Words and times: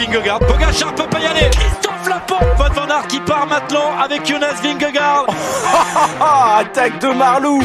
Vingegaard. 0.00 0.38
Pogacar 0.38 0.94
peut 0.94 1.08
pas 1.10 1.20
y 1.20 1.26
aller. 1.26 1.50
Christophe 1.50 2.08
Laporte. 2.08 2.44
Van 2.56 2.72
Van 2.72 2.88
Aert 2.88 3.06
qui 3.06 3.20
part 3.20 3.46
maintenant 3.46 3.98
avec 4.02 4.26
Jonas 4.26 4.54
Vingegaard. 4.62 5.26
Attaque 6.58 6.98
de 7.00 7.08
Marlou. 7.08 7.60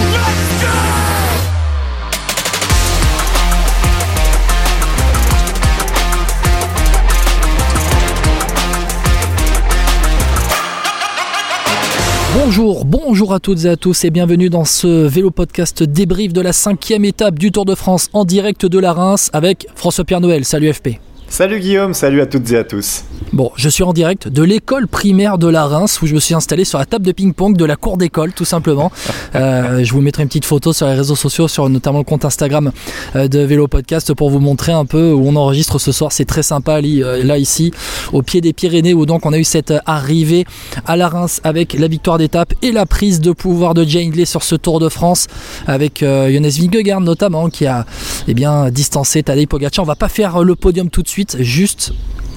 Bonjour, 12.37 12.83
bonjour 12.83 13.33
à 13.33 13.39
toutes 13.39 13.63
et 13.63 13.69
à 13.69 13.77
tous 13.77 14.03
et 14.03 14.09
bienvenue 14.09 14.49
dans 14.49 14.65
ce 14.65 15.07
vélo 15.07 15.31
podcast 15.31 15.83
débrief 15.83 16.33
de 16.33 16.41
la 16.41 16.51
cinquième 16.51 17.05
étape 17.05 17.39
du 17.39 17.53
Tour 17.53 17.63
de 17.63 17.75
France 17.75 18.09
en 18.11 18.25
direct 18.25 18.65
de 18.65 18.77
la 18.77 18.91
Reims 18.91 19.29
avec 19.31 19.67
François-Pierre 19.75 20.19
Noël. 20.19 20.43
Salut 20.43 20.73
FP. 20.73 20.99
Salut 21.27 21.59
Guillaume, 21.59 21.93
salut 21.93 22.21
à 22.21 22.25
toutes 22.25 22.49
et 22.51 22.57
à 22.57 22.63
tous. 22.63 23.03
Bon, 23.33 23.51
je 23.57 23.67
suis 23.67 23.83
en 23.83 23.91
direct 23.91 24.29
de 24.29 24.43
l'école 24.43 24.87
primaire 24.87 25.37
de 25.37 25.47
la 25.47 25.65
Reims 25.65 26.01
où 26.01 26.07
je 26.07 26.13
me 26.13 26.19
suis 26.19 26.33
installé 26.33 26.63
sur 26.63 26.79
la 26.79 26.85
table 26.85 27.05
de 27.05 27.11
ping-pong 27.11 27.57
de 27.57 27.65
la 27.65 27.75
cour 27.75 27.97
d'école 27.97 28.31
tout 28.33 28.45
simplement. 28.45 28.91
Euh, 29.35 29.83
je 29.83 29.91
vous 29.91 29.99
mettrai 29.99 30.23
une 30.23 30.29
petite 30.29 30.45
photo 30.45 30.71
sur 30.71 30.87
les 30.87 30.93
réseaux 30.93 31.15
sociaux, 31.15 31.49
sur 31.49 31.67
notamment 31.67 31.97
le 31.97 32.05
compte 32.05 32.23
Instagram 32.23 32.71
euh, 33.17 33.27
de 33.27 33.39
Vélo 33.39 33.67
Podcast 33.67 34.13
pour 34.13 34.29
vous 34.29 34.39
montrer 34.39 34.71
un 34.71 34.85
peu 34.85 35.11
où 35.11 35.27
on 35.27 35.35
enregistre 35.35 35.77
ce 35.77 35.91
soir. 35.91 36.13
C'est 36.13 36.23
très 36.23 36.43
sympa 36.43 36.79
euh, 36.79 37.21
là 37.21 37.37
ici, 37.37 37.73
au 38.13 38.21
pied 38.21 38.39
des 38.39 38.53
Pyrénées 38.53 38.93
où 38.93 39.05
donc 39.05 39.25
on 39.25 39.33
a 39.33 39.37
eu 39.37 39.43
cette 39.43 39.73
arrivée 39.85 40.45
à 40.85 40.95
la 40.95 41.09
Reims 41.09 41.41
avec 41.43 41.73
la 41.73 41.89
victoire 41.89 42.17
d'étape 42.17 42.53
et 42.61 42.71
la 42.71 42.85
prise 42.85 43.19
de 43.19 43.33
pouvoir 43.33 43.73
de 43.73 43.83
Jane 43.83 44.07
Hindley 44.07 44.23
sur 44.23 44.41
ce 44.41 44.55
Tour 44.55 44.79
de 44.79 44.87
France 44.87 45.27
avec 45.67 45.99
Jonas 45.99 46.57
Vingegaard 46.57 47.01
notamment 47.01 47.49
qui 47.49 47.65
a 47.65 47.85
eh 48.29 48.33
bien 48.33 48.69
distancé 48.69 49.21
Tadej 49.21 49.47
Pogacar. 49.47 49.83
On 49.83 49.87
va 49.87 49.95
pas 49.95 50.09
faire 50.09 50.43
le 50.43 50.55
podium 50.55 50.89
tout 50.89 51.01
de 51.01 51.09
suite, 51.09 51.14
juste 51.39 51.93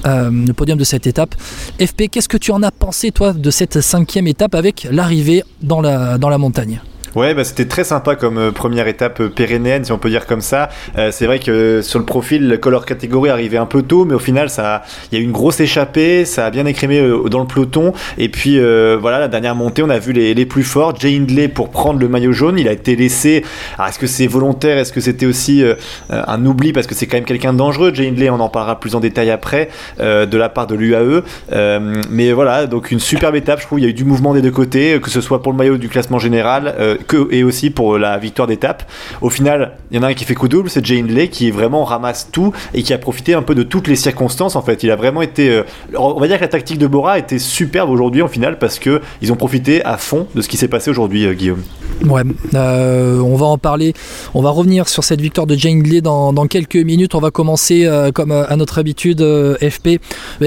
euh, 0.07 0.31
le 0.31 0.53
podium 0.53 0.79
de 0.79 0.85
cette 0.85 1.07
étape. 1.07 1.35
FP, 1.81 2.09
qu'est-ce 2.11 2.29
que 2.29 2.37
tu 2.37 2.51
en 2.51 2.63
as 2.63 2.71
pensé 2.71 3.11
toi 3.11 3.33
de 3.33 3.51
cette 3.51 3.81
cinquième 3.81 4.27
étape 4.27 4.55
avec 4.55 4.87
l'arrivée 4.91 5.43
dans 5.63 5.81
la, 5.81 6.19
dans 6.19 6.29
la 6.29 6.39
montagne? 6.39 6.81
Ouais, 7.15 7.35
bah, 7.35 7.45
c'était 7.45 7.65
très 7.65 7.85
sympa 7.85 8.17
comme 8.17 8.39
euh, 8.39 8.51
première 8.53 8.87
étape 8.87 9.21
euh, 9.21 9.29
pérennienne, 9.29 9.85
si 9.85 9.93
on 9.93 9.99
peut 9.99 10.11
dire 10.11 10.27
comme 10.27 10.43
ça. 10.43 10.69
Euh, 10.99 11.11
c'est 11.11 11.27
vrai 11.27 11.39
que 11.39 11.81
sur 11.83 11.99
le 11.99 12.05
profil, 12.05 12.49
le 12.49 12.59
color 12.59 12.85
catégorie 12.85 13.31
arrivait 13.31 13.57
un 13.57 13.67
peu 13.67 13.83
tôt, 13.83 14.05
mais 14.05 14.15
au 14.15 14.19
final, 14.19 14.51
ça, 14.51 14.83
il 15.11 15.19
y 15.19 15.21
a 15.21 15.23
eu 15.23 15.25
une 15.25 15.33
grosse 15.33 15.61
échappée, 15.61 16.25
ça 16.25 16.47
a 16.47 16.51
bien 16.51 16.67
écrémé 16.67 17.01
dans 17.31 17.41
le 17.41 17.47
peloton. 17.47 17.93
Et 18.19 18.29
puis 18.29 18.59
voilà, 19.01 19.19
la 19.19 19.29
dernière 19.29 19.55
montée, 19.55 19.83
on 19.83 19.91
a 19.91 19.99
vu 19.99 20.13
les, 20.13 20.35
les 20.35 20.47
plus 20.47 20.63
forts. 20.63 20.99
Jay 20.99 21.17
Hindley 21.17 21.49
pour 21.49 21.71
prendre 21.71 21.99
le 21.99 22.09
maillot 22.09 22.33
jaune, 22.33 22.59
il 22.59 22.69
a 22.69 22.73
été 22.73 22.97
laissé. 22.97 23.45
Alors, 23.77 23.89
est-ce 23.89 23.99
que 23.99 24.07
c'est 24.07 24.27
volontaire? 24.27 24.79
Est-ce 24.79 24.93
que 24.93 25.01
c'était 25.01 25.27
aussi 25.27 25.63
un 26.11 26.47
oubli? 26.47 26.73
Parce 26.73 26.87
que 26.87 26.95
c'est 26.95 27.07
quand 27.07 27.17
même 27.17 27.25
quelqu'un 27.25 27.53
de 27.53 27.59
dangereux 27.59 27.93
Jay 27.95 28.09
Hindley, 28.09 28.31
on 28.31 28.41
en 28.41 28.49
parlera 28.49 28.79
plus 28.81 28.95
en 28.95 29.01
détail 29.01 29.31
après, 29.31 29.69
de 29.99 30.37
la 30.37 30.49
part 30.49 30.67
de 30.67 30.75
l'UAE. 30.75 31.23
mais 32.11 32.33
voilà, 32.33 32.67
donc 32.67 32.91
une 32.91 33.01
superbe 33.01 33.37
étape. 33.37 33.61
Je 33.61 33.67
trouve 33.67 33.81
il 33.81 33.85
y 33.85 33.87
a 33.87 33.91
eu 33.91 33.95
du 33.95 34.05
mouvement 34.05 34.35
des 34.35 34.43
deux 34.43 34.51
côtés, 34.51 35.01
que 35.01 35.11
ce 35.11 35.21
soit 35.21 35.43
pour 35.43 35.53
le 35.53 35.59
maillot 35.59 35.79
du 35.79 35.89
classement 35.89 36.19
général 36.19 36.75
que, 37.07 37.29
et 37.33 37.45
aussi 37.45 37.71
pour 37.71 37.99
la 37.99 38.19
victoire 38.19 38.49
d'étape. 38.49 38.91
Au 39.21 39.31
final, 39.31 39.77
il 39.91 39.97
y 39.97 40.01
en 40.01 40.03
a 40.03 40.09
un 40.09 40.15
qui 40.15 40.25
fait 40.25 40.35
coup 40.35 40.49
double, 40.49 40.71
c'est 40.71 40.85
Jay 40.85 41.01
Hindley 41.01 41.29
qui 41.29 41.51
vraiment 41.51 41.85
ramasse 41.85 42.29
tout 42.31 42.53
et 42.75 42.83
qui 42.83 42.93
a 42.93 42.99
profité 42.99 43.35
un 43.35 43.43
peu 43.43 43.55
de 43.55 43.63
toutes 43.63 43.89
les 43.89 43.97
circonstances. 43.97 44.57
En 44.57 44.63
fait, 44.63 44.83
il 44.83 44.91
a 44.91 44.97
vraiment 44.97 45.23
été. 45.23 45.51
Euh, 45.51 45.63
on 45.97 46.19
va 46.19 46.27
dire 46.27 46.37
que 46.37 46.43
la 46.43 46.49
tactique 46.49 46.79
de 46.79 46.87
Bora 46.87 47.19
était 47.19 47.39
superbe 47.39 47.91
aujourd'hui 47.91 48.23
en 48.23 48.29
finale 48.29 48.59
parce 48.59 48.79
que 48.79 49.01
ils 49.23 49.33
ont 49.33 49.37
profité 49.37 49.85
à 49.85 49.97
fond 49.97 50.27
de 50.35 50.43
ce 50.43 50.49
qui 50.49 50.57
s'est 50.57 50.69
passé 50.69 50.91
aujourd'hui, 50.91 51.27
euh, 51.27 51.35
Guillaume. 51.35 51.63
Ouais, 52.05 52.23
euh, 52.55 53.19
on 53.21 53.37
va 53.37 53.47
en 53.47 53.59
parler. 53.59 53.93
On 54.35 54.43
va 54.43 54.51
revenir 54.51 54.89
sur 54.89 55.05
cette 55.05 55.21
victoire 55.21 55.47
de 55.47 55.57
Jane 55.57 55.79
Hindley 55.79 56.01
dans, 56.01 56.33
dans 56.33 56.47
quelques 56.47 56.77
minutes. 56.77 57.15
On 57.15 57.21
va 57.21 57.31
commencer, 57.31 57.89
comme 58.15 58.31
à 58.31 58.55
notre 58.57 58.79
habitude, 58.79 59.21
FP, 59.61 59.99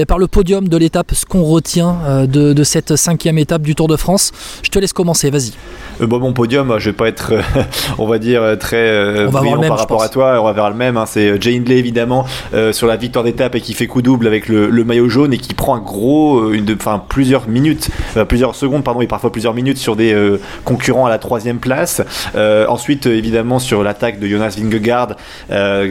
par 0.06 0.18
le 0.18 0.28
podium 0.28 0.66
de 0.66 0.76
l'étape, 0.78 1.12
ce 1.12 1.26
qu'on 1.26 1.42
retient 1.42 2.26
de, 2.26 2.52
de, 2.54 2.64
cette 2.64 2.96
cinquième 2.96 3.36
étape 3.36 3.62
du 3.62 3.74
Tour 3.74 3.88
de 3.88 3.96
France. 3.96 4.32
Je 4.62 4.70
te 4.70 4.78
laisse 4.78 4.94
commencer, 4.94 5.30
vas-y. 5.30 5.52
bon, 6.00 6.20
mon 6.20 6.32
podium, 6.42 6.74
je 6.80 6.90
vais 6.90 6.96
pas 6.96 7.06
être, 7.06 7.34
on 7.98 8.06
va 8.08 8.18
dire, 8.18 8.42
très 8.58 8.76
euh, 8.76 9.28
brillant 9.28 9.60
par 9.60 9.78
rapport 9.78 10.02
à 10.02 10.08
toi. 10.08 10.40
On 10.40 10.44
va 10.44 10.52
vers 10.52 10.70
le 10.70 10.74
même. 10.74 10.96
Hein. 10.96 11.04
C'est 11.06 11.40
Jay 11.40 11.56
Hindley 11.56 11.76
évidemment 11.76 12.26
euh, 12.52 12.72
sur 12.72 12.88
la 12.88 12.96
victoire 12.96 13.24
d'étape 13.24 13.54
et 13.54 13.60
qui 13.60 13.74
fait 13.74 13.86
coup 13.86 14.02
double 14.02 14.26
avec 14.26 14.48
le, 14.48 14.82
maillot 14.82 15.08
jaune 15.08 15.32
et 15.32 15.38
qui 15.38 15.54
prend 15.54 15.76
un 15.76 15.80
gros, 15.80 16.40
euh, 16.40 16.54
une, 16.54 16.74
enfin 16.74 17.00
plusieurs 17.08 17.48
minutes, 17.48 17.90
plusieurs 18.26 18.56
secondes 18.56 18.82
pardon 18.82 19.02
et 19.02 19.06
parfois 19.06 19.30
plusieurs 19.30 19.54
minutes 19.54 19.78
sur 19.78 19.94
des 19.94 20.16
concurrents 20.64 21.06
à 21.06 21.10
la 21.10 21.18
troisième 21.18 21.58
place. 21.58 22.02
ensuite 22.34 23.06
évidemment 23.06 23.60
sur 23.60 23.84
l'attaque 23.84 24.18
de 24.18 24.26
Jonas 24.26 24.56
Vingegaard 24.58 25.14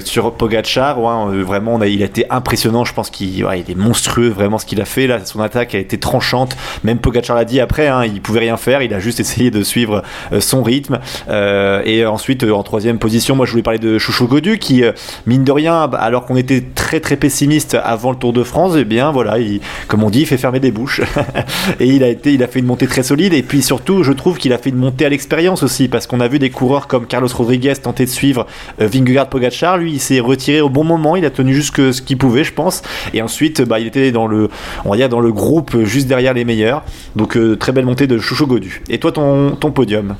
sur 0.04 0.34
Pogacar, 0.34 1.00
vraiment 1.00 1.76
on 1.76 1.82
a, 1.82 1.88
il 1.88 2.02
a 2.04 2.08
été 2.08 2.26
impressionnant. 2.30 2.84
Je 2.84 2.94
pense 2.94 3.10
qu'il 3.10 3.38
il 3.38 3.72
est 3.72 3.76
monstrueux 3.76 4.30
vraiment 4.30 4.58
ce 4.58 4.66
qu'il 4.66 4.82
a 4.82 4.86
fait 4.86 5.08
là. 5.08 5.24
Son 5.24 5.40
attaque 5.40 5.76
a 5.76 5.80
été 5.80 5.98
tranchante. 5.98 6.58
Même 6.84 6.98
Pogacar 6.98 7.38
l'a 7.38 7.46
dit 7.46 7.62
après, 7.62 7.88
hein, 7.88 8.04
il 8.04 8.22
pouvait 8.22 8.42
rien 8.42 8.58
faire. 8.58 8.82
Il 8.82 8.94
a 8.94 9.00
juste 9.00 9.22
essayé 9.22 9.50
de 9.50 9.64
suivre 9.64 10.04
son 10.42 10.64
rythme. 10.64 11.00
Euh, 11.30 11.82
et 11.86 12.06
ensuite, 12.06 12.44
euh, 12.44 12.52
en 12.52 12.64
troisième 12.64 13.00
position, 13.00 13.36
moi 13.36 13.46
je 13.46 13.52
voulais 13.52 13.64
parler 13.64 13.80
de 13.80 13.98
Chouchou 13.98 14.28
Godu 14.28 14.58
qui, 14.58 14.84
euh, 14.84 14.92
mine 15.26 15.44
de 15.44 15.52
rien, 15.52 15.90
alors 15.94 16.26
qu'on 16.26 16.36
était 16.36 16.62
très 16.76 17.00
très 17.00 17.16
pessimiste 17.16 17.78
avant 17.82 18.12
le 18.12 18.18
Tour 18.18 18.34
de 18.34 18.44
France, 18.44 18.76
et 18.76 18.82
eh 18.82 18.86
bien 18.86 19.12
voilà, 19.12 19.40
il, 19.40 19.62
comme 19.88 20.04
on 20.04 20.10
dit, 20.10 20.22
il 20.22 20.26
fait 20.26 20.38
fermer 20.38 20.60
des 20.60 20.72
bouches. 20.72 21.02
et 21.80 21.88
il 21.88 22.04
a, 22.04 22.10
été, 22.10 22.34
il 22.34 22.44
a 22.44 22.48
fait 22.48 22.60
une 22.60 22.66
montée 22.66 22.88
très 22.88 23.04
solide. 23.04 23.34
Et 23.34 23.44
puis 23.44 23.62
surtout, 23.62 24.04
je 24.04 24.12
trouve 24.12 24.38
qu'il 24.38 24.54
a 24.54 24.58
fait 24.58 24.70
une 24.70 24.78
montée 24.78 25.06
à 25.06 25.10
l'expérience 25.10 25.64
aussi, 25.64 25.88
parce 25.88 26.08
qu'on 26.08 26.20
a 26.20 26.28
vu 26.28 26.40
des 26.40 26.50
coureurs 26.50 26.88
comme 26.88 27.06
Carlos 27.06 27.30
Rodriguez 27.34 27.74
tenter 27.82 28.06
de 28.06 28.10
suivre 28.10 28.46
Vingegaard 28.80 29.30
Pogacar. 29.30 29.78
Lui, 29.78 29.94
il 29.94 30.00
s'est 30.00 30.20
retiré 30.20 30.62
au 30.62 30.70
bon 30.70 30.84
moment, 30.84 31.16
il 31.16 31.26
a 31.26 31.30
tenu 31.30 31.54
jusque 31.54 31.94
ce 31.94 32.02
qu'il 32.02 32.18
pouvait, 32.18 32.44
je 32.44 32.54
pense. 32.54 32.82
Et 33.14 33.22
ensuite, 33.22 33.62
bah, 33.62 33.80
il 33.80 33.88
était 33.88 34.12
dans 34.12 34.28
le, 34.28 34.50
on 34.86 34.96
va 34.96 35.08
dans 35.08 35.20
le 35.20 35.32
groupe 35.32 35.84
juste 35.84 36.08
derrière 36.08 36.34
les 36.34 36.46
meilleurs. 36.46 36.84
Donc 37.16 37.38
très 37.60 37.72
belle 37.72 37.86
montée 37.86 38.08
de 38.08 38.18
Chouchou 38.20 38.48
Godu. 38.48 38.82
Et 38.90 39.00
toi, 39.00 39.12
ton 39.12 39.72
podium? 39.72 40.16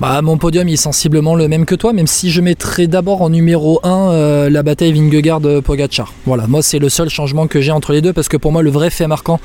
Bah, 0.00 0.20
mon 0.20 0.36
podium 0.36 0.68
est 0.68 0.76
sensiblement 0.76 1.34
le 1.34 1.48
même 1.48 1.64
que 1.64 1.74
toi, 1.74 1.92
même 1.92 2.06
si 2.06 2.30
je 2.30 2.40
mettrais 2.40 2.86
d'abord 2.86 3.22
en 3.22 3.30
numéro 3.30 3.80
1 3.82 4.10
euh, 4.10 4.50
la 4.50 4.62
bataille 4.62 4.92
Vingegaard-Pogacar. 4.92 6.12
Voilà, 6.26 6.46
moi 6.46 6.62
c'est 6.62 6.78
le 6.78 6.88
seul 6.88 7.08
changement 7.08 7.46
que 7.46 7.60
j'ai 7.60 7.72
entre 7.72 7.92
les 7.92 8.02
deux 8.02 8.12
parce 8.12 8.28
que 8.28 8.36
pour 8.36 8.52
moi 8.52 8.62
le 8.62 8.70
vrai 8.70 8.90
fait 8.90 9.06
marquant 9.06 9.40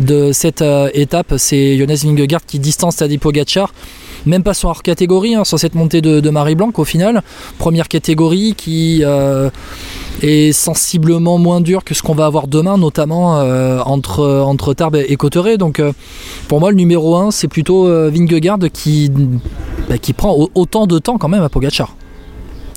de 0.00 0.32
cette 0.32 0.62
euh, 0.62 0.90
étape 0.94 1.34
c'est 1.36 1.78
Jonas 1.78 2.02
Vingegaard 2.04 2.44
qui 2.44 2.58
distance 2.58 2.96
Tadej 2.96 3.18
Pogacar 3.18 3.72
même 4.26 4.42
pas 4.42 4.54
sur 4.54 4.68
hors 4.68 4.82
catégorie, 4.82 5.34
hein, 5.34 5.44
sur 5.44 5.58
cette 5.58 5.74
montée 5.74 6.00
de, 6.00 6.30
Marie 6.30 6.54
Blanc 6.54 6.70
au 6.76 6.84
final. 6.84 7.22
Première 7.58 7.88
catégorie 7.88 8.54
qui 8.56 9.00
euh, 9.02 9.50
est 10.20 10.52
sensiblement 10.52 11.38
moins 11.38 11.60
dure 11.60 11.84
que 11.84 11.94
ce 11.94 12.02
qu'on 12.02 12.14
va 12.14 12.26
avoir 12.26 12.46
demain, 12.48 12.76
notamment 12.76 13.38
entre, 13.86 14.42
entre 14.44 14.74
Tarbes 14.74 14.96
et 14.96 15.16
Cotteret. 15.16 15.56
Donc 15.58 15.80
pour 16.48 16.60
moi, 16.60 16.70
le 16.70 16.76
numéro 16.76 17.16
1, 17.16 17.30
c'est 17.30 17.48
plutôt 17.48 17.86
Vingegaard 18.10 18.58
qui 18.72 19.10
bah, 19.88 19.98
qui 19.98 20.12
prend 20.12 20.48
autant 20.54 20.86
de 20.86 20.98
temps 20.98 21.18
quand 21.18 21.28
même 21.28 21.42
à 21.42 21.48
Pogachar. 21.48 21.94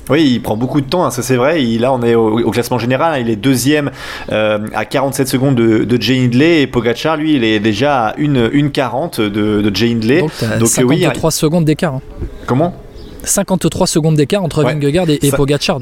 Oui, 0.08 0.34
il 0.34 0.42
prend 0.42 0.56
beaucoup 0.56 0.80
de 0.80 0.86
temps, 0.86 1.04
hein, 1.04 1.10
ça 1.10 1.22
c'est 1.22 1.36
vrai. 1.36 1.60
là, 1.60 1.92
on 1.92 2.02
est 2.02 2.14
au, 2.14 2.50
classement 2.50 2.78
général. 2.78 3.14
Hein, 3.14 3.18
il 3.18 3.30
est 3.30 3.36
deuxième 3.36 3.90
euh, 4.30 4.58
à 4.74 4.84
47 4.84 5.26
secondes 5.26 5.56
de, 5.56 5.84
de 5.84 6.00
Jay 6.00 6.24
Hindley 6.24 6.62
et 6.62 6.66
Pogachar, 6.66 7.16
lui, 7.16 7.34
il 7.34 7.44
est 7.44 7.58
déjà 7.58 8.08
à 8.08 8.16
1,40 8.16 9.20
de, 9.20 9.28
de 9.62 9.74
Jay 9.74 9.90
Hindley. 9.90 10.20
Donc, 10.20 10.68
53 10.68 11.30
secondes 11.30 11.64
d'écart. 11.64 11.94
Hein. 11.94 12.02
Comment? 12.46 12.74
53 13.24 13.88
secondes 13.88 14.14
d'écart 14.14 14.44
entre 14.44 14.62
Vingegaard 14.62 15.10
et, 15.10 15.18
et 15.22 15.30
Pogacar. 15.32 15.80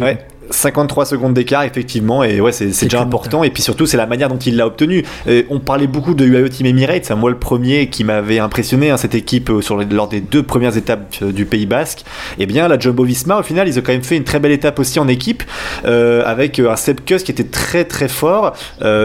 53 0.50 1.06
secondes 1.06 1.34
d'écart, 1.34 1.64
effectivement, 1.64 2.22
et 2.24 2.40
ouais, 2.40 2.52
c'est 2.52 2.68
déjà 2.82 3.00
important. 3.00 3.44
Et 3.44 3.50
puis 3.50 3.62
surtout, 3.62 3.86
c'est 3.86 3.96
la 3.96 4.06
manière 4.06 4.28
dont 4.28 4.38
il 4.38 4.56
l'a 4.56 4.66
obtenu. 4.66 5.04
on 5.50 5.60
parlait 5.60 5.86
beaucoup 5.86 6.14
de 6.14 6.24
UAE 6.24 6.48
Team 6.48 6.66
Emirates, 6.66 7.04
c'est 7.04 7.14
moi 7.14 7.30
le 7.30 7.38
premier 7.38 7.88
qui 7.88 8.04
m'avait 8.04 8.38
impressionné, 8.38 8.90
hein, 8.90 8.96
cette 8.96 9.14
équipe 9.14 9.50
euh, 9.50 9.60
lors 9.90 10.08
des 10.08 10.20
deux 10.20 10.42
premières 10.42 10.76
étapes 10.76 11.14
euh, 11.22 11.32
du 11.32 11.44
Pays 11.44 11.66
Basque. 11.66 12.00
Et 12.38 12.42
eh 12.42 12.46
bien, 12.46 12.68
la 12.68 12.78
Jumbo 12.78 13.04
Visma, 13.04 13.38
au 13.38 13.42
final, 13.42 13.68
ils 13.68 13.78
ont 13.78 13.82
quand 13.82 13.92
même 13.92 14.02
fait 14.02 14.16
une 14.16 14.24
très 14.24 14.40
belle 14.40 14.52
étape 14.52 14.78
aussi 14.78 14.98
en 14.98 15.08
équipe, 15.08 15.42
euh, 15.84 16.22
avec 16.24 16.58
un 16.58 16.76
Sepkus 16.76 17.22
qui 17.22 17.32
était 17.32 17.44
très 17.44 17.84
très 17.84 18.08
fort. 18.08 18.54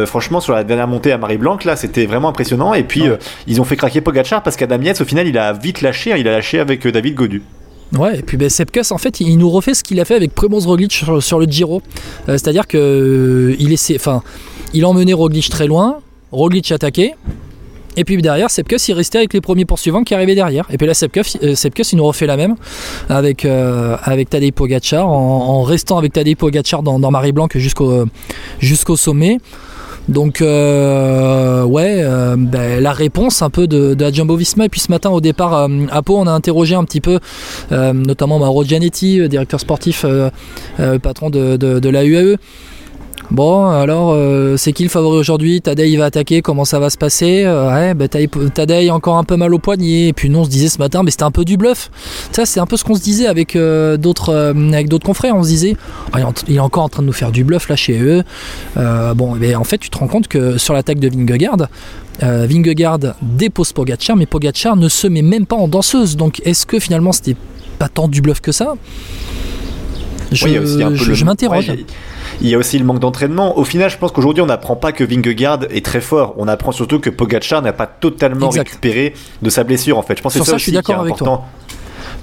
franchement, 0.05 0.39
sur 0.39 0.53
la 0.53 0.63
dernière 0.63 0.87
montée 0.87 1.11
à 1.11 1.17
Marie 1.17 1.37
Blanc, 1.37 1.57
là, 1.65 1.75
c'était 1.75 2.05
vraiment 2.05 2.29
impressionnant. 2.29 2.73
Et 2.73 2.83
puis, 2.83 3.03
ils 3.47 3.61
ont 3.61 3.63
fait 3.63 3.75
craquer 3.75 4.01
Pogachar 4.01 4.43
parce 4.43 4.55
qu'Adam 4.55 4.81
Yates, 4.81 5.01
au 5.01 5.05
final, 5.05 5.27
il 5.27 5.37
a 5.37 5.53
vite 5.53 5.81
lâché, 5.81 6.13
hein, 6.13 6.17
il 6.17 6.27
a 6.27 6.31
lâché 6.31 6.59
avec 6.59 6.85
David 6.87 7.15
Godu. 7.15 7.41
Ouais, 7.97 8.19
et 8.19 8.21
puis 8.21 8.37
ben, 8.37 8.49
Sepkus, 8.49 8.91
en 8.91 8.97
fait, 8.97 9.19
il 9.19 9.37
nous 9.37 9.49
refait 9.49 9.73
ce 9.73 9.83
qu'il 9.83 9.99
a 9.99 10.05
fait 10.05 10.15
avec 10.15 10.33
Primoz 10.35 10.67
Roglic 10.67 10.91
sur, 10.91 11.39
le 11.39 11.45
Giro. 11.45 11.81
Euh, 12.27 12.33
c'est-à-dire 12.33 12.67
que 12.67 12.77
euh, 12.77 13.55
emmenait 14.83 15.13
Roglic 15.13 15.49
très 15.49 15.65
loin, 15.65 15.99
Roglic 16.31 16.71
attaquait, 16.71 17.15
et 17.97 18.03
puis 18.03 18.21
derrière, 18.21 18.51
Sepkus, 18.51 18.87
il 18.87 18.93
restait 18.93 19.17
avec 19.17 19.33
les 19.33 19.41
premiers 19.41 19.65
poursuivants 19.65 20.03
qui 20.03 20.13
arrivaient 20.13 20.35
derrière. 20.35 20.67
Et 20.71 20.77
puis 20.77 20.85
là, 20.85 20.93
Sepkus, 20.93 21.37
euh, 21.41 21.55
il 21.91 21.97
nous 21.97 22.05
refait 22.05 22.27
la 22.27 22.37
même 22.37 22.55
avec, 23.09 23.45
avec 23.45 24.29
Tadej 24.29 24.51
Pogacar, 24.51 25.09
en, 25.09 25.63
restant 25.63 25.97
avec 25.97 26.13
Tadej 26.13 26.35
Pogacar 26.35 26.83
dans, 26.83 26.99
dans 26.99 27.11
Marie 27.11 27.31
Blanc 27.31 27.47
jusqu'au 27.55 28.05
jusqu'au 28.59 28.95
sommet. 28.95 29.39
Donc 30.09 30.41
euh, 30.41 31.63
ouais, 31.63 32.01
euh, 32.01 32.35
ben, 32.35 32.81
la 32.81 32.93
réponse 32.93 33.43
un 33.43 33.51
peu 33.51 33.67
de, 33.67 33.93
de 33.93 34.03
la 34.03 34.11
Jumbo 34.11 34.35
Visma. 34.35 34.65
Et 34.65 34.69
puis 34.69 34.79
ce 34.79 34.91
matin 34.91 35.11
au 35.11 35.21
départ 35.21 35.53
euh, 35.53 35.67
à 35.91 36.01
Pau, 36.01 36.17
on 36.17 36.25
a 36.25 36.31
interrogé 36.31 36.73
un 36.73 36.83
petit 36.83 36.99
peu, 36.99 37.19
notamment 37.71 38.39
Mauro 38.39 38.63
directeur 38.63 39.59
sportif, 39.59 40.05
patron 41.03 41.29
de, 41.29 41.57
de, 41.57 41.89
la 41.89 42.03
UAE 42.03 42.37
Bon, 43.31 43.69
alors, 43.69 44.13
euh, 44.13 44.57
c'est 44.57 44.73
qui 44.73 44.81
le 44.81 44.89
favori 44.89 45.15
aujourd'hui? 45.19 45.61
Tadei 45.61 45.95
va 45.97 46.05
attaquer, 46.05 46.41
comment 46.41 46.65
ça 46.65 46.79
va 46.79 46.89
se 46.89 46.97
passer? 46.97 47.43
Euh, 47.45 47.69
Ouais, 47.69 47.93
bah, 47.93 48.07
Tadei 48.07 48.89
encore 48.89 49.17
un 49.17 49.23
peu 49.23 49.35
mal 49.35 49.53
au 49.53 49.59
poignet. 49.59 50.07
Et 50.07 50.13
puis 50.13 50.31
nous, 50.31 50.39
on 50.39 50.45
se 50.45 50.49
disait 50.49 50.67
ce 50.69 50.79
matin, 50.79 51.03
mais 51.03 51.11
c'était 51.11 51.23
un 51.23 51.31
peu 51.31 51.45
du 51.45 51.55
bluff. 51.55 51.91
Ça, 52.31 52.47
c'est 52.47 52.59
un 52.59 52.65
peu 52.65 52.75
ce 52.75 52.83
qu'on 52.83 52.95
se 52.95 53.01
disait 53.01 53.27
avec 53.27 53.55
euh, 53.55 53.97
d'autres 53.97 54.53
confrères. 55.05 55.35
On 55.35 55.43
se 55.43 55.49
disait, 55.49 55.75
ah, 56.13 56.19
il 56.47 56.55
est 56.55 56.59
encore 56.59 56.83
en 56.83 56.89
train 56.89 57.03
de 57.03 57.07
nous 57.07 57.13
faire 57.13 57.31
du 57.31 57.43
bluff 57.43 57.69
là 57.69 57.75
chez 57.75 57.99
eux. 58.01 58.23
bon, 58.75 59.35
mais 59.35 59.53
en 59.53 59.63
fait, 59.63 59.77
tu 59.77 59.91
te 59.91 59.97
rends 59.99 60.07
compte 60.07 60.27
que 60.27 60.57
sur 60.57 60.73
l'attaque 60.73 60.99
de 60.99 61.09
Vingegaard, 61.09 61.67
Vingegaard 62.21 62.99
dépose 63.21 63.73
Pogacar, 63.73 64.15
mais 64.15 64.25
Pogacar 64.25 64.75
ne 64.75 64.89
se 64.89 65.05
met 65.07 65.21
même 65.21 65.45
pas 65.45 65.55
en 65.55 65.67
danseuse. 65.67 66.17
Donc, 66.17 66.41
est-ce 66.45 66.65
que 66.65 66.79
finalement, 66.79 67.11
c'était 67.11 67.35
pas 67.77 67.89
tant 67.89 68.07
du 68.07 68.21
bluff 68.21 68.41
que 68.41 68.51
ça? 68.51 68.73
Je, 70.31 71.13
je 71.13 71.25
m'interroge 71.25 71.71
il 72.41 72.49
y 72.49 72.55
a 72.55 72.57
aussi 72.57 72.77
le 72.79 72.85
manque 72.85 72.99
d'entraînement. 72.99 73.57
Au 73.57 73.63
final, 73.63 73.89
je 73.89 73.97
pense 73.97 74.11
qu'aujourd'hui, 74.11 74.41
on 74.41 74.45
n'apprend 74.47 74.75
pas 74.75 74.91
que 74.91 75.03
Vingegaard 75.03 75.59
est 75.69 75.83
très 75.85 76.01
fort. 76.01 76.35
On 76.37 76.47
apprend 76.47 76.71
surtout 76.71 76.99
que 76.99 77.09
Pogacar 77.09 77.61
n'a 77.61 77.73
pas 77.73 77.87
totalement 77.87 78.49
récupéré 78.49 79.13
de 79.41 79.49
sa 79.49 79.63
blessure, 79.63 79.97
en 79.97 80.03
fait. 80.03 80.17
Je 80.17 80.21
pense 80.21 80.33
que 80.33 80.39
c'est 80.39 80.51
ça, 80.51 80.57
je 80.57 80.63
suis 80.63 80.71
d'accord 80.71 80.99
avec 81.01 81.15
toi. 81.15 81.45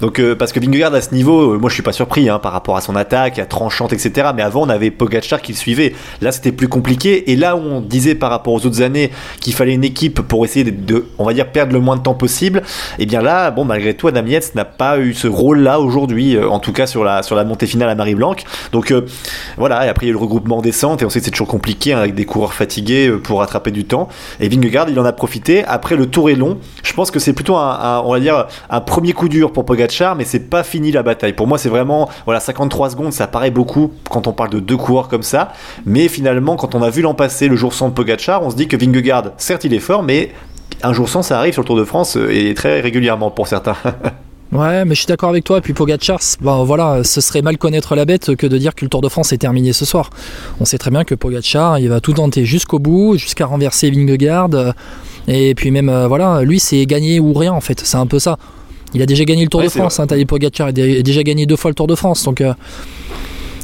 Donc 0.01 0.19
euh, 0.19 0.35
parce 0.35 0.51
que 0.51 0.59
Vingegaard 0.59 0.93
à 0.93 1.01
ce 1.01 1.13
niveau, 1.13 1.53
euh, 1.53 1.57
moi 1.57 1.69
je 1.69 1.73
suis 1.73 1.83
pas 1.83 1.91
surpris 1.91 2.29
hein, 2.29 2.39
par 2.39 2.51
rapport 2.51 2.77
à 2.77 2.81
son 2.81 2.95
attaque, 2.95 3.39
à 3.39 3.45
tranchante, 3.45 3.93
etc. 3.93 4.29
Mais 4.35 4.43
avant 4.43 4.63
on 4.63 4.69
avait 4.69 4.91
Pogacar 4.91 5.41
qui 5.41 5.53
le 5.53 5.57
suivait. 5.57 5.93
Là 6.21 6.31
c'était 6.31 6.51
plus 6.51 6.67
compliqué. 6.67 7.31
Et 7.31 7.35
là 7.35 7.55
où 7.55 7.59
on 7.59 7.81
disait 7.81 8.15
par 8.15 8.29
rapport 8.29 8.53
aux 8.53 8.65
autres 8.65 8.81
années 8.81 9.11
qu'il 9.39 9.53
fallait 9.53 9.73
une 9.73 9.83
équipe 9.83 10.21
pour 10.21 10.45
essayer 10.45 10.69
de, 10.69 11.05
on 11.17 11.25
va 11.25 11.33
dire, 11.33 11.51
perdre 11.51 11.73
le 11.73 11.79
moins 11.79 11.97
de 11.97 12.01
temps 12.01 12.13
possible. 12.13 12.59
Et 12.99 13.03
eh 13.03 13.05
bien 13.05 13.21
là, 13.21 13.51
bon 13.51 13.65
malgré 13.65 13.95
tout, 13.95 14.07
Adam 14.07 14.25
Yates 14.25 14.55
n'a 14.55 14.65
pas 14.65 14.99
eu 14.99 15.13
ce 15.13 15.27
rôle-là 15.27 15.79
aujourd'hui, 15.79 16.35
euh, 16.35 16.49
en 16.49 16.59
tout 16.59 16.73
cas 16.73 16.87
sur 16.87 17.03
la 17.03 17.23
sur 17.23 17.35
la 17.35 17.43
montée 17.43 17.67
finale 17.67 17.89
à 17.89 17.95
Marie-Blanc. 17.95 18.35
Donc 18.71 18.93
voilà. 19.57 19.85
Et 19.85 19.89
après 19.89 20.05
il 20.05 20.09
y 20.09 20.11
a 20.11 20.11
eu 20.11 20.13
le 20.13 20.19
regroupement 20.19 20.61
descente 20.61 21.01
et 21.01 21.05
on 21.05 21.09
sait 21.09 21.19
que 21.19 21.25
c'est 21.25 21.31
toujours 21.31 21.47
compliqué 21.47 21.93
hein, 21.93 21.99
avec 21.99 22.13
des 22.13 22.25
coureurs 22.25 22.53
fatigués 22.53 23.11
pour 23.23 23.39
rattraper 23.39 23.71
du 23.71 23.85
temps. 23.85 24.09
Et 24.39 24.49
Vingegaard 24.49 24.89
il 24.89 24.99
en 24.99 25.05
a 25.05 25.13
profité. 25.13 25.63
Après 25.65 25.95
le 25.95 26.05
tour 26.05 26.29
est 26.29 26.35
long. 26.35 26.57
Je 26.83 26.93
pense 26.93 27.11
que 27.11 27.19
c'est 27.19 27.33
plutôt 27.33 27.55
un, 27.55 28.01
on 28.05 28.11
va 28.11 28.19
dire 28.19 28.47
un 28.69 28.81
premier 28.81 29.13
coup 29.13 29.29
dur 29.29 29.51
pour 29.51 29.65
Pogacar 29.65 29.86
mais 30.17 30.23
c'est 30.23 30.49
pas 30.49 30.63
fini 30.63 30.91
la 30.91 31.03
bataille. 31.03 31.33
Pour 31.33 31.47
moi, 31.47 31.57
c'est 31.57 31.69
vraiment 31.69 32.09
voilà 32.25 32.39
53 32.39 32.91
secondes, 32.91 33.13
ça 33.13 33.27
paraît 33.27 33.51
beaucoup 33.51 33.91
quand 34.09 34.27
on 34.27 34.33
parle 34.33 34.49
de 34.49 34.59
deux 34.59 34.77
coureurs 34.77 35.07
comme 35.07 35.23
ça, 35.23 35.53
mais 35.85 36.07
finalement, 36.07 36.55
quand 36.55 36.75
on 36.75 36.81
a 36.81 36.89
vu 36.89 37.01
l'an 37.01 37.13
passé 37.13 37.47
le 37.47 37.55
jour 37.55 37.73
sans 37.73 37.89
de 37.89 38.07
on 38.41 38.49
se 38.49 38.55
dit 38.55 38.67
que 38.67 38.77
Vingegaard, 38.77 39.31
certes, 39.37 39.63
il 39.63 39.73
est 39.73 39.79
fort, 39.79 40.03
mais 40.03 40.31
un 40.83 40.93
jour 40.93 41.09
sans, 41.09 41.21
ça 41.21 41.39
arrive 41.39 41.53
sur 41.53 41.63
le 41.63 41.67
Tour 41.67 41.77
de 41.77 41.83
France 41.83 42.17
euh, 42.17 42.29
et 42.31 42.53
très 42.53 42.81
régulièrement 42.81 43.31
pour 43.31 43.47
certains. 43.47 43.75
Ouais, 44.53 44.85
mais 44.85 44.95
je 44.95 45.01
suis 45.01 45.07
d'accord 45.07 45.31
avec 45.31 45.43
toi. 45.43 45.57
Et 45.57 45.61
puis 45.61 45.73
Pogacar, 45.73 46.19
bon, 46.39 46.63
voilà, 46.63 47.03
ce 47.03 47.19
serait 47.19 47.41
mal 47.41 47.57
connaître 47.57 47.95
la 47.95 48.05
bête 48.05 48.33
que 48.37 48.47
de 48.47 48.57
dire 48.57 48.75
que 48.75 48.85
le 48.85 48.89
Tour 48.89 49.01
de 49.01 49.09
France 49.09 49.33
est 49.33 49.39
terminé 49.39 49.73
ce 49.73 49.83
soir. 49.83 50.09
On 50.61 50.65
sait 50.65 50.77
très 50.77 50.89
bien 50.89 51.03
que 51.03 51.15
Pogacar, 51.15 51.79
il 51.79 51.89
va 51.89 51.99
tout 51.99 52.13
tenter 52.13 52.45
jusqu'au 52.45 52.79
bout, 52.79 53.17
jusqu'à 53.17 53.45
renverser 53.45 53.91
Vingegaard. 53.91 54.73
Et 55.27 55.53
puis 55.53 55.69
même, 55.71 55.89
euh, 55.89 56.07
voilà, 56.07 56.43
lui, 56.43 56.61
c'est 56.61 56.85
gagner 56.85 57.19
ou 57.19 57.33
rien 57.33 57.51
en 57.51 57.59
fait. 57.59 57.81
C'est 57.81 57.97
un 57.97 58.07
peu 58.07 58.19
ça. 58.19 58.37
Il 58.93 59.01
a 59.01 59.05
déjà 59.05 59.25
gagné 59.25 59.43
le 59.43 59.49
Tour 59.49 59.61
de 59.61 59.69
France, 59.69 59.99
hein, 59.99 60.07
Tadej 60.07 60.25
Pogacar 60.25 60.67
a 60.67 60.71
déjà 60.71 61.23
gagné 61.23 61.45
deux 61.45 61.55
fois 61.55 61.71
le 61.71 61.75
Tour 61.75 61.87
de 61.87 61.95
France, 61.95 62.23
donc 62.23 62.41
euh, 62.41 62.53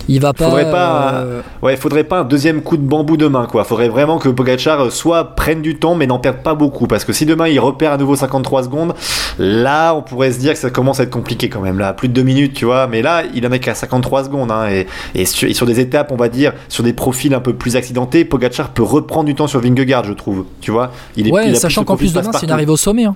il 0.10 0.20
va 0.20 0.34
pas. 0.34 0.46
Faudrait 0.46 0.70
pas, 0.70 1.14
euh, 1.14 1.42
ouais, 1.62 1.78
faudrait 1.78 2.04
pas 2.04 2.20
un 2.20 2.24
deuxième 2.24 2.62
coup 2.62 2.76
de 2.76 2.82
bambou 2.82 3.16
demain, 3.16 3.48
quoi. 3.50 3.64
Faudrait 3.64 3.88
vraiment 3.88 4.18
que 4.18 4.28
Pogacar 4.28 4.82
euh, 4.82 4.90
soit 4.90 5.36
prenne 5.36 5.62
du 5.62 5.78
temps, 5.78 5.96
mais 5.96 6.08
n'en 6.08 6.20
perde 6.20 6.38
pas 6.44 6.56
beaucoup, 6.56 6.88
parce 6.88 7.06
que 7.06 7.14
si 7.14 7.26
demain 7.26 7.48
il 7.48 7.60
repère 7.60 7.94
à 7.94 7.98
nouveau 7.98 8.16
53 8.16 8.64
secondes, 8.64 8.94
là, 9.40 9.94
on 9.94 10.02
pourrait 10.02 10.32
se 10.34 10.40
dire 10.40 10.54
que 10.54 10.60
ça 10.60 10.70
commence 10.70 11.00
à 11.00 11.04
être 11.04 11.10
compliqué 11.10 11.48
quand 11.48 11.62
même. 11.62 11.80
Là, 11.80 11.94
plus 11.94 12.10
de 12.10 12.14
deux 12.14 12.24
minutes, 12.24 12.54
tu 12.54 12.66
vois. 12.66 12.88
Mais 12.88 13.02
là, 13.02 13.24
il 13.34 13.48
en 13.48 13.52
est 13.52 13.60
qu'à 13.60 13.76
53 13.76 14.26
secondes, 14.26 14.52
hein, 14.52 14.68
et, 14.70 14.88
et, 15.16 15.26
sur, 15.26 15.66
des 15.66 15.80
étapes, 15.80 16.12
on 16.12 16.18
va 16.18 16.28
dire, 16.28 16.54
sur 16.68 16.84
des 16.84 16.94
profils 16.94 17.34
un 17.34 17.40
peu 17.40 17.54
plus 17.54 17.78
accidentés, 17.78 18.26
Pogacar 18.26 18.72
peut 18.72 18.84
reprendre 18.84 19.26
du 19.26 19.36
temps 19.36 19.48
sur 19.48 19.62
Vingegaard, 19.62 20.04
je 20.04 20.14
trouve. 20.14 20.46
Tu 20.60 20.72
vois. 20.72 20.92
Il 21.16 21.30
est, 21.30 21.32
ouais, 21.32 21.56
sachant 21.56 21.86
qu'en 21.86 21.96
plus 21.96 22.14
demain, 22.14 22.32
c'est 22.34 22.46
une 22.46 22.52
arrivée 22.52 22.72
au 22.72 22.78
sommet. 22.78 23.06
Hein. 23.06 23.16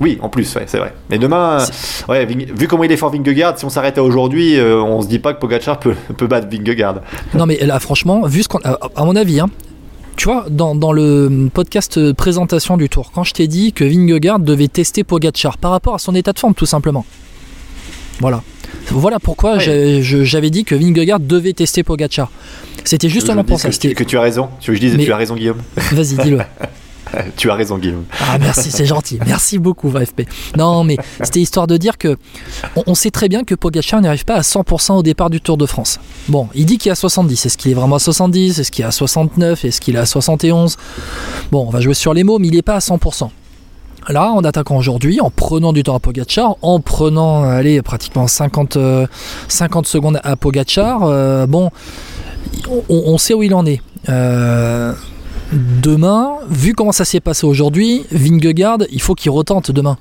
Oui, 0.00 0.18
en 0.20 0.28
plus, 0.28 0.44
c'est 0.44 0.78
vrai. 0.78 0.94
Mais 1.10 1.18
demain, 1.18 1.64
ouais, 2.08 2.26
vu 2.26 2.68
comment 2.68 2.84
il 2.84 2.92
est 2.92 2.96
fort 2.96 3.10
Vingegaard, 3.10 3.58
si 3.58 3.64
on 3.64 3.70
s'arrête 3.70 3.98
à 3.98 4.02
aujourd'hui, 4.02 4.58
euh, 4.58 4.80
on 4.80 5.02
se 5.02 5.08
dit 5.08 5.18
pas 5.18 5.34
que 5.34 5.40
Pogacar 5.40 5.80
peut, 5.80 5.94
peut 6.16 6.26
battre 6.26 6.48
Vingegaard. 6.50 7.00
Non, 7.34 7.46
mais 7.46 7.58
là, 7.58 7.78
franchement, 7.80 8.26
vu 8.26 8.42
ce 8.42 8.48
qu'on, 8.48 8.58
à 8.58 9.04
mon 9.04 9.16
avis, 9.16 9.40
hein, 9.40 9.48
tu 10.16 10.24
vois, 10.24 10.46
dans, 10.50 10.74
dans, 10.74 10.92
le 10.92 11.48
podcast 11.52 12.12
présentation 12.12 12.76
du 12.76 12.88
tour, 12.88 13.12
quand 13.14 13.24
je 13.24 13.34
t'ai 13.34 13.46
dit 13.46 13.72
que 13.72 13.84
Vingegaard 13.84 14.40
devait 14.40 14.68
tester 14.68 15.04
Pogacar 15.04 15.58
par 15.58 15.70
rapport 15.70 15.94
à 15.94 15.98
son 15.98 16.14
état 16.14 16.32
de 16.32 16.38
forme, 16.38 16.54
tout 16.54 16.66
simplement. 16.66 17.04
Voilà. 18.20 18.42
Voilà 18.90 19.18
pourquoi 19.18 19.58
j'avais 19.58 20.50
dit 20.50 20.64
que 20.64 20.74
Vingegaard 20.74 21.20
devait 21.20 21.52
tester 21.52 21.82
Pogacar. 21.82 22.30
C'était 22.84 23.08
justement 23.08 23.44
pour 23.44 23.60
ça. 23.60 23.70
Que, 23.70 23.88
que, 23.88 24.04
tu 24.04 24.16
as 24.16 24.22
raison. 24.22 24.48
Tu 24.60 24.70
veux 24.70 24.78
que 24.78 24.82
je 24.82 24.88
dise, 24.88 25.04
tu 25.04 25.12
as 25.12 25.16
raison, 25.16 25.34
Guillaume. 25.34 25.62
Vas-y, 25.92 26.16
dis-le. 26.16 26.38
tu 27.36 27.50
as 27.50 27.54
raison, 27.54 27.78
Guillaume. 27.78 28.04
Ah, 28.20 28.38
merci, 28.38 28.70
c'est 28.70 28.86
gentil. 28.86 29.18
Merci 29.26 29.58
beaucoup, 29.58 29.88
VFP. 29.88 30.22
Non, 30.56 30.84
mais 30.84 30.96
c'était 31.22 31.40
histoire 31.40 31.66
de 31.66 31.76
dire 31.76 31.98
que 31.98 32.16
on, 32.86 32.94
sait 32.94 33.10
très 33.10 33.28
bien 33.28 33.44
que 33.44 33.54
Pogacar 33.54 34.00
n'arrive 34.00 34.24
pas 34.24 34.34
à 34.34 34.40
100% 34.40 34.92
au 34.92 35.02
départ 35.02 35.30
du 35.30 35.40
Tour 35.40 35.56
de 35.56 35.66
France. 35.66 36.00
Bon, 36.28 36.48
il 36.54 36.66
dit 36.66 36.78
qu'il 36.78 36.90
est 36.90 36.92
à 36.92 36.96
70. 36.96 37.46
Est-ce 37.46 37.58
qu'il 37.58 37.70
est 37.70 37.74
vraiment 37.74 37.96
à 37.96 38.00
70 38.00 38.58
Est-ce 38.58 38.70
qu'il 38.70 38.84
est 38.84 38.88
à 38.88 38.92
69 38.92 39.64
Est-ce 39.64 39.80
qu'il 39.80 39.96
est 39.96 40.00
à 40.00 40.06
71 40.06 40.76
Bon, 41.50 41.66
on 41.66 41.70
va 41.70 41.80
jouer 41.80 41.94
sur 41.94 42.14
les 42.14 42.24
mots, 42.24 42.38
mais 42.38 42.48
il 42.48 42.54
n'est 42.54 42.62
pas 42.62 42.76
à 42.76 42.80
100%. 42.80 43.30
Là, 44.08 44.32
en 44.32 44.42
attaquant 44.42 44.76
aujourd'hui, 44.76 45.20
en 45.20 45.30
prenant 45.30 45.74
du 45.74 45.82
temps 45.82 45.94
à 45.94 46.00
Pogacar, 46.00 46.56
en 46.62 46.80
prenant, 46.80 47.42
allez, 47.42 47.82
pratiquement 47.82 48.26
50, 48.26 48.78
50 49.48 49.86
euh, 49.86 49.88
secondes 49.88 50.20
à 50.24 50.36
Pogacar, 50.36 51.02
euh, 51.02 51.46
bon, 51.46 51.70
on, 52.88 53.18
sait 53.18 53.34
où 53.34 53.42
il 53.42 53.54
en 53.54 53.66
est. 53.66 53.82
Euh, 54.08 54.94
demain, 55.52 56.36
vu 56.50 56.74
comment 56.74 56.92
ça 56.92 57.04
s'est 57.04 57.20
passé 57.20 57.46
aujourd'hui, 57.46 58.04
Vingegaard, 58.10 58.78
il 58.90 59.00
faut 59.00 59.14
qu'il 59.14 59.30
retente 59.30 59.70
demain. 59.70 59.96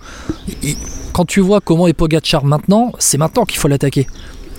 quand 1.13 1.25
tu 1.25 1.39
vois 1.39 1.61
comment 1.61 1.87
est 1.87 1.93
Pogacar 1.93 2.45
maintenant, 2.45 2.91
c'est 2.99 3.17
maintenant 3.17 3.45
qu'il 3.45 3.59
faut 3.59 3.67
l'attaquer. 3.67 4.07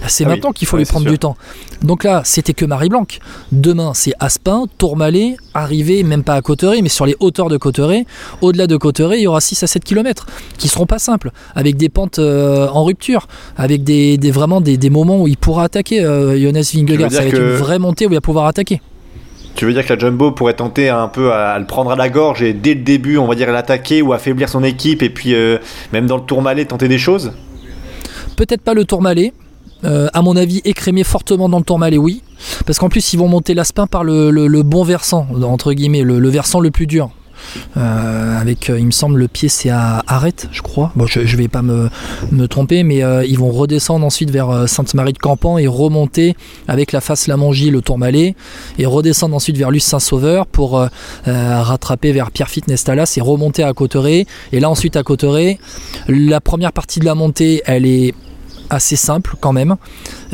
C'est 0.06 0.25
ah 0.25 0.29
maintenant 0.29 0.52
qu'il 0.52 0.69
faut 0.69 0.76
lui 0.76 0.85
prendre 0.85 1.11
du 1.11 1.19
temps. 1.19 1.37
Donc 1.82 2.05
là, 2.05 2.23
c'était 2.25 2.55
que 2.55 2.64
Marie-Blanc. 2.64 3.06
Demain, 3.52 3.93
c'est 3.94 4.12
Aspin, 4.20 4.67
Tourmalet, 4.79 5.37
arrivé 5.55 6.02
même 6.02 6.23
pas 6.23 6.35
à 6.35 6.43
Cotteret, 6.43 6.82
mais 6.82 6.88
sur 6.88 7.05
les 7.05 7.17
hauteurs 7.20 7.49
de 7.49 7.56
Cotteret. 7.56 8.06
Au-delà 8.40 8.67
de 8.67 8.76
Cotteret, 8.76 9.19
il 9.19 9.23
y 9.23 9.26
aura 9.26 9.40
6 9.40 9.62
à 9.62 9.67
7 9.67 9.82
km 9.85 10.26
qui 10.56 10.69
seront 10.69 10.87
pas 10.87 10.99
simples, 10.99 11.32
avec 11.55 11.76
des 11.76 11.88
pentes 11.88 12.19
euh, 12.19 12.69
en 12.69 12.85
rupture, 12.85 13.26
avec 13.56 13.82
des, 13.82 14.19
vraiment 14.31 14.61
des, 14.61 14.90
moments 14.90 15.20
où 15.20 15.29
il 15.29 15.37
pourra 15.37 15.64
attaquer 15.64 16.00
euh, 16.00 16.38
Jonas 16.38 16.70
Vingegaard. 16.75 17.11
Ça 17.11 17.20
va 17.23 17.26
être 17.26 17.40
une 17.40 17.56
vraie 17.56 17.79
montée 17.79 18.06
où 18.06 18.11
il 18.11 18.14
va 18.14 18.20
pouvoir 18.20 18.46
attaquer. 18.46 18.81
Tu 19.58 19.64
veux 19.64 19.72
dire 19.72 19.84
que 19.84 19.93
la 19.93 19.99
Jumbo 19.99 20.31
pourrait 20.31 20.55
tenter 20.55 20.88
un 20.88 21.08
peu 21.08 21.32
à, 21.32 21.59
le 21.59 21.66
prendre 21.66 21.90
à 21.90 21.97
la 21.97 22.09
gorge 22.09 22.44
et 22.44 22.52
dès 22.52 22.75
le 22.75 22.82
début, 22.82 23.18
on 23.18 23.26
va 23.26 23.35
dire, 23.35 23.50
l'attaquer 23.50 24.02
ou 24.02 24.12
affaiblir 24.12 24.49
son 24.49 24.62
équipe 24.62 25.02
et 25.02 25.11
puis 25.11 25.35
euh, 25.35 25.59
même 25.92 26.06
dans 26.06 26.16
le 26.16 26.23
Tourmalet 26.23 26.64
tenter 26.64 26.87
des 26.87 26.97
choses? 26.97 27.32
Peut-être 28.37 28.62
pas 28.62 28.73
le 28.73 28.85
Tourmalet. 28.85 29.32
Euh, 29.82 30.06
à 30.14 30.23
mon 30.23 30.37
avis, 30.37 30.62
écrémer 30.64 31.02
fortement 31.02 31.49
dans 31.49 31.59
le 31.59 31.64
Tourmalet, 31.64 31.99
oui. 31.99 32.23
Parce 32.66 32.78
qu'en 32.78 32.88
plus, 32.88 33.12
ils 33.12 33.16
vont 33.16 33.26
monter 33.26 33.52
l'Aspin 33.52 33.88
par 33.88 34.04
le, 34.04 34.62
bon 34.62 34.85
versant, 34.85 35.26
entre 35.42 35.73
guillemets, 35.73 36.02
le 36.02 36.28
versant 36.28 36.61
le 36.61 36.71
plus 36.71 36.87
dur. 36.87 37.11
Euh, 37.76 38.40
avec, 38.40 38.71
euh, 38.71 38.78
il 38.78 38.87
me 38.87 38.90
semble, 38.90 39.18
le 39.18 39.28
pied 39.28 39.49
c'est 39.49 39.71
à 39.71 40.02
Arrête, 40.07 40.49
je 40.52 40.62
crois. 40.62 40.92
Bon, 40.97 41.07
je, 41.07 41.37
vais 41.37 41.49
pas 41.49 41.62
me, 41.62 41.88
tromper, 42.49 42.83
mais 42.83 43.02
euh, 43.02 43.25
ils 43.25 43.38
vont 43.38 43.50
redescendre 43.50 44.04
ensuite 44.04 44.30
vers 44.30 44.68
Sainte-Marie 44.68 45.12
de 45.12 45.18
Campan 45.18 45.59
et 45.59 45.66
remonter 45.66 46.37
avec 46.66 46.92
la 46.92 47.00
face 47.00 47.26
Lamongie, 47.26 47.71
le 47.71 47.80
Tourmalet, 47.80 48.35
et 48.78 48.87
redescendre 48.87 49.35
ensuite 49.35 49.57
vers 49.57 49.71
Luce 49.71 49.85
Saint-Sauveur 49.85 50.47
pour 50.47 50.87
rattraper 51.26 52.12
vers 52.12 52.30
Pierre 52.30 52.49
Nestalas 52.66 53.14
et 53.16 53.21
remonter 53.21 53.62
à 53.62 53.73
Cotteret. 53.73 54.26
Et 54.52 54.61
là 54.61 54.71
ensuite 54.71 54.97
à 54.97 55.02
Cotteret, 55.02 55.59
la 56.09 56.40
première 56.40 56.73
partie 56.73 57.00
de 57.00 57.04
la 57.04 57.14
montée, 57.14 57.62
elle 57.66 57.87
est 57.87 58.14
assez 58.70 58.96
simple 58.96 59.37
quand 59.40 59.52
même. 59.52 59.76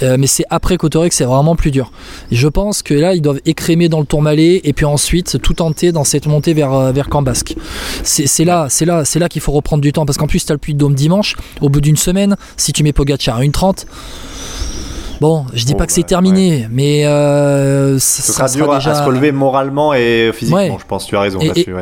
Euh, 0.03 0.17
mais 0.19 0.27
c'est 0.27 0.45
après 0.51 0.77
Cotoré 0.77 1.09
que 1.09 1.15
c'est 1.15 1.25
vraiment 1.25 1.57
plus 1.57 1.71
dur. 1.71 1.93
je 2.31 2.49
pense 2.49 2.83
que 2.83 2.95
là, 2.95 3.15
ils 3.15 3.23
doivent 3.23 3.41
écrémer 3.47 3.89
dans 3.89 4.01
le 4.01 4.07
Tourmalet 4.07 4.61
et 4.65 4.73
puis 4.73 4.85
ensuite 4.85 5.41
tout 5.41 5.55
tenter 5.55 5.93
dans 5.93 6.05
cette 6.05 6.27
montée 6.27 6.55
vers, 6.55 6.73
euh, 6.73 6.93
vers 6.93 7.09
Cambasque. 7.09 7.55
C'est 8.03 8.45
là, 8.45 8.67
c'est 8.69 8.85
là, 8.85 9.05
c'est 9.05 9.19
là 9.19 9.29
qu'il 9.29 9.43
faut 9.43 9.53
reprendre 9.53 9.83
du 9.83 9.93
temps 9.93 10.07
parce 10.07 10.19
qu'en 10.19 10.27
plus, 10.27 10.45
tu 10.45 10.53
as 10.53 10.55
le 10.55 10.59
Puy 10.59 10.75
de 10.75 10.79
Dôme 10.79 10.95
dimanche. 10.95 11.37
Au 11.61 11.69
bout 11.69 11.81
d'une 11.81 11.97
semaine, 11.97 12.37
si 12.57 12.73
tu 12.73 12.83
mets 12.83 12.93
Pogacar 12.93 13.39
à 13.39 13.43
1,30 13.43 13.87
Bon, 15.21 15.45
je 15.55 15.65
dis 15.65 15.75
pas 15.75 15.87
que 15.87 15.93
c'est 15.93 16.03
terminé, 16.03 16.67
mais 16.71 17.07
euh, 17.07 17.99
ce 17.99 18.23
sera 18.23 18.49
dur 18.49 18.73
à 18.73 18.81
se 18.81 19.03
relever 19.03 19.33
moralement 19.33 19.95
et 19.95 20.31
physiquement, 20.33 20.79
je 20.79 20.87
pense. 20.87 21.07
Tu 21.07 21.17
as 21.17 21.21
raison. 21.21 21.41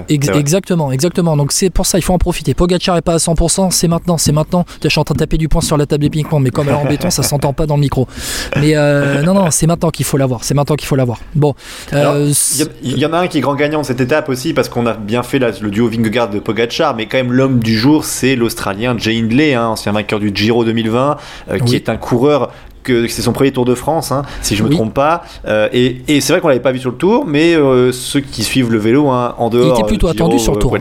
exactement, 0.09 0.93
exactement. 0.93 1.37
Donc 1.37 1.53
c'est 1.53 1.71
pour 1.71 1.87
ça, 1.87 1.99
il 1.99 2.03
faut 2.03 2.13
en 2.13 2.19
profiter. 2.19 2.55
Pogacar 2.55 2.97
est 2.97 3.03
pas 3.03 3.15
à 3.15 3.19
100%, 3.19 3.71
c'est 3.71 3.89
maintenant, 3.89 4.19
c'est 4.19 4.33
maintenant. 4.33 4.65
Je 4.83 4.89
suis 4.89 4.99
en 4.99 5.05
train 5.05 5.15
de 5.15 5.21
taper 5.21 5.39
du 5.39 5.49
poing 5.49 5.61
sur 5.61 5.77
la 5.77 5.87
table 5.87 6.09
des 6.09 6.23
mais 6.41 6.51
comme 6.51 6.69
elle 6.69 6.75
est 6.75 6.77
en 6.77 6.85
béton, 6.85 7.11
ça 7.11 7.23
s'entend 7.23 7.53
pas 7.53 7.67
dans 7.67 7.77
le 7.77 7.81
micro. 7.81 8.07
Mais 8.61 8.77
euh, 8.77 9.23
non, 9.23 9.35
non, 9.35 9.51
c'est 9.51 9.67
maintenant 9.67 9.91
qu'il 9.91 10.05
faut 10.05 10.17
l'avoir. 10.17 10.45
C'est 10.45 10.55
maintenant 10.55 10.77
qu'il 10.77 10.87
faut 10.87 10.97
l'avoir. 10.97 11.19
Bon, 11.35 11.55
euh, 11.93 12.33
il 12.83 12.99
y, 12.99 13.07
en 13.07 13.13
a 13.13 13.19
un 13.19 13.29
qui 13.29 13.39
est 13.39 13.41
grand 13.41 13.55
gagnant 13.55 13.81
de 13.81 13.87
cette 13.87 14.01
étape 14.01 14.29
aussi 14.29 14.53
parce 14.53 14.69
qu'on 14.69 14.87
a 14.87 14.95
bien 14.95 15.23
fait 15.23 15.39
le 15.39 15.71
duo 15.71 15.89
Vingegaard 15.89 16.31
de 16.31 16.39
Pogacar, 16.39 16.95
mais 16.95 17.07
quand 17.07 17.17
même 17.17 17.33
l'homme 17.33 17.59
du 17.61 17.77
jour, 17.77 18.05
c'est 18.05 18.37
l'Australien 18.37 18.97
Jay 18.99 19.19
Hindley, 19.19 19.55
hein, 19.55 19.69
ancien 19.69 19.93
vainqueur 19.93 20.21
du 20.21 20.31
Giro 20.35 20.65
2020, 20.65 21.17
qui 21.65 21.77
est 21.77 21.89
un 21.89 21.97
coureur 21.97 22.51
que 22.83 23.07
c'est 23.09 23.23
son 23.23 23.33
premier 23.33 23.53
Tour 23.53 23.65
de 23.65 23.75
France, 23.75 24.13
hein, 24.13 24.23
si 24.41 24.57
je 24.57 24.63
me 24.63 24.69
trompe 24.69 24.95
pas. 24.95 25.25
et, 25.73 26.03
et 26.09 26.21
c'est 26.21 26.33
vrai 26.33 26.41
qu'on 26.41 26.49
l'avait 26.49 26.61
pas 26.61 26.73
vu 26.73 26.79
sur 26.79 26.91
le 26.91 26.97
Tour, 26.97 27.25
mais 27.27 27.57
ceux 27.93 28.21
qui 28.21 28.43
suivent 28.43 28.71
le 28.71 28.79
vélo 28.79 29.09
hein, 29.09 29.35
en 29.39 29.49
dehors. 29.49 29.77
Il 29.77 29.81
était 29.81 29.89
plutôt 29.89 30.09
attendu 30.09 30.39
sur 30.39 30.53
le 30.55 30.59
Tour. 30.59 30.77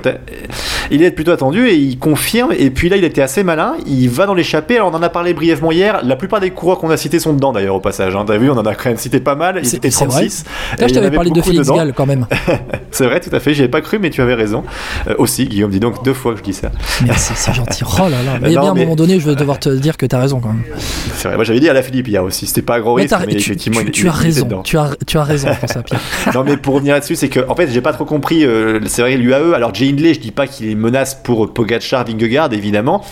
il 0.92 1.04
est 1.04 1.12
plutôt 1.12 1.32
attendu 1.32 1.68
et 1.68 1.76
il 1.76 1.98
confirme. 1.98 2.52
Et 2.58 2.70
puis 2.70 2.90
là, 2.90 2.98
il 2.98 3.04
était 3.04 3.22
assez 3.22 3.44
malin. 3.44 3.76
Il 3.86 4.10
va 4.10 4.26
dans 4.26 4.34
l'échappée. 4.34 4.76
Alors 4.76 4.92
on 4.92 4.96
en 4.96 5.04
a 5.04 5.10
parlé 5.10 5.34
brièvement 5.34 5.72
hier. 5.72 6.02
La 6.04 6.16
plupart 6.16 6.40
des 6.40 6.52
coureurs 6.52 6.80
qu'on 6.80 6.90
a 6.90 6.98
cités 6.98 7.20
sont 7.20 7.34
dedans 7.34 7.52
d'ailleurs 7.52 7.76
au 7.76 7.80
passage. 7.80 8.16
Hein. 8.16 8.24
T'as 8.26 8.38
vu, 8.38 8.50
on 8.50 8.58
en 8.58 8.66
a 8.66 8.76
quand 8.76 8.90
même 8.90 8.98
cité 8.98 9.20
pas 9.20 9.36
mal. 9.36 9.62
Il 9.64 9.76
était 9.76 9.90
36. 9.90 10.46
Là, 10.80 10.88
je 10.88 10.94
t'avais 10.94 11.12
parlé 11.12 11.32
de 11.32 11.42
Félix 11.42 11.70
Gall 11.70 11.94
quand 11.94 12.06
même. 12.06 12.28
c'est 12.92 13.06
vrai, 13.06 13.20
tout 13.20 13.34
à 13.36 13.40
fait. 13.40 13.54
J'y 13.54 13.62
avais 13.62 13.72
pas 13.72 13.82
cru, 13.82 14.00
mais 14.00 14.10
tu 14.10 14.22
avais 14.22 14.34
raison. 14.34 14.64
aussi, 15.18 15.46
Guillaume, 15.46 15.72
dis 15.72 15.80
donc 15.80 16.04
deux 16.04 16.14
fois 16.14 16.34
que 16.34 16.40
je 16.40 16.44
dis 16.44 16.54
ça. 16.54 16.72
Merci, 17.06 17.34
c'est 17.36 17.54
gentil. 17.54 17.84
Oh 17.86 18.04
là 18.10 18.24
là. 18.24 18.38
Mais 18.42 18.50
bien, 18.50 18.62
à 18.62 18.70
un 18.70 18.74
moment 18.74 18.96
donné, 18.96 19.20
je 19.20 19.30
vais 19.30 19.36
devoir 19.36 19.60
te 19.60 19.70
dire 19.70 19.98
que 19.98 20.06
tu 20.06 20.16
as 20.16 20.20
raison 20.20 20.40
quand 20.40 20.50
même. 20.50 20.64
C'est 21.16 21.28
vrai. 21.28 21.36
Moi, 21.36 21.44
j'avais 21.44 21.60
dit 21.60 21.70
à 21.70 21.74
la 21.74 21.84
Philippe 21.92 22.08
hier 22.08 22.24
aussi. 22.24 22.48
C'était 22.48 22.62
pas 22.62 22.78
un 22.78 22.80
gros 22.80 22.94
risque, 22.94 23.14
mais, 23.28 23.34
effectivement, 23.34 23.82
tu, 23.92 24.08
as 24.08 24.12
raison. 24.12 24.62
Tu 24.64 24.78
as, 24.78 24.92
tu 25.06 25.18
as 25.18 25.24
raison, 25.24 25.50
Pierre. 25.86 26.02
non, 26.34 26.44
mais 26.44 26.58
pour 26.58 26.76
revenir 26.76 26.94
là-dessus, 26.94 27.16
c'est 27.16 27.30
que, 27.30 27.42
en 27.48 27.56
fait, 27.56 27.70
j'ai 27.72 27.82
pas 27.82 27.94
trop 27.94 28.06
compris. 28.06 28.46
Euh, 28.46 28.80
c'est 28.86 29.02
vrai, 29.02 29.18
l'UAE. 29.18 29.54
Alors, 29.54 29.74
Jay 29.74 29.90
Hindley, 29.90 30.14
je 30.14 30.20
dis 30.20 30.32
pas 30.32 30.48
qu'il 30.48 30.70
est 30.70 30.76
menace 30.76 31.16
pour 31.16 31.54
Pogacar, 31.54 32.06
Vingegaard, 32.06 32.54
évidemment, 32.54 33.04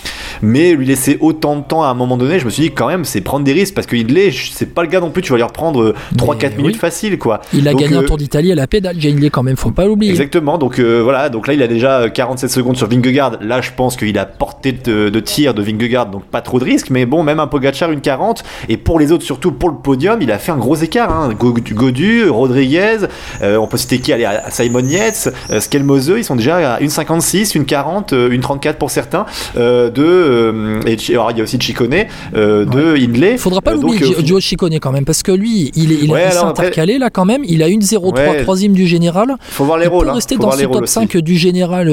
mais 0.42 0.74
lui 0.74 0.86
laisser 0.86 1.18
autant 1.20 1.58
de 1.58 1.64
temps 1.64 1.84
à 1.84 1.88
un 1.88 1.94
moment 1.94 2.18
donné, 2.18 2.40
je 2.40 2.46
me 2.46 2.50
suis 2.50 2.64
dit 2.64 2.72
quand 2.72 2.88
même, 2.88 3.06
c'est 3.06 3.22
prendre 3.22 3.46
des 3.46 3.54
risques 3.54 3.76
parce 3.76 3.88
que 3.88 3.96
Hindley, 3.96 4.32
c'est 4.32 4.74
pas 4.74 4.84
le 4.84 4.90
gars 4.90 5.00
non 5.00 5.12
plus. 5.12 5.22
Tu 5.22 5.32
vas 5.32 5.38
lui 5.38 5.44
reprendre 5.44 5.94
3-4 6.16 6.56
minutes 6.56 6.78
facile, 6.78 7.18
quoi. 7.18 7.42
Il 7.54 7.68
a 7.68 7.74
gagné 7.74 7.98
un 7.98 8.04
euh, 8.04 8.08
Tour 8.08 8.18
d'Italie 8.18 8.52
à 8.52 8.56
la 8.56 8.68
pédale, 8.68 9.00
Jay 9.00 9.12
Hindley, 9.12 9.30
quand 9.30 9.44
même. 9.44 9.58
Faut 9.58 9.72
pas 9.72 9.86
l'oublier. 9.86 10.12
Exactement. 10.12 10.58
Donc 10.58 10.80
euh, 10.80 11.02
voilà. 11.04 11.30
Donc 11.30 11.48
là, 11.48 11.54
il 11.54 11.62
a 11.62 11.68
déjà 11.68 12.10
47 12.10 12.50
secondes 12.50 12.78
sur 12.78 12.88
Vingegaard. 12.88 13.38
Là, 13.42 13.62
je 13.62 13.72
pense 13.76 13.98
qu'il 13.98 14.18
a 14.18 14.26
porté 14.26 14.72
de, 14.72 15.20
tir 15.20 15.54
de 15.54 15.62
Vingegaard, 15.62 16.08
donc 16.08 16.26
pas 16.26 16.42
trop 16.42 16.60
de 16.60 16.64
risques. 16.64 16.90
Mais 16.90 17.06
bon, 17.06 17.24
même 17.24 17.40
un 17.40 17.48
Pogacar 17.48 17.92
une 17.92 18.02
40 18.02 18.44
et 18.70 18.78
pour 18.78 19.00
les 19.00 19.12
autres, 19.12 19.24
surtout 19.24 19.52
pour 19.52 19.70
le 19.70 19.76
podium, 19.76 20.22
il 20.22 20.32
a 20.32 20.40
fait 20.40 20.52
un 20.52 20.58
gros 20.58 20.76
écart. 20.76 21.12
Hein. 21.12 21.34
Godu, 21.38 22.30
Rodriguez, 22.30 22.98
on 23.42 23.68
peut 23.68 23.78
citer 23.78 24.00
qui 24.00 24.14
Allez, 24.14 24.28
Simon 24.50 24.86
Yates, 24.86 25.30
Skelmose, 25.60 26.14
ils 26.18 26.24
sont 26.24 26.36
déjà 26.36 26.76
à 26.76 26.80
une 26.80 26.90
56, 26.90 27.56
une 27.56 27.66
40, 27.66 28.14
euh, 28.14 28.30
une 28.32 28.42
34 28.42 28.78
pour 28.78 28.92
certains. 28.92 29.26
Euh, 29.58 29.90
de, 29.90 30.04
euh, 30.04 30.82
et 30.86 30.98
alors, 31.12 31.32
il 31.32 31.38
y 31.38 31.42
a 31.42 31.44
aussi 31.44 31.60
Chicone 31.60 31.90
de 32.34 32.96
Hindley. 32.96 33.38
Faudra 33.38 33.62
pas 33.62 33.74
l'oublier, 33.74 34.16
Joe 34.24 34.42
Chicone 34.42 34.80
quand 34.80 34.92
même, 34.92 35.06
parce 35.06 35.24
que 35.24 35.32
lui, 35.32 35.72
il 35.76 35.92
est, 35.92 36.00
il 36.04 36.12
ouais, 36.12 36.36
intercalé 36.38 36.98
là 36.98 37.10
quand 37.10 37.26
même. 37.26 37.44
Il 37.48 37.64
a 37.64 37.68
une 37.68 37.82
0,3 37.82 38.44
troisième 38.44 38.74
du 38.74 38.88
général. 38.88 39.36
Faut 39.42 39.66
voir 39.66 39.78
les 39.78 39.88
rôles. 39.88 40.06
Il 40.06 40.10
peut 40.10 40.16
rester 40.16 40.38
dans 40.38 40.52
ce 40.52 40.64
top 40.64 40.88
5 40.88 41.18
du 41.18 41.38
général 41.38 41.92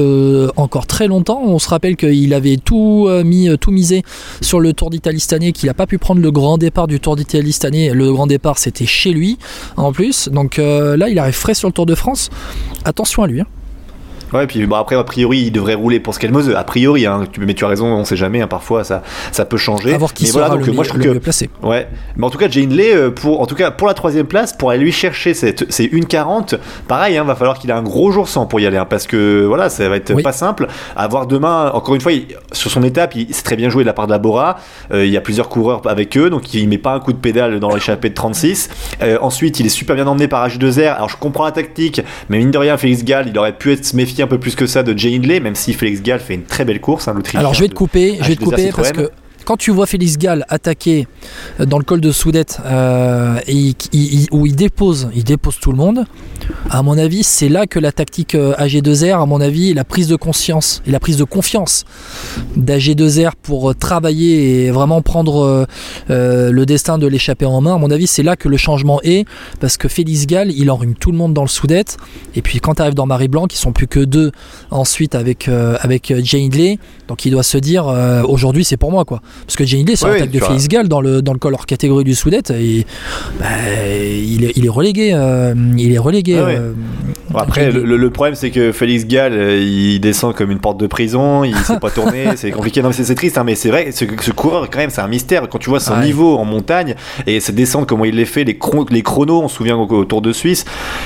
encore 0.56 0.86
très 0.86 1.06
longtemps. 1.06 1.42
On 1.44 1.58
se 1.58 1.68
rappelle 1.68 1.96
qu'il 1.96 2.32
avait 2.34 2.56
tout 2.56 3.08
mis, 3.24 3.48
tout 3.58 3.70
misé 3.70 4.02
sur 4.40 4.60
le 4.60 4.72
Tour 4.72 4.90
d'Italie 4.90 5.20
cette 5.20 5.32
année, 5.32 5.52
qu'il 5.52 5.68
n'a 5.68 5.74
pas 5.74 5.86
pu 5.86 5.98
prendre 5.98 6.20
le 6.20 6.30
grand 6.30 6.58
départ 6.66 6.86
du 6.86 7.00
Tour 7.00 7.16
d'Italie 7.16 7.52
cette 7.52 7.64
année. 7.64 7.90
Le 7.90 8.12
grand 8.12 8.26
départ, 8.26 8.58
c'était 8.58 8.86
chez 8.86 9.12
lui 9.12 9.38
en 9.76 9.92
plus. 9.92 10.28
Donc 10.28 10.56
là, 10.58 11.08
il 11.08 11.18
arrive 11.18 11.34
frais 11.34 11.54
sur 11.54 11.68
le 11.68 11.72
Tour 11.72 11.86
de 11.86 11.94
France. 11.94 12.30
Attention 12.84 13.22
à 13.22 13.26
lui. 13.26 13.40
Hein. 13.40 13.46
Ouais, 14.32 14.46
puis 14.46 14.66
bon, 14.66 14.76
après, 14.76 14.96
a 14.96 15.04
priori, 15.04 15.38
il 15.38 15.50
devrait 15.52 15.74
rouler 15.74 16.00
pour 16.00 16.14
Skelmose. 16.14 16.50
A 16.50 16.64
priori, 16.64 17.06
hein, 17.06 17.24
mais 17.38 17.54
tu 17.54 17.64
as 17.64 17.68
raison, 17.68 17.86
on 17.86 18.04
sait 18.04 18.16
jamais, 18.16 18.40
hein, 18.40 18.46
parfois 18.46 18.84
ça, 18.84 19.02
ça 19.32 19.44
peut 19.44 19.56
changer. 19.56 19.94
À 19.94 19.98
voir 19.98 20.12
qui 20.12 20.26
sera 20.26 20.46
voilà, 20.46 20.56
donc, 20.56 20.66
le, 20.66 20.72
moi, 20.72 20.84
je 20.84 20.90
trouve 20.90 21.02
que, 21.02 21.18
placé. 21.18 21.48
Ouais, 21.62 21.88
mais 22.16 22.26
en 22.26 22.30
tout 22.30 22.38
cas, 22.38 22.48
Jane 22.48 22.70
Lay, 22.70 22.94
euh, 22.94 23.10
pour, 23.10 23.40
en 23.40 23.46
tout 23.46 23.54
cas, 23.54 23.70
pour 23.70 23.86
la 23.86 23.94
troisième 23.94 24.26
place, 24.26 24.52
pour 24.52 24.70
aller 24.70 24.82
lui 24.82 24.92
chercher 24.92 25.34
c'est 25.34 25.84
une 25.84 26.06
40, 26.06 26.56
pareil, 26.88 27.16
hein, 27.16 27.24
va 27.24 27.34
falloir 27.34 27.58
qu'il 27.58 27.70
ait 27.70 27.74
un 27.74 27.82
gros 27.82 28.10
jour 28.10 28.28
sans 28.28 28.46
pour 28.46 28.60
y 28.60 28.66
aller, 28.66 28.76
hein, 28.76 28.86
parce 28.88 29.06
que 29.06 29.44
voilà, 29.44 29.68
ça 29.68 29.88
va 29.88 29.96
être 29.96 30.20
pas 30.22 30.32
simple. 30.32 30.66
À 30.96 31.06
voir 31.08 31.26
demain, 31.26 31.70
encore 31.72 31.94
une 31.94 32.00
fois, 32.00 32.12
sur 32.52 32.70
son 32.70 32.82
étape, 32.82 33.14
il 33.14 33.32
s'est 33.34 33.42
très 33.42 33.56
bien 33.56 33.68
joué 33.68 33.84
de 33.84 33.86
la 33.86 33.92
part 33.92 34.06
de 34.06 34.12
la 34.12 34.18
Bora. 34.18 34.56
Euh, 34.92 35.04
il 35.04 35.12
y 35.12 35.16
a 35.16 35.20
plusieurs 35.20 35.48
coureurs 35.48 35.82
avec 35.86 36.16
eux, 36.16 36.30
donc 36.30 36.52
il 36.54 36.68
met 36.68 36.78
pas 36.78 36.94
un 36.94 37.00
coup 37.00 37.12
de 37.12 37.18
pédale 37.18 37.60
dans 37.60 37.74
l'échappée 37.74 38.10
de 38.10 38.14
36. 38.14 38.70
Euh, 39.02 39.18
ensuite, 39.20 39.60
il 39.60 39.66
est 39.66 39.70
super 39.70 39.94
bien 39.96 40.06
emmené 40.06 40.28
par 40.28 40.46
H2R. 40.46 40.94
Alors, 40.96 41.08
je 41.08 41.16
comprends 41.16 41.44
la 41.44 41.52
tactique, 41.52 42.00
mais 42.28 42.38
mine 42.38 42.50
de 42.50 42.58
rien, 42.58 42.76
Félix 42.76 43.04
Gall, 43.04 43.28
il 43.28 43.38
aurait 43.38 43.56
pu 43.56 43.72
être 43.72 43.84
se 43.84 43.96
un 44.22 44.26
peu 44.26 44.38
plus 44.38 44.54
que 44.54 44.66
ça 44.66 44.82
de 44.82 44.96
Jay 44.96 45.14
Hindley, 45.14 45.40
même 45.40 45.54
si 45.54 45.72
Félix 45.72 46.02
Gall 46.02 46.20
fait 46.20 46.34
une 46.34 46.44
très 46.44 46.64
belle 46.64 46.80
course. 46.80 47.08
Hein, 47.08 47.18
Alors 47.34 47.54
je 47.54 47.60
vais 47.60 47.68
te 47.68 47.74
couper, 47.74 48.18
je 48.20 48.28
vais 48.28 48.36
te 48.36 48.44
couper 48.44 48.70
parce 48.74 48.92
que 48.92 49.10
quand 49.46 49.56
tu 49.56 49.70
vois 49.70 49.86
Félix 49.86 50.18
Gall 50.18 50.44
attaquer 50.48 51.06
euh, 51.60 51.66
dans 51.66 51.78
le 51.78 51.84
col 51.84 52.00
de 52.00 52.10
Soudette 52.10 52.58
euh, 52.66 53.38
et 53.46 53.74
où 54.32 54.44
il 54.44 54.56
dépose, 54.56 55.08
il 55.14 55.22
dépose 55.22 55.58
tout 55.60 55.70
le 55.70 55.78
monde, 55.78 56.04
à 56.68 56.82
mon 56.82 56.98
avis, 56.98 57.22
c'est 57.22 57.48
là 57.48 57.66
que 57.66 57.78
la 57.78 57.92
tactique 57.92 58.34
euh, 58.34 58.54
AG2R, 58.56 59.22
à 59.22 59.26
mon 59.26 59.40
avis, 59.40 59.72
la 59.72 59.84
prise 59.84 60.08
de 60.08 60.16
conscience 60.16 60.82
et 60.84 60.90
la 60.90 60.98
prise 60.98 61.16
de 61.16 61.24
confiance 61.24 61.84
d'AG2R 62.58 63.32
pour 63.40 63.74
travailler 63.76 64.66
et 64.66 64.70
vraiment 64.72 65.00
prendre 65.00 65.66
le 66.08 66.64
destin 66.64 66.98
de 66.98 67.06
l'échapper 67.06 67.46
en 67.46 67.60
main, 67.60 67.76
à 67.76 67.78
mon 67.78 67.90
avis, 67.92 68.08
c'est 68.08 68.24
là 68.24 68.34
que 68.34 68.48
le 68.48 68.56
changement 68.56 69.00
est, 69.04 69.26
parce 69.60 69.76
que 69.76 69.86
Félix 69.86 70.26
Gall, 70.26 70.50
il 70.50 70.70
enrhume 70.72 70.94
tout 70.94 71.12
le 71.12 71.18
monde 71.18 71.34
dans 71.34 71.42
le 71.42 71.48
Soudette, 71.48 71.98
et 72.34 72.42
puis 72.42 72.58
quand 72.58 72.74
tu 72.74 72.82
arrives 72.82 72.94
dans 72.94 73.06
Marie 73.06 73.28
Blanc, 73.28 73.46
qui 73.46 73.56
sont 73.56 73.72
plus 73.72 73.86
que 73.86 74.00
deux 74.00 74.32
ensuite 74.70 75.14
avec, 75.14 75.48
avec 75.48 76.12
Jay 76.24 76.44
Hindley, 76.44 76.78
donc 77.06 77.24
il 77.24 77.30
doit 77.30 77.44
se 77.44 77.58
dire, 77.58 77.86
aujourd'hui 78.28 78.64
c'est 78.64 78.76
pour 78.76 78.90
moi 78.90 79.04
quoi. 79.04 79.22
Parce 79.46 79.56
que 79.56 79.64
j'ai 79.64 79.76
une 79.76 79.82
idée 79.82 79.96
sur 79.96 80.08
l'attaque 80.08 80.30
de 80.30 80.40
Félix 80.40 80.68
Gall 80.68 80.88
dans 80.88 81.00
le, 81.00 81.22
dans 81.22 81.32
le 81.32 81.38
color 81.38 81.66
catégorie 81.66 82.04
du 82.04 82.14
Soudette, 82.14 82.50
et, 82.50 82.86
bah, 83.38 83.46
il, 83.68 84.44
est, 84.44 84.52
il, 84.56 84.66
est, 84.66 84.70
relégué. 84.70 85.10
Euh, 85.12 85.54
il 85.76 85.92
est 85.92 85.98
relégué. 85.98 86.36
Ah 86.38 86.48
euh, 86.48 86.72
après, 87.34 87.70
le, 87.70 88.10
problème, 88.10 88.34
c'est 88.34 88.50
que 88.50 88.72
Félix 88.72 89.06
Gall, 89.06 89.32
euh, 89.32 89.58
il 89.58 90.00
descend 90.00 90.34
comme 90.34 90.50
une 90.50 90.58
porte 90.58 90.78
de 90.78 90.86
prison, 90.86 91.44
il 91.44 91.56
sait 91.64 91.78
pas 91.78 91.90
tourner, 91.90 92.36
c'est 92.36 92.50
compliqué. 92.50 92.82
Non, 92.82 92.92
c'est 92.92 93.14
triste, 93.14 93.38
hein, 93.38 93.44
mais 93.44 93.54
c'est 93.54 93.70
vrai, 93.70 93.90
ce, 93.92 94.04
ce, 94.20 94.30
coureur, 94.30 94.68
quand 94.70 94.78
même, 94.78 94.90
c'est 94.90 95.00
un 95.00 95.08
mystère. 95.08 95.48
Quand 95.48 95.58
tu 95.58 95.70
vois 95.70 95.80
son 95.80 95.96
niveau 95.98 96.36
en 96.36 96.44
montagne 96.44 96.94
et 97.26 97.40
cette 97.40 97.54
descente, 97.54 97.88
comment 97.88 98.04
il 98.04 98.14
les 98.14 98.24
fait, 98.24 98.44
les, 98.44 98.58
les 98.90 99.02
chronos, 99.02 99.42
on 99.42 99.48
se 99.48 99.56
souvient 99.56 99.76
au, 99.76 100.04
Tour 100.04 100.22
de 100.22 100.32
Suisse, 100.32 100.64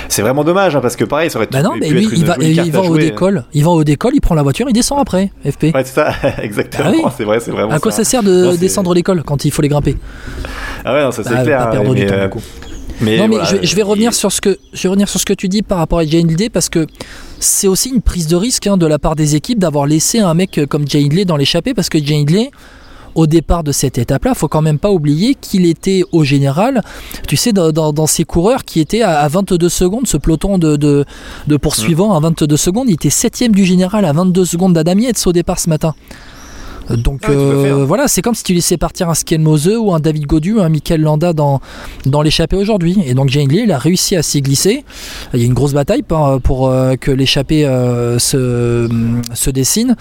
c'est 0.08 0.22
vraiment 0.22 0.44
dommage, 0.44 0.76
hein, 0.76 0.80
parce 0.80 0.96
que 0.96 1.04
pareil, 1.04 1.30
ça 1.30 1.38
aurait 1.38 1.48
bah 1.50 1.62
non, 1.62 1.72
mais 1.78 1.88
lui, 1.88 2.06
il 2.12 2.24
va, 2.24 2.36
il 2.40 2.70
va 2.70 2.82
au 2.82 2.98
décolle, 2.98 3.44
il 3.54 3.64
va 3.64 3.70
au 3.70 3.84
décolle, 3.84 4.12
il 4.14 4.20
prend 4.20 4.34
la 4.34 4.42
voiture, 4.42 4.66
il 4.68 4.72
descend 4.72 4.98
après, 4.98 5.30
FP. 5.48 5.74
Ouais, 5.74 5.84
c'est 5.84 5.94
ça, 5.94 6.12
exactement. 6.42 6.92
Ah 7.06 7.14
c'est 7.16 7.24
vrai, 7.24 7.40
c'est 7.40 7.50
vraiment. 7.50 7.72
À 7.72 7.78
quoi 7.78 7.92
ça, 7.92 8.04
sert 8.04 8.22
de 8.22 8.56
descendre 8.56 8.92
l'école 8.94 9.22
quand 9.24 9.44
il 9.44 9.50
faut 9.50 9.62
les 9.62 9.68
grimper 9.68 9.96
Ah 10.84 10.94
ouais, 10.94 11.12
ça 11.12 11.22
c'est 11.22 11.30
bah, 11.30 11.42
clair. 11.42 11.68
Hein, 11.68 11.82
mais, 11.92 12.10
euh, 12.10 12.28
mais 13.00 13.18
non, 13.18 13.28
mais 13.28 13.36
je, 13.62 13.76
vais 13.76 13.82
revenir 13.82 14.14
sur 14.14 14.30
ce 14.32 14.40
que 14.40 14.58
je 14.72 14.82
vais 14.82 14.88
revenir 14.88 15.08
sur 15.08 15.20
ce 15.20 15.24
que 15.24 15.32
tu 15.32 15.48
dis 15.48 15.62
par 15.62 15.78
rapport 15.78 15.98
à 15.98 16.04
Jay 16.04 16.20
Hindley 16.20 16.48
parce 16.48 16.68
que 16.68 16.86
c'est 17.38 17.68
aussi 17.68 17.90
une 17.90 18.02
prise 18.02 18.26
de 18.26 18.36
risque 18.36 18.66
hein, 18.66 18.76
de 18.76 18.86
la 18.86 18.98
part 18.98 19.16
des 19.16 19.36
équipes 19.36 19.58
d'avoir 19.58 19.86
laissé 19.86 20.18
un 20.18 20.34
mec 20.34 20.60
comme 20.68 20.86
Jay 20.88 21.02
Hindley 21.04 21.24
dans 21.24 21.36
l'échappée 21.36 21.74
parce 21.74 21.88
que 21.88 21.98
Jay 21.98 22.16
Hindley 22.16 22.50
au 23.14 23.26
départ 23.26 23.64
de 23.64 23.72
cette 23.72 23.98
étape-là, 23.98 24.34
faut 24.34 24.48
quand 24.48 24.62
même 24.62 24.78
pas 24.78 24.90
oublier 24.90 25.34
qu'il 25.34 25.66
était 25.66 26.02
au 26.12 26.24
général, 26.24 26.82
tu 27.26 27.36
sais, 27.36 27.52
dans, 27.52 28.06
ces 28.06 28.24
coureurs 28.24 28.64
qui 28.64 28.80
étaient 28.80 29.02
à, 29.02 29.26
22 29.28 29.68
secondes, 29.68 30.06
ce 30.06 30.16
peloton 30.16 30.58
de, 30.58 30.76
de, 30.76 31.56
poursuivants 31.56 32.14
à 32.14 32.20
22 32.20 32.56
secondes, 32.56 32.88
il 32.88 32.94
était 32.94 33.10
septième 33.10 33.52
du 33.52 33.64
général 33.64 34.04
à 34.04 34.12
22 34.12 34.44
secondes 34.44 34.72
d'Adam 34.74 34.90
au 35.26 35.32
départ 35.32 35.58
ce 35.58 35.68
matin. 35.68 35.94
Donc 36.96 37.20
ah 37.24 37.30
euh, 37.30 37.84
voilà, 37.86 38.08
c'est 38.08 38.22
comme 38.22 38.34
si 38.34 38.44
tu 38.44 38.54
laissais 38.54 38.76
partir 38.76 39.08
un 39.08 39.14
Sken 39.14 39.42
Mose 39.42 39.70
ou 39.78 39.92
un 39.92 40.00
David 40.00 40.26
Godu, 40.26 40.60
un 40.60 40.68
Michael 40.68 41.02
Landa 41.02 41.32
dans, 41.32 41.60
dans 42.06 42.22
l'échappée 42.22 42.56
aujourd'hui. 42.56 42.98
Et 43.04 43.14
donc 43.14 43.28
Jane 43.28 43.48
Lee, 43.48 43.62
il 43.64 43.72
a 43.72 43.78
réussi 43.78 44.16
à 44.16 44.22
s'y 44.22 44.40
glisser. 44.40 44.84
Il 45.34 45.40
y 45.40 45.42
a 45.42 45.46
une 45.46 45.54
grosse 45.54 45.72
bataille 45.72 46.02
pour, 46.02 46.68
euh, 46.68 46.96
que 46.96 47.10
l'échappée 47.10 47.64
euh, 47.66 48.18
se, 48.18 48.88
se 49.34 49.50
dessine. 49.50 49.96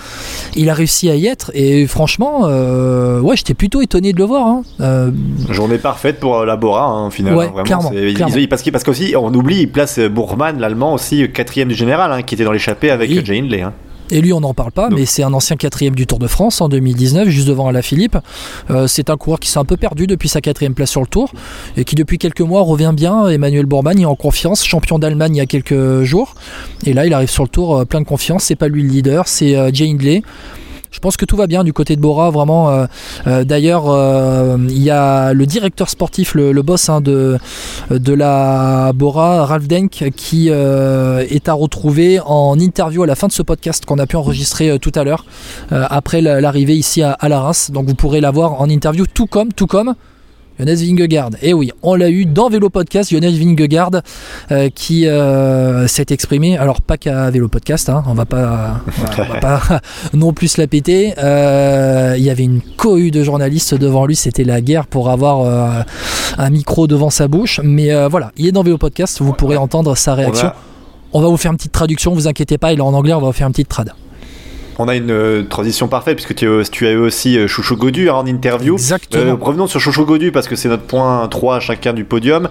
Il 0.55 0.69
a 0.69 0.73
réussi 0.73 1.09
à 1.09 1.15
y 1.15 1.27
être 1.27 1.51
et 1.53 1.87
franchement, 1.87 2.41
ouais, 2.41 3.35
j'étais 3.35 3.53
plutôt 3.53 3.81
étonné 3.81 4.13
de 4.13 4.17
le 4.17 4.25
voir. 4.25 4.47
Hein. 4.79 5.11
Journée 5.49 5.77
parfaite 5.77 6.19
pour 6.19 6.45
Labora, 6.45 6.85
hein, 6.85 7.07
au 7.07 7.11
final. 7.11 7.35
Ouais, 7.35 7.49
clairement, 7.63 7.91
Parce 8.49 8.83
qu'aussi, 8.83 9.15
on 9.15 9.33
oublie, 9.33 9.61
il 9.61 9.71
place 9.71 9.99
Bourman, 9.99 10.59
l'allemand 10.59 10.93
aussi, 10.93 11.29
quatrième 11.31 11.69
du 11.69 11.75
général, 11.75 12.11
hein, 12.11 12.21
qui 12.21 12.35
était 12.35 12.43
dans 12.43 12.51
l'échappée 12.51 12.91
avec 12.91 13.09
oui. 13.09 13.21
Jane 13.23 13.45
Lee. 13.45 13.63
Et 14.11 14.21
lui, 14.21 14.33
on 14.33 14.39
n'en 14.39 14.53
parle 14.53 14.71
pas, 14.71 14.89
mais 14.89 15.05
c'est 15.05 15.23
un 15.23 15.33
ancien 15.33 15.55
quatrième 15.55 15.95
du 15.95 16.07
Tour 16.07 16.19
de 16.19 16.27
France 16.27 16.61
en 16.61 16.69
2019, 16.69 17.29
juste 17.29 17.47
devant 17.47 17.67
Alaphilippe. 17.67 18.17
Euh, 18.69 18.87
c'est 18.87 19.09
un 19.09 19.17
coureur 19.17 19.39
qui 19.39 19.49
s'est 19.49 19.59
un 19.59 19.65
peu 19.65 19.77
perdu 19.77 20.07
depuis 20.07 20.29
sa 20.29 20.41
quatrième 20.41 20.73
place 20.73 20.89
sur 20.89 21.01
le 21.01 21.07
Tour 21.07 21.31
et 21.77 21.85
qui 21.85 21.95
depuis 21.95 22.17
quelques 22.17 22.41
mois 22.41 22.61
revient 22.61 22.93
bien. 22.95 23.27
Emmanuel 23.27 23.65
Bourman 23.65 23.99
est 23.99 24.05
en 24.05 24.15
confiance, 24.15 24.65
champion 24.65 24.97
d'Allemagne 24.97 25.35
il 25.35 25.39
y 25.39 25.41
a 25.41 25.45
quelques 25.45 26.03
jours. 26.03 26.35
Et 26.85 26.93
là, 26.93 27.05
il 27.05 27.13
arrive 27.13 27.29
sur 27.29 27.43
le 27.43 27.49
Tour 27.49 27.77
euh, 27.77 27.85
plein 27.85 28.01
de 28.01 28.05
confiance. 28.05 28.45
C'est 28.45 28.55
pas 28.55 28.67
lui 28.67 28.81
le 28.81 28.89
leader, 28.89 29.27
c'est 29.27 29.55
euh, 29.55 29.69
Jay 29.71 29.89
Hindley 29.89 30.23
je 30.91 30.99
pense 30.99 31.17
que 31.17 31.25
tout 31.25 31.37
va 31.37 31.47
bien 31.47 31.63
du 31.63 31.73
côté 31.73 31.95
de 31.95 32.01
Bora, 32.01 32.29
vraiment. 32.31 32.69
Euh, 32.69 32.85
euh, 33.27 33.43
d'ailleurs, 33.43 33.89
euh, 33.89 34.57
il 34.69 34.81
y 34.81 34.89
a 34.89 35.33
le 35.33 35.45
directeur 35.45 35.89
sportif, 35.89 36.33
le, 36.33 36.61
boss 36.61 36.89
hein, 36.89 37.01
de, 37.01 37.37
de 37.89 38.13
la 38.13 38.91
Bora, 38.93 39.45
Ralph 39.45 39.67
Denk, 39.67 40.09
qui 40.15 40.49
est 40.49 41.49
à 41.49 41.53
retrouver 41.53 42.19
en 42.25 42.59
interview 42.59 43.03
à 43.03 43.07
la 43.07 43.15
fin 43.15 43.27
de 43.27 43.33
ce 43.33 43.43
podcast 43.43 43.85
qu'on 43.85 43.99
a 43.99 44.07
pu 44.07 44.15
enregistrer 44.15 44.79
tout 44.79 44.91
à 44.95 45.03
l'heure, 45.03 45.25
après 45.71 46.21
l'arrivée 46.21 46.75
ici 46.75 47.01
à, 47.01 47.11
à, 47.11 47.29
la 47.29 47.39
Reims. 47.39 47.71
Donc 47.71 47.87
vous 47.87 47.95
pourrez 47.95 48.21
la 48.21 48.31
voir 48.31 48.61
en 48.61 48.69
interview, 48.69 49.05
tout 49.05 49.27
comme, 49.27 49.53
tout 49.53 49.67
comme 49.67 49.95
Jonas 50.59 50.75
Vingegaard. 50.75 51.29
Et 51.41 51.49
eh 51.49 51.53
oui, 51.53 51.71
on 51.83 51.95
l'a 51.95 52.09
eu 52.09 52.25
dans 52.25 52.49
Vélo 52.49 52.69
Podcast, 52.69 53.11
Jonas 53.11 53.31
Vingegaard 53.31 53.91
euh, 54.51 54.69
qui 54.69 55.07
euh, 55.07 55.87
s'est 55.87 56.07
exprimé, 56.09 56.57
alors 56.57 56.81
pas 56.81 56.97
qu'à 56.97 57.29
Vélo 57.29 57.47
Podcast, 57.47 57.87
hein, 57.87 58.03
on 58.07 58.13
va 58.13 58.25
pas, 58.25 58.81
va 59.17 59.39
pas 59.39 59.61
non 60.13 60.33
plus 60.33 60.57
la 60.57 60.67
péter. 60.67 61.13
Euh, 61.17 62.15
il 62.17 62.23
y 62.23 62.29
avait 62.29 62.43
une 62.43 62.61
cohue 62.61 63.09
de 63.09 63.23
journalistes 63.23 63.73
devant 63.73 64.05
lui, 64.05 64.17
c'était 64.17 64.43
la 64.43 64.59
guerre 64.59 64.87
pour 64.87 65.09
avoir 65.09 65.85
un 66.37 66.49
micro 66.49 66.87
devant 66.87 67.09
sa 67.09 67.29
bouche. 67.29 67.61
Mais 67.63 68.07
voilà, 68.07 68.31
il 68.35 68.45
est 68.45 68.51
dans 68.51 68.63
Vélo 68.63 68.77
Podcast, 68.77 69.21
vous 69.21 69.33
pourrez 69.33 69.55
entendre 69.55 69.95
sa 69.95 70.13
réaction. 70.13 70.51
On 71.13 71.21
va 71.21 71.29
vous 71.29 71.37
faire 71.37 71.51
une 71.51 71.57
petite 71.57 71.71
traduction, 71.71 72.13
vous 72.13 72.27
inquiétez 72.27 72.57
pas, 72.57 72.73
il 72.73 72.79
est 72.79 72.83
en 72.83 72.93
anglais, 72.93 73.13
on 73.13 73.21
va 73.21 73.27
vous 73.27 73.33
faire 73.33 73.47
une 73.47 73.53
petite 73.53 73.69
trad 73.69 73.93
on 74.79 74.87
a 74.87 74.95
une 74.95 75.11
euh, 75.11 75.43
transition 75.43 75.87
parfaite 75.87 76.15
puisque 76.15 76.33
tu, 76.33 76.47
tu, 76.71 76.87
as 76.87 76.91
eu 76.91 76.97
aussi 76.97 77.37
euh, 77.37 77.47
Chouchou 77.47 77.75
Godu 77.75 78.09
hein, 78.09 78.13
en 78.15 78.25
interview. 78.25 78.73
Exactement. 78.73 79.23
Euh, 79.23 79.35
revenons 79.39 79.67
sur 79.67 79.79
Chouchou 79.79 80.05
Godu 80.05 80.31
parce 80.31 80.47
que 80.47 80.55
c'est 80.55 80.69
notre 80.69 80.83
point 80.83 81.27
3 81.27 81.57
à 81.57 81.59
chacun 81.59 81.93
du 81.93 82.05
podium. 82.05 82.47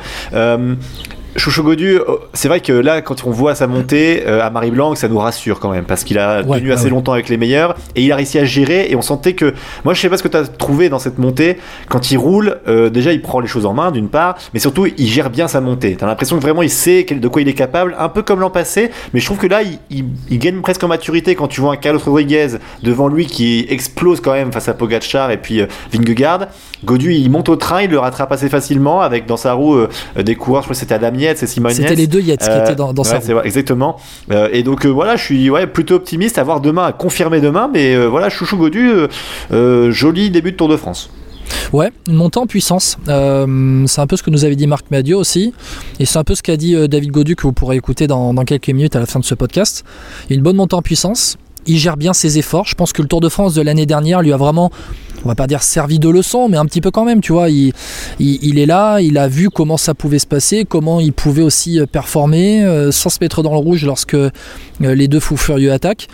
Chouchou 1.37 1.63
Godu, 1.63 1.99
oh, 2.07 2.21
c'est 2.33 2.49
vrai 2.49 2.61
que 2.61 2.73
là, 2.73 3.03
quand 3.03 3.25
on 3.27 3.31
voit 3.31 3.55
sa 3.55 3.67
montée 3.67 4.25
euh, 4.27 4.45
à 4.45 4.51
Marie 4.51 4.71
Blanc, 4.71 4.95
ça 4.95 5.09
nous 5.09 5.19
rassure 5.19 5.61
quand 5.61 5.71
même, 5.71 5.85
parce 5.85 6.03
qu'il 6.03 6.19
a 6.19 6.43
tenu 6.43 6.73
assez 6.73 6.89
longtemps 6.89 7.13
avec 7.13 7.29
les 7.29 7.37
meilleurs, 7.37 7.77
et 7.95 8.03
il 8.03 8.13
a 8.13 8.17
réussi 8.17 8.39
à 8.39 8.45
gérer, 8.45 8.91
et 8.91 8.97
on 8.97 9.03
sentait 9.03 9.35
que, 9.35 9.53
moi 9.85 9.93
je 9.93 10.01
sais 10.01 10.09
pas 10.09 10.17
ce 10.17 10.23
que 10.23 10.29
tu 10.29 10.37
as 10.37 10.45
trouvé 10.47 10.89
dans 10.89 10.99
cette 10.99 11.19
montée, 11.19 11.59
quand 11.89 12.11
il 12.11 12.17
roule, 12.17 12.59
euh, 12.67 12.89
déjà 12.89 13.13
il 13.13 13.21
prend 13.21 13.41
les 13.41 13.47
choses 13.47 13.67
en 13.67 13.75
main 13.75 13.91
d'une 13.91 14.09
part, 14.09 14.37
mais 14.55 14.61
surtout 14.61 14.87
il 14.87 15.07
gère 15.07 15.29
bien 15.29 15.49
sa 15.49 15.61
montée. 15.61 15.97
T'as 15.97 16.07
l'impression 16.07 16.37
que 16.37 16.43
vraiment 16.43 16.63
il 16.63 16.71
sait 16.71 17.05
de 17.05 17.29
quoi 17.29 17.43
il 17.43 17.49
est 17.49 17.55
capable, 17.55 17.95
un 17.99 18.09
peu 18.09 18.23
comme 18.23 18.41
l'an 18.41 18.51
passé, 18.51 18.91
mais 19.13 19.21
je 19.21 19.27
trouve 19.27 19.39
que 19.39 19.47
là 19.47 19.61
il, 19.91 20.39
gagne 20.39 20.61
presque 20.61 20.83
en 20.83 20.89
maturité 20.89 21.35
quand 21.35 21.49
tu 21.49 21.61
vois 21.61 21.75
un 21.75 21.77
Carlos 21.77 22.01
Rodriguez 22.05 22.59
devant 22.83 23.09
lui 23.09 23.27
qui 23.27 23.67
explose 23.69 24.21
quand 24.21 24.33
même 24.33 24.53
face 24.53 24.69
à 24.69 24.75
Pogacar 24.75 25.31
et 25.31 25.37
puis 25.37 25.61
euh, 25.61 25.67
Vingegaard. 25.93 26.47
Godu 26.85 27.13
il 27.13 27.29
monte 27.31 27.49
au 27.49 27.57
train, 27.57 27.83
il 27.83 27.91
le 27.91 27.99
rattrape 27.99 28.31
assez 28.33 28.49
facilement 28.49 29.01
avec 29.01 29.27
dans 29.27 29.37
sa 29.37 29.53
roue 29.55 29.77
des 30.17 30.37
coureurs, 30.37 30.63
je 30.63 30.67
crois 30.67 30.75
que 30.75 30.81
c'était 30.81 30.95
Adam 30.95 31.18
c'est 31.37 31.47
Simon 31.47 31.71
C'était 31.71 31.95
les 31.95 32.07
deux 32.07 32.21
Yates 32.21 32.41
qui 32.41 32.59
étaient 32.59 32.75
dans, 32.75 32.93
dans 32.93 33.05
sa 33.05 33.19
roue. 33.19 33.41
exactement. 33.45 33.97
Euh, 34.31 34.49
et 34.53 34.63
donc 34.63 34.85
euh, 34.85 34.89
voilà, 34.89 35.17
je 35.17 35.25
suis 35.25 35.51
ouais, 35.51 35.67
plutôt 35.67 35.95
optimiste 35.95 36.39
à 36.39 36.45
voir 36.45 36.61
demain, 36.61 36.85
à 36.85 36.93
confirmer 36.93 37.41
demain, 37.41 37.71
mais 37.73 37.95
euh, 37.95 38.07
voilà, 38.07 38.29
Chouchou 38.29 38.57
Godu, 38.57 38.91
joli 39.91 40.31
début 40.31 40.53
de 40.53 40.57
Tour 40.57 40.69
de 40.69 40.77
France. 40.77 41.11
Ouais, 41.73 41.91
une 42.07 42.15
montée 42.15 42.39
en 42.39 42.47
puissance. 42.47 42.99
c'est 43.07 44.01
un 44.01 44.07
peu 44.07 44.17
ce 44.17 44.23
que 44.23 44.31
nous 44.31 44.45
avait 44.45 44.57
dit 44.57 44.67
Marc 44.67 44.91
Madiot 44.91 45.19
aussi. 45.19 45.55
Et 45.99 46.05
c'est 46.05 46.19
un 46.19 46.25
peu 46.25 46.35
ce 46.35 46.43
qu'a 46.43 46.57
dit 46.57 46.77
David 46.89 47.11
Godu 47.11 47.37
que 47.37 47.43
vous 47.43 47.53
pourrez 47.53 47.77
écouter 47.77 48.07
dans, 48.07 48.35
dans, 48.35 48.45
quelques 48.45 48.69
minutes 48.69 48.97
à 48.97 49.01
la 49.01 49.07
fin 49.07 49.19
de 49.19 49.25
ce 49.25 49.35
podcast. 49.35 49.85
Une 50.29 50.43
bonne 50.43 50.57
montée 50.57 50.75
en 50.75 50.83
puissance. 50.83 51.39
Il 51.67 51.79
gère 51.79 51.97
bien 51.97 52.13
ses 52.13 52.39
efforts. 52.39 52.67
Je 52.67 52.75
pense 52.75 52.93
que 52.93 53.03
le 53.03 53.09
Tour 53.09 53.21
de 53.21 53.29
France 53.29 53.55
de 53.55 53.63
l'année 53.63 53.87
dernière 53.87 54.23
lui 54.23 54.33
a 54.33 54.37
vraiment 54.37 54.71
on 55.25 55.29
va 55.29 55.35
pas 55.35 55.47
dire 55.47 55.63
servi 55.63 55.99
de 55.99 56.09
leçon, 56.09 56.49
mais 56.49 56.57
un 56.57 56.67
petit 56.67 56.81
peu 56.81 56.91
quand 56.91 57.05
même, 57.05 57.21
tu 57.21 57.33
vois. 57.33 57.51
Il, 57.51 57.73
il, 58.19 58.59
est 58.59 58.67
là, 58.67 59.01
il 59.01 59.19
a 59.19 59.29
vu 59.29 59.51
comment 59.51 59.77
ça 59.77 59.95
pouvait 59.95 60.19
se 60.19 60.27
passer, 60.27 60.65
comment 60.65 61.01
il 61.01 61.13
pouvait 61.13 61.43
aussi 61.43 61.81
euh, 61.81 61.87
performer 61.87 62.65
euh, 62.65 62.91
sans 62.93 63.09
se 63.09 63.19
mettre 63.21 63.43
dans 63.43 63.53
le 63.53 63.59
rouge 63.59 63.85
lorsque 63.85 64.15
euh, 64.15 64.31
les 64.81 65.09
deux 65.09 65.21
fous 65.21 65.37
furieux 65.37 65.73
attaquent. 65.73 66.09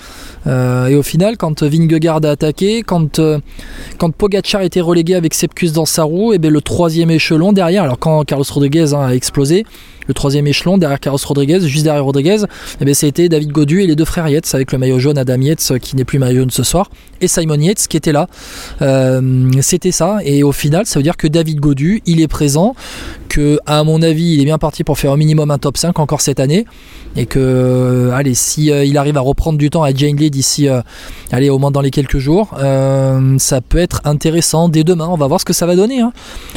et 0.47 0.95
au 0.95 1.03
final, 1.03 1.37
quand 1.37 1.63
Vingegaard 1.63 2.21
a 2.25 2.31
attaqué, 2.31 2.83
quand, 2.83 3.21
quand 3.99 4.11
Pogacar 4.11 4.63
était 4.63 4.81
relégué 4.81 5.15
avec 5.15 5.35
Sepkus 5.35 5.73
dans 5.73 5.87
sa 5.87 6.05
roue, 6.05 6.33
et 6.33 6.37
eh 6.37 6.39
bien 6.39 6.51
le 6.51 6.61
troisième 6.61 7.11
échelon 7.11 7.53
derrière, 7.53 7.83
alors 7.85 7.99
quand 7.99 8.25
Carlos 8.25 8.45
Rodriguez 8.51 8.95
hein, 8.95 9.07
a 9.07 9.15
explosé, 9.15 9.65
le 10.07 10.15
troisième 10.15 10.47
échelon 10.47 10.79
derrière 10.79 11.01
Carlos 11.01 11.19
Rodriguez, 11.25 11.61
juste 11.61 11.85
derrière 11.85 12.05
Rodriguez, 12.05 12.45
eh 12.81 12.85
bien, 12.85 12.95
c'était 12.95 13.29
David 13.29 13.53
Godu 13.53 13.83
et 13.83 13.87
les 13.87 13.97
deux 13.97 14.05
frères 14.05 14.29
Yates 14.29 14.55
avec 14.55 14.73
le 14.73 14.79
maillot 14.79 14.99
jaune 14.99 15.19
Adam 15.19 15.41
Yates 15.41 15.79
qui 15.81 15.97
n'est 15.97 16.05
plus 16.05 16.19
maillot 16.19 16.41
jaune 16.41 16.51
ce 16.51 16.63
soir 16.63 16.91
et 17.21 17.29
Simon 17.29 17.61
Yates 17.61 17.87
qui 17.89 17.97
était 17.97 18.13
là. 18.13 18.29
Euh, 18.83 19.51
c'était 19.61 19.93
ça 19.93 20.19
et 20.25 20.43
au 20.43 20.53
final 20.53 20.87
ça 20.87 20.99
veut 20.99 21.03
dire 21.03 21.17
que 21.17 21.27
David 21.27 21.61
Godu 21.61 22.03
il 22.07 22.21
est 22.21 22.29
présent, 22.29 22.75
que 23.35 23.59
à 23.67 23.85
mon 23.85 24.03
avis 24.03 24.35
il 24.35 24.43
est 24.43 24.45
bien 24.45 24.59
parti 24.59 24.85
pour 24.85 24.99
faire 24.99 25.13
au 25.13 25.17
minimum 25.17 25.51
un 25.51 25.59
top 25.59 25.77
5 25.77 25.99
encore 25.99 26.21
cette 26.21 26.41
année 26.41 26.67
et 27.17 27.27
que 27.27 27.39
euh, 27.39 28.13
allez 28.13 28.35
si 28.35 28.71
euh, 28.71 28.85
il 28.85 28.99
arrive 28.99 29.17
à 29.17 29.21
reprendre 29.21 29.59
du 29.59 29.71
temps 29.71 29.83
à 29.83 29.93
Jane 29.95 30.17
Lee 30.17 30.31
d'ici 30.31 30.69
allez 31.33 31.51
au 31.51 31.59
moins 31.59 31.71
dans 31.71 31.81
les 31.81 31.91
quelques 31.91 32.19
jours 32.19 32.51
ça 33.39 33.61
peut 33.61 33.79
être 33.79 34.01
intéressant 34.05 34.69
dès 34.69 34.85
demain 34.85 35.09
on 35.11 35.17
va 35.17 35.27
voir 35.27 35.41
ce 35.41 35.45
que 35.45 35.53
ça 35.53 35.67
va 35.67 35.77
donner 35.77 36.01
hein. 36.01 36.13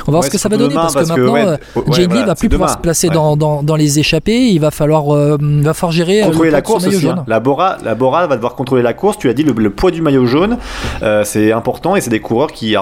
on 0.08 0.12
va 0.12 0.18
voir 0.18 0.24
ce 0.24 0.30
que 0.30 0.38
ça 0.38 0.50
va 0.50 0.58
donner 0.58 0.76
parce, 0.76 0.94
que 0.94 1.00
maintenant 1.00 1.58
Jane 1.92 2.14
Lee 2.14 2.24
va 2.26 2.36
plus 2.36 2.50
pouvoir 2.50 2.72
se 2.72 2.78
placer 2.78 3.10
dans 3.10 3.28
dans, 3.36 3.76
les 3.76 4.00
échappées, 4.00 4.50
il 4.50 4.60
va 4.60 4.72
falloir, 4.72 5.14
euh, 5.16 5.38
va 5.40 5.74
falloir 5.74 5.92
gérer 5.92 6.22
euh, 6.22 6.26
contrôler 6.26 6.52
la 6.52 6.62
course 6.62 6.88
aussi. 6.88 7.08
Hein. 7.08 7.24
La 7.28 7.40
Bora, 7.40 7.78
la 7.84 7.96
Bora 7.96 8.28
va 8.28 8.36
devoir 8.36 8.56
contrôler 8.56 8.82
la 8.82 8.94
course. 8.94 9.18
Tu 9.18 9.30
as 9.30 9.34
dit 9.34 9.44
le, 9.44 9.70
poids 9.70 9.92
du 9.92 10.02
maillot 10.02 10.26
jaune, 10.26 10.58
euh, 11.04 11.24
c'est 11.24 11.52
important 11.52 11.96
et 11.96 12.02
c'est 12.02 12.10
des 12.10 12.20
coureurs 12.20 12.52
qui, 12.52 12.76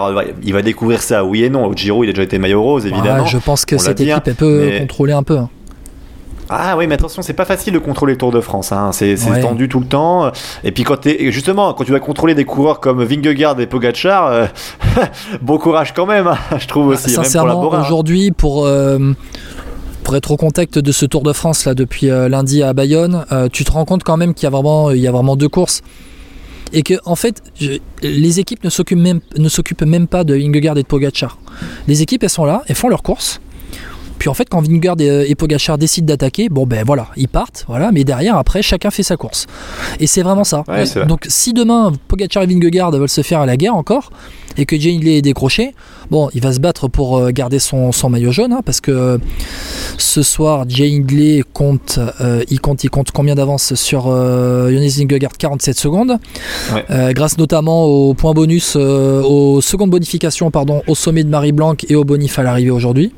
il 0.43 0.53
va 0.53 0.61
découvrir 0.61 1.01
ça. 1.01 1.23
Oui 1.23 1.43
et 1.43 1.49
non. 1.49 1.65
Au 1.65 1.73
Giro, 1.73 2.03
il 2.03 2.09
a 2.09 2.13
déjà 2.13 2.23
été 2.23 2.37
maillot 2.37 2.61
rose 2.61 2.85
évidemment. 2.85 3.25
je 3.25 3.37
pense 3.37 3.65
que 3.65 3.77
cette 3.85 4.01
équipe 4.01 4.23
elle 4.25 4.35
peut 4.35 4.71
contrôler 4.79 5.13
un 5.13 5.23
peu. 5.23 5.37
Hein. 5.37 5.49
Ah 6.47 6.77
oui, 6.77 6.85
mais 6.85 6.93
attention, 6.93 7.23
c'est 7.23 7.33
pas 7.33 7.45
facile 7.45 7.73
de 7.73 7.79
contrôler 7.79 8.13
le 8.13 8.19
Tour 8.19 8.31
de 8.31 8.39
France. 8.39 8.71
Hein. 8.71 8.91
C'est 8.91 9.15
tendu 9.41 9.67
tout 9.67 9.79
le 9.79 9.87
temps. 9.87 10.31
Et 10.63 10.71
puis 10.71 10.83
quand 10.83 11.07
es, 11.07 11.31
justement, 11.31 11.73
quand 11.73 11.83
tu 11.83 11.91
vas 11.91 11.99
contrôler 11.99 12.35
des 12.35 12.45
coureurs 12.45 12.79
comme 12.79 13.03
Vingegaard 13.03 13.59
et 13.59 13.65
Pogacar, 13.65 14.49
bon 15.41 15.57
courage 15.57 15.93
quand 15.93 16.05
même, 16.05 16.29
je 16.59 16.67
trouve 16.67 16.87
aussi. 16.89 17.09
Sincèrement, 17.09 17.61
aujourd'hui, 17.61 18.31
pour 18.31 18.67
pour 20.05 20.15
être 20.15 20.29
au 20.29 20.37
contact 20.37 20.77
de 20.77 20.91
ce 20.91 21.07
Tour 21.07 21.23
de 21.23 21.33
France 21.33 21.65
là 21.65 21.73
depuis 21.73 22.11
euh, 22.11 22.29
lundi 22.29 22.61
à 22.61 22.73
Bayonne, 22.73 23.25
euh, 23.31 23.49
tu 23.51 23.65
te 23.65 23.71
rends 23.71 23.85
compte 23.85 24.03
quand 24.03 24.17
même 24.17 24.35
qu'il 24.35 24.43
y 24.43 24.45
a 24.45 24.51
vraiment, 24.51 24.91
il 24.91 24.99
y 24.99 25.07
a 25.07 25.11
vraiment 25.11 25.35
deux 25.35 25.49
courses 25.49 25.81
et 26.73 26.83
que 26.83 26.93
en 27.05 27.15
fait 27.15 27.41
les 28.03 28.39
équipes 28.39 28.63
ne 28.63 28.69
s'occupent 28.69 28.99
même 28.99 29.19
ne 29.35 29.49
s'occupent 29.49 29.81
même 29.81 30.07
pas 30.07 30.23
de 30.23 30.35
Vingegaard 30.35 30.77
et 30.77 30.83
de 30.83 30.87
Pogacar. 30.87 31.39
Les 31.87 32.03
équipes 32.03 32.23
elles 32.23 32.29
sont 32.29 32.45
là, 32.45 32.61
elles 32.67 32.75
font 32.75 32.87
leur 32.87 33.01
course. 33.01 33.41
Puis 34.19 34.29
en 34.29 34.33
fait 34.33 34.47
quand 34.49 34.61
Vingegaard 34.61 34.99
et, 34.99 35.35
Pogacar 35.35 35.77
décident 35.77 36.07
d'attaquer, 36.07 36.49
bon 36.49 36.65
ben 36.65 36.83
voilà, 36.85 37.07
ils 37.17 37.27
partent, 37.27 37.65
voilà, 37.67 37.91
mais 37.91 38.03
derrière 38.03 38.37
après 38.37 38.61
chacun 38.61 38.91
fait 38.91 39.03
sa 39.03 39.17
course. 39.17 39.47
Et 39.99 40.07
c'est 40.07 40.21
vraiment 40.21 40.43
ça. 40.43 40.63
Donc 41.07 41.25
si 41.27 41.53
demain 41.53 41.93
Pogacar 42.07 42.43
et 42.43 42.47
Vingegaard 42.47 42.91
veulent 42.91 43.09
se 43.09 43.21
faire 43.21 43.41
à 43.41 43.45
la 43.45 43.57
guerre 43.57 43.75
encore, 43.75 44.11
et 44.57 44.65
que 44.65 44.79
Jane 44.79 45.05
est 45.05 45.21
décroché, 45.21 45.73
bon, 46.11 46.29
il 46.33 46.41
va 46.41 46.53
se 46.53 46.59
battre 46.59 46.87
pour 46.87 47.17
euh, 47.17 47.31
garder 47.31 47.59
son, 47.59 47.91
maillot 48.09 48.31
jaune, 48.31 48.53
hein, 48.53 48.61
parce 48.65 48.81
que 48.81 48.91
euh, 48.91 49.17
ce 49.97 50.23
soir, 50.23 50.65
Jane 50.67 51.05
Lee 51.07 51.43
compte, 51.53 51.99
euh, 52.21 52.43
il 52.49 52.59
compte, 52.59 52.83
il 52.83 52.89
compte 52.89 53.11
combien 53.11 53.35
d'avance 53.35 53.73
sur 53.75 54.05
euh, 54.07 54.71
Jonas 54.71 55.29
47 55.37 55.77
secondes, 55.77 56.17
grâce 56.89 57.37
notamment 57.37 57.85
au 57.85 58.13
point 58.13 58.33
bonus, 58.33 58.75
aux 58.75 59.61
secondes 59.61 59.89
bonifications, 59.89 60.51
pardon, 60.51 60.81
au 60.87 60.95
sommet 60.95 61.23
de 61.23 61.29
Marie 61.29 61.51
Blanc 61.51 61.75
et 61.87 61.95
au 61.95 62.03
bonif 62.03 62.39
à 62.39 62.43
l'arrivée 62.43 62.71
aujourd'hui 62.71 63.11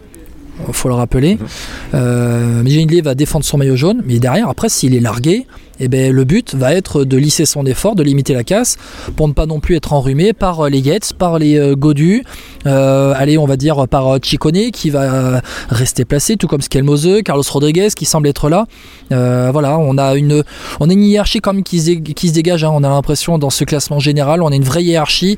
faut 0.71 0.87
le 0.87 0.95
rappeler. 0.95 1.35
Mhm. 1.35 1.47
Euh, 1.93 2.63
Lee 2.63 3.01
va 3.01 3.15
défendre 3.15 3.45
son 3.45 3.57
maillot 3.57 3.75
jaune, 3.75 4.01
mais 4.05 4.19
derrière, 4.19 4.49
après, 4.49 4.69
s'il 4.69 4.93
est 4.93 4.99
largué, 4.99 5.45
eh 5.79 5.87
ben, 5.87 6.11
le 6.11 6.23
but 6.23 6.55
va 6.55 6.73
être 6.73 7.03
de 7.03 7.17
lisser 7.17 7.45
son 7.45 7.65
effort, 7.65 7.95
de 7.95 8.03
limiter 8.03 8.33
la 8.33 8.43
casse, 8.43 8.77
pour 9.15 9.27
ne 9.27 9.33
pas 9.33 9.45
non 9.45 9.59
plus 9.59 9.75
être 9.75 9.93
enrhumé 9.93 10.33
par 10.33 10.61
euh, 10.61 10.69
les 10.69 10.79
Yates, 10.79 11.13
par 11.13 11.39
les 11.39 11.57
euh, 11.57 11.75
Godu, 11.75 12.23
euh, 12.65 13.13
allez, 13.15 13.37
on 13.37 13.45
va 13.45 13.57
dire 13.57 13.87
par 13.87 14.17
Chicone 14.21 14.71
qui 14.71 14.89
va 14.89 15.41
rester 15.69 16.05
placé, 16.05 16.37
tout 16.37 16.47
comme 16.47 16.61
Skelmose, 16.61 17.21
Carlos 17.23 17.43
Rodriguez 17.49 17.89
qui 17.95 18.05
semble 18.05 18.27
être 18.27 18.49
là. 18.49 18.65
voilà, 19.09 19.77
on 19.77 19.97
a 19.97 20.15
une, 20.15 20.43
on 20.79 20.89
a 20.89 20.93
une 20.93 21.03
hiérarchie 21.03 21.39
quand 21.39 21.53
même 21.53 21.63
qui 21.63 21.79
se, 21.79 21.91
qui 21.91 22.29
se 22.29 22.33
dégage. 22.33 22.63
Hein. 22.63 22.71
On 22.73 22.83
a 22.83 22.89
l'impression 22.89 23.37
dans 23.37 23.49
ce 23.49 23.63
classement 23.63 23.99
général, 23.99 24.41
on 24.41 24.47
a 24.47 24.55
une 24.55 24.63
vraie 24.63 24.83
hiérarchie. 24.83 25.37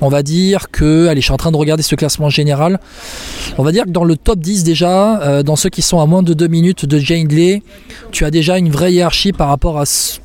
On 0.00 0.08
va 0.08 0.22
dire 0.22 0.70
que, 0.70 1.08
allez, 1.08 1.20
je 1.20 1.26
suis 1.26 1.32
en 1.32 1.36
train 1.36 1.52
de 1.52 1.56
regarder 1.56 1.82
ce 1.82 1.94
classement 1.94 2.30
général. 2.30 2.80
On 3.58 3.62
va 3.62 3.72
dire 3.72 3.84
que 3.84 3.90
dans 3.90 4.04
le 4.04 4.16
top 4.16 4.38
10 4.38 4.64
déjà, 4.64 5.42
dans 5.42 5.56
ceux 5.56 5.70
qui 5.70 5.82
sont 5.82 6.00
à 6.00 6.06
moins 6.06 6.22
de 6.22 6.34
2 6.34 6.46
minutes 6.48 6.86
de 6.86 6.98
Jane 6.98 7.28
Lee, 7.28 7.62
tu 8.10 8.24
as 8.24 8.30
déjà 8.30 8.58
une 8.58 8.70
vraie 8.70 8.92
hiérarchie 8.92 9.32
par 9.32 9.48
rapport 9.48 9.73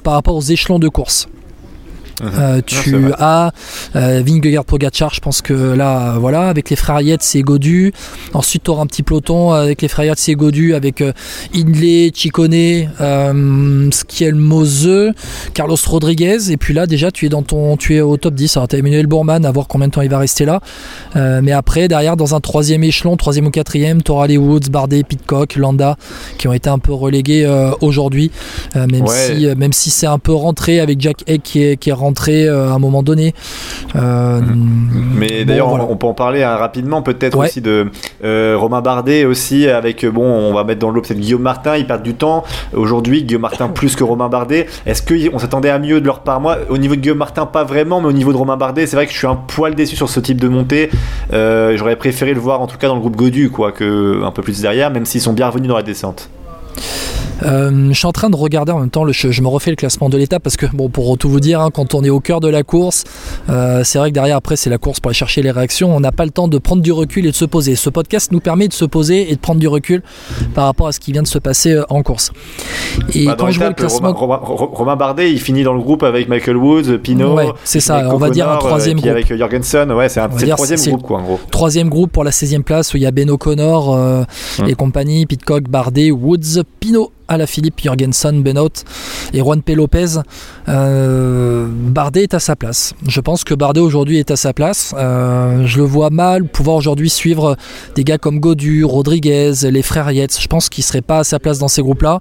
par 0.03 0.13
rapport 0.13 0.35
aux 0.35 0.41
échelons 0.41 0.79
de 0.79 0.87
course. 0.87 1.27
Uh-huh. 2.21 2.39
Euh, 2.39 2.61
tu 2.65 3.13
as 3.17 3.51
euh, 3.95 4.21
Vingegaard 4.25 4.65
Pogacar, 4.65 5.13
je 5.13 5.21
pense 5.21 5.41
que 5.41 5.53
là, 5.53 6.17
voilà, 6.19 6.49
avec 6.49 6.69
les 6.69 6.75
frères 6.75 7.01
Yates 7.01 7.27
et 7.35 7.41
Godu. 7.41 7.93
Ensuite, 8.33 8.63
tu 8.63 8.71
auras 8.71 8.83
un 8.83 8.87
petit 8.87 9.03
peloton 9.03 9.51
avec 9.51 9.81
les 9.81 9.87
frères 9.87 10.05
Yates 10.05 10.27
et 10.27 10.35
Godu, 10.35 10.73
avec 10.73 11.01
euh, 11.01 11.13
Hindley, 11.55 12.11
Chicone, 12.13 12.53
euh, 12.53 13.91
Skiel 13.91 14.35
Mose, 14.35 15.13
Carlos 15.53 15.77
Rodriguez. 15.87 16.51
Et 16.51 16.57
puis 16.57 16.73
là, 16.73 16.87
déjà, 16.87 17.11
tu 17.11 17.25
es 17.25 17.29
dans 17.29 17.41
ton, 17.41 17.77
tu 17.77 17.95
es 17.95 18.01
au 18.01 18.17
top 18.17 18.33
10. 18.33 18.57
Alors, 18.57 18.67
tu 18.67 18.75
as 18.75 18.79
Emmanuel 18.79 19.07
Bourman, 19.07 19.45
à 19.45 19.51
voir 19.51 19.67
combien 19.67 19.87
de 19.87 19.93
temps 19.93 20.01
il 20.01 20.09
va 20.09 20.19
rester 20.19 20.45
là. 20.45 20.59
Euh, 21.15 21.41
mais 21.43 21.51
après, 21.51 21.87
derrière, 21.87 22.17
dans 22.17 22.35
un 22.35 22.39
troisième 22.39 22.83
échelon, 22.83 23.15
troisième 23.17 23.47
ou 23.47 23.51
quatrième, 23.51 24.03
tu 24.03 24.11
auras 24.11 24.27
les 24.27 24.37
Woods, 24.37 24.69
Bardet, 24.69 25.03
Pitcock, 25.03 25.55
Landa, 25.55 25.95
qui 26.37 26.47
ont 26.47 26.53
été 26.53 26.69
un 26.69 26.79
peu 26.79 26.93
relégués 26.93 27.47
aujourd'hui. 27.81 28.31
même, 28.75 29.07
si, 29.07 29.47
même 29.55 29.73
si 29.73 29.89
c'est 29.89 30.07
un 30.07 30.19
peu 30.19 30.33
rentré 30.33 30.79
avec 30.79 30.99
Jack 30.99 31.23
Egg 31.27 31.41
qui 31.43 31.63
est, 31.63 31.77
qui 31.77 31.89
est 31.89 31.93
rentré 31.93 32.08
rentrer 32.09 32.47
à 32.47 32.73
un 32.73 32.79
moment 32.79 33.03
donné. 33.03 33.33
Mais 33.95 35.45
d'ailleurs, 35.45 35.73
on, 35.89 35.95
peut 35.95 36.07
en 36.07 36.13
parler 36.13 36.43
hein, 36.43 36.55
rapidement, 36.55 37.01
peut-être 37.01 37.37
aussi 37.37 37.61
de 37.61 37.87
Romain 38.23 38.81
Bardet 38.81 39.25
aussi, 39.25 39.67
avec, 39.67 40.05
bon, 40.05 40.25
on 40.25 40.53
va 40.53 40.63
mettre 40.63 40.79
dans 40.79 40.89
l'eau 40.89 41.01
peut-être 41.01 41.19
Guillaume 41.19 41.41
Martin, 41.41 41.77
ils 41.77 41.87
perdent 41.87 42.03
du 42.03 42.15
temps. 42.15 42.43
Aujourd'hui, 42.73 43.23
Guillaume 43.23 43.41
Martin 43.41 43.67
plus 43.79 43.95
que 43.95 44.03
Romain 44.03 44.29
Bardet. 44.29 44.67
Est-ce 44.85 45.01
qu'on 45.01 45.39
s'attendait 45.39 45.69
à 45.69 45.79
mieux 45.79 46.01
de 46.01 46.05
leur 46.05 46.21
part? 46.21 46.41
Moi, 46.41 46.57
au 46.69 46.77
niveau 46.77 46.95
de 46.95 47.01
Guillaume 47.01 47.17
Martin, 47.17 47.45
pas 47.45 47.63
vraiment, 47.63 48.01
mais 48.01 48.07
au 48.07 48.13
niveau 48.13 48.31
de 48.31 48.37
Romain 48.37 48.57
Bardet, 48.57 48.87
c'est 48.87 48.95
vrai 48.95 49.05
que 49.05 49.13
je 49.13 49.17
suis 49.17 49.27
un 49.27 49.35
poil 49.35 49.75
déçu 49.75 49.95
sur 49.95 50.09
ce 50.09 50.19
type 50.19 50.39
de 50.41 50.47
montée. 50.47 50.89
J'aurais 51.31 51.95
préféré 51.95 52.33
le 52.33 52.39
voir 52.39 52.61
en 52.61 52.67
tout 52.67 52.77
cas 52.77 52.87
dans 52.87 52.95
le 52.95 53.01
groupe 53.01 53.15
Godu, 53.15 53.49
quoi, 53.49 53.71
que 53.71 54.23
un 54.23 54.31
peu 54.31 54.41
plus 54.41 54.61
derrière, 54.61 54.91
même 54.91 55.05
s'ils 55.05 55.21
sont 55.21 55.33
bien 55.33 55.47
revenus 55.47 55.69
dans 55.69 55.77
la 55.77 55.83
descente. 55.83 56.29
Euh, 57.43 57.89
je 57.89 57.97
suis 57.97 58.07
en 58.07 58.11
train 58.11 58.29
de 58.29 58.35
regarder 58.35 58.71
en 58.71 58.79
même 58.79 58.89
temps, 58.89 59.03
le, 59.03 59.13
je, 59.13 59.41
me 59.41 59.47
refais 59.47 59.69
le 59.69 59.75
classement 59.75 60.09
de 60.09 60.17
l'étape 60.17 60.43
parce 60.43 60.57
que, 60.57 60.65
bon, 60.65 60.89
pour 60.89 61.17
tout 61.17 61.29
vous 61.29 61.39
dire, 61.39 61.61
hein, 61.61 61.69
quand 61.71 61.93
on 61.93 62.03
est 62.03 62.09
au 62.09 62.19
cœur 62.19 62.39
de 62.39 62.47
la 62.47 62.63
course, 62.63 63.03
euh, 63.49 63.81
c'est 63.83 63.99
vrai 63.99 64.09
que 64.09 64.13
derrière, 64.13 64.37
après, 64.37 64.55
c'est 64.55 64.69
la 64.69 64.77
course 64.77 64.99
pour 64.99 65.09
aller 65.09 65.17
chercher 65.17 65.41
les 65.41 65.51
réactions. 65.51 65.95
On 65.95 65.99
n'a 65.99 66.11
pas 66.11 66.25
le 66.25 66.31
temps 66.31 66.47
de 66.47 66.57
prendre 66.57 66.81
du 66.81 66.91
recul 66.91 67.25
et 67.25 67.31
de 67.31 67.35
se 67.35 67.45
poser. 67.45 67.75
Ce 67.75 67.89
podcast 67.89 68.31
nous 68.31 68.39
permet 68.39 68.67
de 68.67 68.73
se 68.73 68.85
poser 68.85 69.31
et 69.31 69.35
de 69.35 69.39
prendre 69.39 69.59
du 69.59 69.67
recul 69.67 70.03
par 70.53 70.65
rapport 70.65 70.87
à 70.87 70.91
ce 70.91 70.99
qui 70.99 71.11
vient 71.11 71.21
de 71.21 71.27
se 71.27 71.39
passer 71.39 71.73
euh, 71.73 71.83
en 71.89 72.03
course. 72.03 72.31
Et 73.13 73.25
bah, 73.25 73.35
quand 73.37 73.51
je 73.51 73.59
vois 73.59 73.69
le 73.69 73.75
classement. 73.75 74.13
Romain, 74.13 74.95
Bardet, 74.95 75.31
il 75.31 75.39
finit 75.39 75.63
dans 75.63 75.73
le 75.73 75.81
groupe 75.81 76.03
avec 76.03 76.27
Michael 76.27 76.57
Woods, 76.57 76.97
Pinot. 76.99 77.35
Ouais, 77.35 77.49
c'est 77.63 77.79
ça, 77.79 78.09
on 78.11 78.17
va 78.17 78.29
dire 78.29 78.49
un 78.49 78.57
troisième 78.57 78.97
groupe. 78.97 79.11
avec 79.11 79.33
Jorgensen, 79.33 79.91
ouais, 79.91 80.09
c'est 80.09 80.19
un 80.19 80.29
troisième 80.29 80.79
groupe, 80.79 81.03
quoi, 81.03 81.19
en 81.19 81.23
gros. 81.23 81.39
Troisième 81.51 81.89
groupe 81.89 82.11
pour 82.11 82.23
la 82.23 82.31
16e 82.31 82.63
place 82.63 82.93
où 82.93 82.97
il 82.97 83.03
y 83.03 83.05
a 83.05 83.11
Ben 83.11 83.29
O'Connor 83.29 83.89
hum. 83.89 84.25
et 84.67 84.73
compagnie, 84.75 85.25
Pitcock, 85.25 85.69
Bardet, 85.69 86.11
Woods, 86.11 86.63
Pinot 86.79 87.11
à 87.29 87.37
la 87.37 87.47
Philippe, 87.47 87.79
Jorgensen, 87.81 88.43
Benoît 88.43 88.83
et 89.33 89.39
Juan 89.39 89.61
P. 89.61 89.75
Lopez. 89.75 90.19
Euh, 90.67 91.67
Bardet 91.71 92.23
est 92.23 92.33
à 92.33 92.39
sa 92.39 92.55
place. 92.55 92.93
Je 93.07 93.21
pense 93.21 93.43
que 93.43 93.53
Bardet 93.53 93.79
aujourd'hui 93.79 94.17
est 94.17 94.31
à 94.31 94.35
sa 94.35 94.51
place. 94.51 94.93
Euh, 94.97 95.65
je 95.65 95.77
le 95.77 95.85
vois 95.85 96.09
mal 96.09 96.45
pouvoir 96.45 96.75
aujourd'hui 96.75 97.09
suivre 97.09 97.55
des 97.95 98.03
gars 98.03 98.17
comme 98.17 98.39
Godu, 98.39 98.83
Rodriguez, 98.83 99.53
les 99.63 99.83
frères 99.83 100.11
Yates. 100.11 100.37
Je 100.41 100.47
pense 100.47 100.67
qu'il 100.69 100.83
serait 100.83 101.01
pas 101.01 101.19
à 101.19 101.23
sa 101.23 101.39
place 101.39 101.59
dans 101.59 101.67
ces 101.67 101.81
groupes-là. 101.81 102.19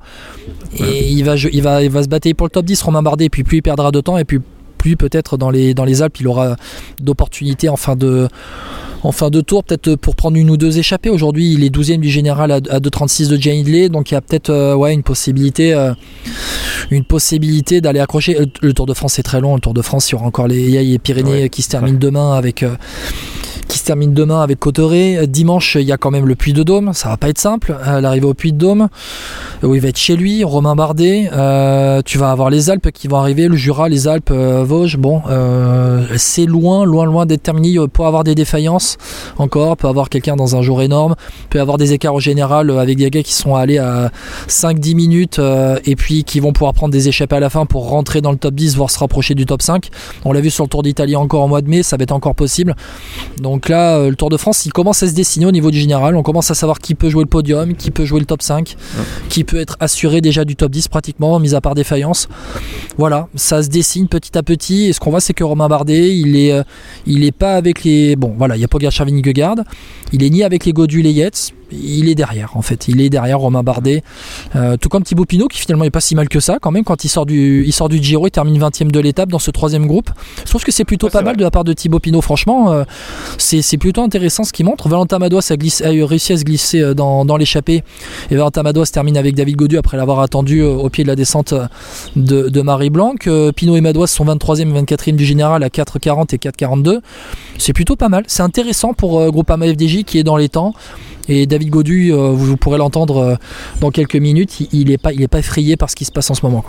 Et 0.79 1.11
il 1.11 1.25
va, 1.25 1.37
il, 1.37 1.63
va, 1.63 1.83
il 1.83 1.91
va 1.91 2.03
se 2.03 2.09
battre 2.09 2.31
pour 2.35 2.47
le 2.47 2.51
top 2.51 2.67
10, 2.67 2.83
Romain 2.83 3.03
Bardet. 3.03 3.25
Et 3.25 3.31
puis 3.31 3.45
plus 3.45 3.59
il 3.59 3.63
perdra 3.63 3.91
de 3.91 4.01
temps, 4.01 4.19
et 4.19 4.25
puis 4.25 4.41
plus 4.79 4.97
peut-être 4.97 5.37
dans 5.37 5.51
les, 5.51 5.75
dans 5.75 5.85
les 5.85 6.01
Alpes, 6.03 6.21
il 6.21 6.29
aura 6.29 6.57
d'opportunités 7.03 7.69
en 7.69 7.77
fin 7.77 7.97
de 7.97 8.29
en 9.03 9.13
fin 9.13 9.31
de 9.31 9.41
tour, 9.41 9.65
peut-être 9.65 9.95
pour 9.97 10.17
prendre 10.17 10.37
une 10.37 10.51
ou 10.51 10.57
deux 10.57 10.79
échappées. 10.79 11.11
Aujourd'hui, 11.11 11.53
il 11.53 11.65
est 11.65 11.75
12e 11.75 12.01
du 12.01 12.09
général 12.09 12.51
à, 12.51 12.61
2,36 12.61 13.29
de 13.29 13.37
Jane 13.41 13.59
Hindley, 13.59 13.89
donc 13.89 14.11
il 14.11 14.15
y 14.15 14.17
a 14.17 14.21
peut-être 14.21 14.51
euh, 14.51 14.75
ouais, 14.75 14.93
une 14.93 15.03
possibilité, 15.03 15.73
euh, 15.73 15.93
une 16.91 17.05
possibilité 17.05 17.81
d'aller 17.81 18.01
accrocher. 18.01 18.37
Le, 18.61 18.73
Tour 18.73 18.87
de 18.87 18.95
France 18.95 19.19
est 19.19 19.23
très 19.23 19.41
long. 19.41 19.55
Le 19.55 19.61
Tour 19.61 19.75
de 19.75 19.83
France, 19.83 20.11
il 20.11 20.13
y 20.13 20.15
aura 20.17 20.27
encore 20.27 20.49
les, 20.49 20.99
Pyrénées 20.99 21.49
qui 21.49 21.63
se 21.63 21.69
terminent 21.69 21.99
demain 21.99 22.33
avec. 22.33 22.63
Euh, 22.63 22.75
qui 23.69 23.79
se 23.79 23.85
termine 23.85 24.15
demain 24.15 24.41
avec 24.41 24.59
Cotteret. 24.59 25.27
Dimanche, 25.27 25.77
il 25.77 25.87
y 25.87 25.93
a 25.93 25.97
quand 25.97 26.11
même 26.11 26.27
le 26.27 26.35
Puy 26.35 26.53
de 26.53 26.63
Dôme. 26.63 26.93
Ça 26.95 27.11
va 27.11 27.17
pas 27.17 27.29
être 27.29 27.39
simple. 27.39 27.77
Euh, 27.87 28.01
l'arrivée 28.01 28.27
au 28.27 28.35
Puy 28.35 28.53
de 28.53 28.59
Dôme, 28.59 28.89
où 29.63 29.75
il 29.75 29.81
va 29.81 29.89
être 29.89 29.99
chez 29.99 30.17
lui, 30.17 30.43
Romain 30.43 30.75
Bardet. 30.75 31.31
Euh, 31.33 32.01
tu 32.05 32.19
vas 32.19 32.31
avoir 32.31 32.51
les 32.51 32.71
Alpes 32.71 32.91
qui 32.91 33.09
vont 33.09 33.19
arriver, 33.19 33.49
le 33.49 33.57
Jura, 33.57 33.89
les 33.89 34.09
Alpes, 34.09 34.31
euh, 34.31 34.65
Vosges. 34.65 34.97
Bon, 34.97 35.23
c'est 36.17 36.47
loin, 36.47 36.85
loin, 36.85 37.05
loin 37.05 37.27
d'être 37.27 37.43
terminé. 37.43 37.77
Pour 37.93 38.07
avoir 38.07 38.25
des 38.25 38.35
défaillances 38.35 38.97
encore, 39.37 39.77
peut 39.77 39.89
avoir 39.89 40.09
quelqu'un 40.09 40.37
dans 40.37 40.57
un 40.57 40.63
jour 40.63 40.81
énorme, 40.83 41.15
peut 41.51 41.61
avoir 41.61 41.77
des 41.77 41.93
écarts 41.93 42.15
au 42.15 42.21
général 42.21 42.71
avec 42.71 42.97
des 42.97 43.11
gars 43.11 43.23
qui 43.23 43.35
sont 43.35 43.55
allés 43.55 43.79
à 43.79 44.11
5-10 44.49 44.95
minutes 44.95 45.41
et 45.85 45.97
puis 45.97 46.25
qui 46.25 46.41
vont 46.41 46.53
pouvoir 46.53 46.73
prendre 46.73 46.93
des 46.93 47.09
échappées 47.09 47.37
à 47.37 47.41
la 47.41 47.51
fin 47.51 47.67
pour 47.67 47.89
rentrer 47.89 48.21
dans 48.21 48.33
le 48.33 48.39
top 48.39 48.55
10, 48.55 48.77
voire 48.77 48.91
se 48.91 48.99
rapprocher 48.99 49.35
du 49.35 49.45
top 49.45 49.63
5. 49.63 49.89
On 50.25 50.33
l'a 50.33 50.41
vu 50.41 50.51
sur 50.51 50.65
le 50.65 50.69
Tour 50.69 50.83
d'Italie 50.83 51.17
encore 51.17 51.43
en 51.43 51.49
mois 51.49 51.61
de 51.61 51.69
mai, 51.69 51.83
ça 51.83 51.97
va 51.97 52.05
être 52.05 52.13
encore 52.13 52.35
possible. 52.35 52.75
Donc 53.41 53.58
donc 53.59 53.71
là, 53.71 53.97
euh, 53.97 54.11
le 54.11 54.15
Tour 54.15 54.31
de 54.31 54.37
France, 54.37 54.67
il 54.67 54.73
commence 54.73 55.03
à 55.03 55.09
se 55.09 55.15
dessiner 55.15 55.45
au 55.45 55.51
niveau 55.51 55.73
du 55.73 55.81
général. 55.81 56.15
On 56.15 56.23
commence 56.23 56.49
à 56.49 56.55
savoir 56.55 56.79
qui 56.79 56.95
peut 56.95 57.09
jouer 57.09 57.25
le 57.25 57.29
podium, 57.29 57.75
qui 57.75 57.91
peut 57.91 58.05
jouer 58.05 58.21
le 58.21 58.25
top 58.25 58.41
5, 58.41 58.77
qui 59.29 59.43
peut 59.43 59.59
être 59.59 59.77
assuré 59.81 60.21
déjà 60.21 60.45
du 60.45 60.55
top 60.55 60.71
10 60.71 60.87
pratiquement, 60.87 61.41
mis 61.41 61.57
à 61.57 61.61
part 61.61 61.75
défaillance. 61.75 62.29
Voilà, 62.99 63.27
ça 63.35 63.61
se 63.65 63.69
dessine 63.69 64.07
petit 64.07 64.39
à 64.39 64.45
petit. 64.45 64.85
Et 64.85 64.93
ce 64.93 65.01
qu'on 65.01 65.11
voit, 65.11 65.21
c'est 65.21 65.33
que 65.33 65.43
Romain 65.43 65.67
Bardet, 65.67 66.17
il 66.17 66.37
est, 66.37 66.53
euh, 66.53 66.63
il 67.05 67.25
est 67.25 67.33
pas 67.33 67.57
avec 67.57 67.83
les. 67.83 68.15
Bon, 68.15 68.33
voilà, 68.39 68.55
il 68.55 68.61
y 68.61 68.65
a 68.65 68.69
Pogacar, 68.69 69.05
Vingegaard. 69.05 69.57
Il 70.13 70.23
est 70.23 70.31
ni 70.31 70.45
avec 70.45 70.65
les 70.65 70.73
Godu, 70.73 71.03
les 71.03 71.11
Yates 71.11 71.53
il 71.71 72.09
est 72.09 72.15
derrière 72.15 72.57
en 72.57 72.63
fait. 72.63 72.89
Il 72.89 73.01
est 73.01 73.11
derrière 73.11 73.39
Romain 73.39 73.63
Bardet. 73.63 74.03
Euh, 74.57 74.77
tout 74.77 74.89
comme 74.89 75.03
Thibaut 75.03 75.25
Pinot 75.25 75.49
qui 75.49 75.61
finalement 75.61 75.85
est 75.85 75.91
pas 75.91 76.01
si 76.01 76.15
mal 76.15 76.29
que 76.29 76.41
ça 76.41 76.59
quand 76.61 76.71
même 76.71 76.85
quand 76.85 77.05
il 77.05 77.09
sort 77.09 77.27
du, 77.27 77.65
il 77.67 77.73
sort 77.73 77.89
du 77.89 78.03
Giro, 78.03 78.27
il 78.27 78.31
termine 78.31 78.59
20ème 78.59 78.91
de 78.91 79.01
l'étape 79.01 79.29
dans 79.29 79.39
ce 79.39 79.51
troisième 79.51 79.87
groupe. 79.87 80.11
Je 80.39 80.49
trouve 80.49 80.65
que 80.65 80.73
c'est 80.73 80.85
plutôt 80.85 81.09
pas 81.09 81.23
mal 81.23 81.37
de 81.37 81.43
la 81.43 81.51
part 81.51 81.65
de 81.65 81.73
Thibaut 81.73 81.99
Pinot. 81.99 82.21
Franchement, 82.21 82.73
euh, 82.73 82.85
c'est 83.39 83.79
plutôt 83.79 84.03
intéressant 84.03 84.45
ce 84.45 84.53
qu'il 84.53 84.65
montre. 84.67 84.89
Valentin 84.89 85.19
Madois 85.19 85.41
a, 85.49 85.57
glissé, 85.57 85.85
a 85.85 86.07
réussi 86.07 86.33
à 86.33 86.37
se 86.37 86.45
glisser 86.45 86.81
euh, 86.81 86.95
dans, 86.95 87.25
dans 87.25 87.37
l'échappée 87.37 87.83
et 88.31 88.37
Valentin 88.37 88.63
Madois 88.63 88.87
termine 88.87 89.17
avec 89.17 89.35
David 89.35 89.57
Godu 89.57 89.79
après 89.79 89.97
l'avoir 89.97 90.21
attendu 90.21 90.63
au 90.63 90.89
pied 90.89 91.05
de 91.05 91.09
la 91.09 91.17
descente 91.17 91.55
de, 92.17 92.63
Marie 92.63 92.91
Blanc. 92.91 93.15
Pinot 93.55 93.77
et 93.77 93.81
Madois 93.81 94.07
sont 94.07 94.25
23e 94.25 94.75
et 94.75 94.83
24e 94.83 95.17
du 95.17 95.25
général 95.25 95.63
à 95.63 95.69
4,40 95.69 96.35
et 96.35 96.39
4,42. 96.39 97.01
C'est 97.59 97.73
plutôt 97.73 97.97
pas 97.97 98.09
mal. 98.09 98.25
C'est 98.27 98.43
intéressant 98.43 98.95
pour 98.95 99.31
Groupama 99.31 99.67
FDJ 99.67 100.05
qui 100.05 100.19
est 100.19 100.25
dans 100.25 100.37
les 100.37 100.49
temps. 100.49 100.75
Et 101.29 101.47
David 101.47 101.71
Godu, 101.71 102.13
euh, 102.13 102.31
vous, 102.33 102.57
pourrez 102.57 102.79
l'entendre 102.79 103.17
euh, 103.19 103.35
dans 103.81 103.91
quelques 103.91 104.17
minutes, 104.17 104.61
il 104.73 104.89
n'est 104.89 104.99
pas, 104.99 105.13
effrayé 105.13 105.77
par 105.77 105.91
ce 105.91 105.97
qui 105.97 106.05
se 106.05 106.13
passe 106.13 106.31
en 106.31 106.35
ce 106.35 106.45
moment. 106.45 106.65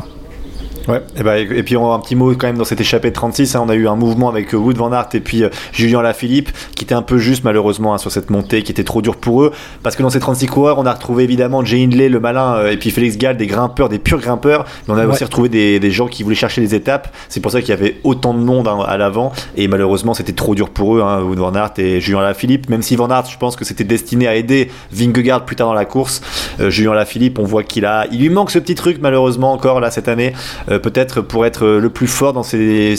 Ouais, 0.89 1.03
et, 1.15 1.21
bah, 1.21 1.37
et 1.37 1.61
puis 1.61 1.77
on 1.77 1.91
a 1.91 1.95
un 1.95 1.99
petit 1.99 2.15
mot 2.15 2.33
quand 2.33 2.47
même 2.47 2.57
dans 2.57 2.65
cette 2.65 2.81
échappée 2.81 3.13
36. 3.13 3.55
Hein, 3.55 3.61
on 3.63 3.69
a 3.69 3.75
eu 3.75 3.87
un 3.87 3.95
mouvement 3.95 4.27
avec 4.27 4.55
euh, 4.55 4.57
Wood 4.57 4.75
Van 4.75 4.91
Aert 4.91 5.09
et 5.13 5.19
puis 5.19 5.43
euh, 5.43 5.49
Julien 5.71 6.01
Lafilippe 6.01 6.49
qui 6.75 6.83
était 6.83 6.95
un 6.95 7.03
peu 7.03 7.19
juste 7.19 7.43
malheureusement 7.43 7.93
hein, 7.93 7.99
sur 7.99 8.11
cette 8.11 8.31
montée 8.31 8.63
qui 8.63 8.71
était 8.71 8.83
trop 8.83 9.03
dure 9.03 9.17
pour 9.17 9.43
eux. 9.43 9.51
Parce 9.83 9.95
que 9.95 10.01
dans 10.01 10.09
ces 10.09 10.19
36 10.19 10.47
coureurs, 10.47 10.79
on 10.79 10.87
a 10.87 10.93
retrouvé 10.93 11.25
évidemment 11.25 11.63
Jay 11.63 11.83
Hindley, 11.83 12.09
le 12.09 12.19
malin, 12.19 12.55
euh, 12.55 12.71
et 12.71 12.77
puis 12.77 12.89
Félix 12.89 13.19
Gall, 13.19 13.37
des 13.37 13.45
grimpeurs, 13.45 13.87
des 13.87 13.99
purs 13.99 14.19
grimpeurs. 14.19 14.65
Mais 14.87 14.95
on 14.95 14.97
a 14.97 15.05
aussi 15.05 15.23
retrouvé 15.23 15.47
des, 15.47 15.79
des, 15.79 15.91
gens 15.91 16.07
qui 16.07 16.23
voulaient 16.23 16.35
chercher 16.35 16.61
les 16.61 16.73
étapes. 16.73 17.13
C'est 17.27 17.39
pour 17.39 17.51
ça 17.51 17.61
qu'il 17.61 17.69
y 17.69 17.73
avait 17.73 17.97
autant 18.03 18.33
de 18.33 18.39
monde 18.39 18.67
hein, 18.67 18.79
à 18.87 18.97
l'avant. 18.97 19.31
Et 19.57 19.67
malheureusement, 19.67 20.15
c'était 20.15 20.33
trop 20.33 20.55
dur 20.55 20.71
pour 20.71 20.97
eux, 20.97 21.01
hein, 21.01 21.21
Wood 21.21 21.37
Van 21.37 21.53
Aert 21.53 21.73
et 21.77 22.01
Julien 22.01 22.21
Lafilippe. 22.21 22.67
Même 22.67 22.81
si 22.81 22.95
Van 22.95 23.09
Aert, 23.09 23.25
je 23.27 23.37
pense 23.37 23.55
que 23.55 23.63
c'était 23.63 23.83
destiné 23.83 24.27
à 24.27 24.35
aider 24.35 24.71
Vingegaard 24.91 25.45
plus 25.45 25.55
tard 25.55 25.67
dans 25.67 25.73
la 25.73 25.85
course. 25.85 26.21
Julien 26.59 26.93
Lafilippe, 26.93 27.37
on 27.37 27.43
voit 27.43 27.63
qu'il 27.63 27.85
a, 27.85 28.07
il 28.11 28.19
lui 28.19 28.29
manque 28.29 28.49
ce 28.49 28.57
petit 28.57 28.75
truc 28.75 28.97
malheureusement 28.99 29.53
encore 29.53 29.79
là 29.79 29.91
cette 29.91 30.07
année. 30.07 30.33
Peut-être 30.79 31.21
pour 31.21 31.45
être 31.45 31.65
euh, 31.65 31.79
le 31.79 31.89
plus 31.89 32.07
fort 32.07 32.33
dans 32.33 32.43
ces, 32.43 32.95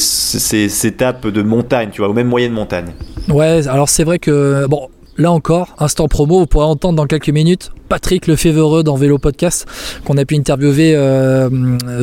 étapes 0.85 1.27
de 1.27 1.43
montagne, 1.43 1.91
tu 1.93 2.01
vois, 2.01 2.11
ou 2.11 2.13
même 2.13 2.29
moyenne 2.29 2.53
montagne. 2.53 2.93
Ouais, 3.29 3.67
alors 3.69 3.89
c'est 3.89 4.05
vrai 4.05 4.19
que, 4.19 4.67
bon, 4.69 4.89
là 5.17 5.33
encore, 5.33 5.75
instant 5.79 6.09
promo, 6.09 6.39
vous 6.41 6.47
pourrez 6.47 6.67
entendre 6.67 6.97
dans 6.97 7.07
quelques 7.07 7.31
minutes 7.31 7.73
Patrick 7.89 8.27
Lefevreux 8.27 8.83
dans 8.83 8.97
Vélo 8.97 9.19
Podcast, 9.19 9.67
qu'on 10.05 10.17
a 10.17 10.25
pu 10.25 10.37
interviewer 10.37 10.95
euh, 10.95 11.49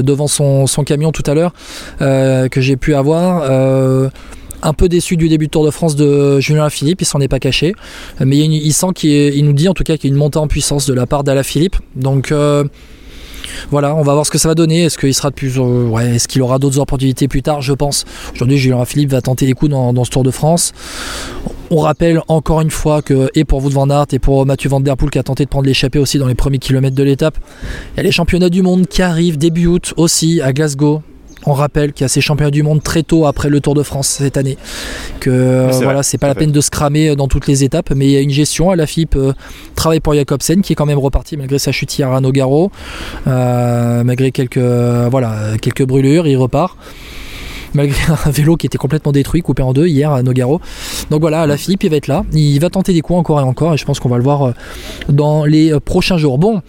devant 0.02 0.28
son, 0.28 0.66
camion 0.86 1.12
tout 1.12 1.24
à 1.26 1.34
l'heure, 1.34 1.54
euh, 2.02 2.48
que 2.50 2.62
j'ai 2.62 2.78
pu 2.78 2.94
avoir. 2.94 3.44
un 4.64 4.74
peu 4.74 4.90
déçu 4.90 5.18
du 5.18 5.30
début 5.30 5.46
de 5.46 5.52
Tour 5.52 5.66
de 5.66 5.72
France 5.72 5.96
de 5.96 6.40
Julien 6.40 6.70
Philippe, 6.70 7.02
il 7.02 7.06
s'en 7.06 7.22
est 7.22 7.28
pas 7.28 7.40
caché, 7.40 7.74
mais 8.20 8.38
il, 8.38 8.74
sent 8.74 8.88
qu'il 8.96 9.46
nous 9.46 9.54
dit 9.54 9.70
en 9.70 9.74
tout 9.74 9.84
cas 9.84 9.98
qu'il 9.98 10.10
y 10.10 10.12
a 10.12 10.14
une 10.14 10.20
montée 10.20 10.40
en 10.40 10.48
puissance 10.48 10.88
de 10.88 10.94
la 10.94 11.06
part 11.06 11.24
d'Ala 11.24 11.44
Philippe. 11.44 11.78
Donc 11.96 12.34
voilà, 13.72 13.96
on 13.96 14.02
va 14.02 14.14
voir 14.14 14.26
ce 14.26 14.32
que 14.32 14.38
ça 14.38 14.48
va 14.48 14.56
donner. 14.56 14.84
Est-ce 14.84 14.98
qu'il 14.98 15.14
sera 15.14 15.32
plus, 15.32 15.58
euh, 15.58 15.98
est-ce 15.98 16.28
qu'il 16.28 16.42
aura 16.42 16.60
d'autres 16.60 16.80
opportunités 16.80 17.28
plus 17.28 17.42
tard? 17.42 17.62
Je 17.62 17.74
pense. 17.74 18.06
Aujourd'hui, 18.34 18.58
Julien 18.58 18.86
Philippe 18.86 19.12
va 19.12 19.22
tenter 19.22 19.46
les 19.46 19.54
coups 19.54 19.72
dans, 19.72 20.04
ce 20.04 20.10
Tour 20.10 20.24
de 20.24 20.32
France. 20.32 20.74
On 21.70 21.80
rappelle 21.80 22.22
encore 22.28 22.62
une 22.62 22.72
fois 22.72 23.02
que, 23.02 23.30
et 23.36 23.44
pour 23.44 23.60
vous 23.60 23.70
Van 23.70 23.90
Aert 23.90 24.08
et 24.14 24.20
pour 24.20 24.46
Mathieu 24.46 24.70
Van 24.70 24.80
Der 24.80 24.96
Poel 24.96 25.12
qui 25.12 25.20
a 25.20 25.24
tenté 25.24 25.44
de 25.44 25.50
prendre 25.50 25.66
l'échappée 25.66 26.00
aussi 26.00 26.18
dans 26.18 26.28
les 26.28 26.36
premiers 26.36 26.60
kilomètres 26.60 26.96
de 26.96 27.04
l'étape, 27.04 27.38
il 27.94 27.98
y 27.98 28.00
a 28.00 28.04
les 28.04 28.12
championnats 28.12 28.50
du 28.50 28.62
monde 28.62 28.88
qui 28.88 29.02
arrivent 29.02 29.38
début 29.38 29.68
août 29.68 29.94
aussi 29.98 30.42
à 30.42 30.54
Glasgow. 30.54 31.02
On 31.48 31.54
rappelle 31.54 31.94
qu'il 31.94 32.04
y 32.04 32.06
a 32.06 32.10
ces 32.10 32.20
championnats 32.20 32.52
du 32.52 32.62
monde 32.62 32.84
très 32.84 33.04
tôt 33.04 33.26
après 33.26 33.48
le 33.48 33.62
Tour 33.62 33.74
de 33.74 33.82
France 33.82 34.10
cette 34.10 34.36
année. 34.36 34.58
Que 35.22 35.70
voilà, 35.82 36.04
c'est 36.04 36.18
pas 36.18 36.28
la 36.28 36.36
peine 36.36 36.52
de 36.52 36.60
se 36.60 36.70
cramer 36.70 37.16
dans 37.16 37.30
toutes 37.30 37.48
les 37.48 37.64
étapes, 37.64 37.92
mais 37.96 38.06
il 38.06 38.12
y 38.12 38.18
a 38.18 38.20
une 38.20 38.32
gestion. 38.32 38.70
À 38.70 38.76
la 38.76 38.86
FIP 38.86 39.16
euh, 39.16 39.32
travaille 39.76 40.02
pour 40.02 40.14
Jacobsen 40.14 40.62
qui 40.62 40.74
est 40.74 40.76
quand 40.76 40.86
même 40.86 41.00
reparti 41.00 41.38
malgré 41.38 41.58
sa 41.58 41.72
chute 41.72 41.98
hier 41.98 42.12
à 42.12 42.20
Nogaro, 42.20 42.70
euh, 43.28 44.04
malgré 44.04 44.32
quelques 44.32 44.58
voilà 44.58 45.58
quelques 45.62 45.86
brûlures, 45.86 46.28
il 46.28 46.36
repart 46.36 46.78
malgré 47.74 48.00
un 48.26 48.30
vélo 48.30 48.56
qui 48.56 48.66
était 48.66 48.78
complètement 48.78 49.12
détruit, 49.12 49.42
coupé 49.42 49.64
en 49.64 49.74
deux 49.74 49.88
hier 49.88 50.12
à 50.12 50.24
Nogaro. 50.24 50.62
Donc 51.10 51.22
voilà, 51.22 51.46
la 51.46 51.58
Philippe, 51.58 51.84
il 51.84 51.90
va 51.90 51.98
être 51.98 52.08
là. 52.08 52.24
Il 52.34 52.60
va 52.60 52.70
tenter 52.70 52.94
des 52.94 53.02
coups 53.02 53.20
encore 53.20 53.40
et 53.40 53.44
encore, 53.44 53.74
et 53.74 53.78
je 53.78 53.86
pense 53.86 54.00
qu'on 54.00 54.10
va 54.10 54.18
le 54.18 54.24
voir 54.24 54.44
euh, 54.44 54.52
dans 55.10 55.46
les 55.46 55.74
euh, 55.74 55.80
prochains 55.80 56.18
jours. 56.18 56.38
Bon, 56.38 56.62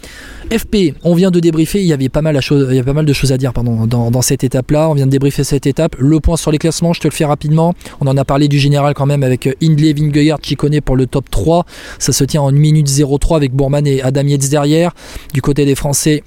FP, 0.50 0.94
on 1.04 1.14
vient 1.14 1.30
de 1.30 1.40
débriefer, 1.40 1.80
il 1.80 1.87
y 1.87 1.92
avait 1.92 2.08
pas 2.08 2.22
mal, 2.22 2.34
de 2.34 3.12
choses 3.12 3.32
à 3.32 3.37
dire 3.37 3.52
dans, 3.52 4.22
cette 4.22 4.44
étape-là. 4.44 4.88
On 4.88 4.94
vient 4.94 5.06
de 5.06 5.11
débriefer 5.11 5.44
cette 5.44 5.66
étape. 5.66 5.96
Le 5.98 6.20
point 6.20 6.37
sur 6.37 6.50
les 6.50 6.58
classements, 6.58 6.92
je 6.92 7.00
te 7.00 7.08
le 7.08 7.12
fais 7.12 7.26
rapidement. 7.26 7.74
On 8.00 8.06
en 8.06 8.16
a 8.16 8.24
parlé 8.24 8.48
du 8.48 8.58
général 8.58 8.94
quand 8.94 9.06
même 9.06 9.22
avec 9.22 9.46
euh, 9.46 9.52
Hindley, 9.62 9.92
Vingegaard, 9.92 10.38
Chicone 10.42 10.80
pour 10.80 10.96
le 10.96 11.06
top 11.06 11.30
3. 11.30 11.66
Ça 11.98 12.12
se 12.12 12.24
tient 12.24 12.42
en 12.42 12.48
1 12.48 12.52
minute 12.52 12.88
03 12.88 13.37
avec 13.37 13.52
Bourman 13.52 13.87
et 13.87 14.00
Adam 14.02 14.22
Yates 14.22 14.48
derrière. 14.48 14.92
Du 15.34 15.42
côté 15.42 15.64
des 15.66 15.74
Français, 15.74 16.22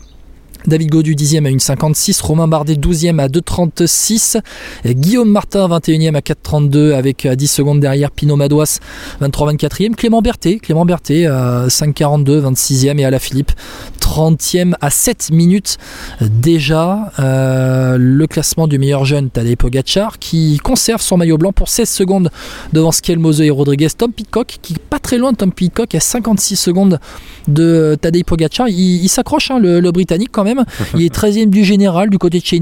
David 0.67 0.89
Godu 0.89 1.15
10e 1.15 1.45
à 1.45 1.49
1,56, 1.49 2.21
Romain 2.21 2.47
Bardet 2.47 2.75
12e 2.75 3.19
à 3.19 3.27
2,36, 3.27 4.41
Guillaume 4.85 5.29
Martin 5.29 5.67
21e 5.67 6.15
à 6.15 6.19
4,32 6.19 6.93
avec 6.93 7.25
à 7.25 7.35
10 7.35 7.47
secondes 7.47 7.79
derrière 7.79 8.11
Pinot 8.11 8.35
Madouas 8.35 8.79
23-24e, 9.21 9.95
Clément 9.95 10.21
Berthet, 10.21 10.59
Clément 10.59 10.85
Berthet 10.85 11.25
à 11.25 11.65
5,42, 11.67 12.41
26e 12.41 12.99
et 12.99 13.05
à 13.05 13.09
la 13.09 13.19
Philippe 13.19 13.51
30e 13.99 14.73
à 14.81 14.89
7 14.89 15.31
minutes 15.31 15.77
déjà. 16.21 17.11
Euh, 17.19 17.97
le 17.97 18.27
classement 18.27 18.67
du 18.67 18.77
meilleur 18.77 19.05
jeune 19.05 19.29
Tadej 19.29 19.55
Pogacar 19.55 20.19
qui 20.19 20.59
conserve 20.63 21.01
son 21.01 21.17
maillot 21.17 21.37
blanc 21.37 21.51
pour 21.51 21.69
16 21.69 21.89
secondes 21.89 22.29
devant 22.73 22.91
Skel 22.91 23.19
Mose 23.19 23.41
et 23.41 23.49
Rodriguez. 23.49 23.87
Tom 23.97 24.11
Pitcock 24.11 24.59
qui 24.61 24.73
est 24.73 24.79
pas 24.79 24.99
très 24.99 25.17
loin 25.17 25.31
de 25.31 25.37
Tom 25.37 25.51
Pitcock 25.51 25.95
à 25.95 25.99
56 25.99 26.55
secondes 26.55 26.99
de 27.47 27.97
Tadej 27.99 28.23
Pogacar. 28.23 28.67
Il, 28.69 29.09
s'accroche 29.09 29.51
hein, 29.51 29.59
le 29.59 29.91
Britannique 29.91 30.29
quand 30.31 30.43
même 30.43 30.50
Il 30.95 31.03
est 31.03 31.13
13e 31.13 31.49
du 31.49 31.63
général. 31.63 32.09
Du 32.09 32.17
côté 32.17 32.39
de 32.39 32.45
chez 32.45 32.59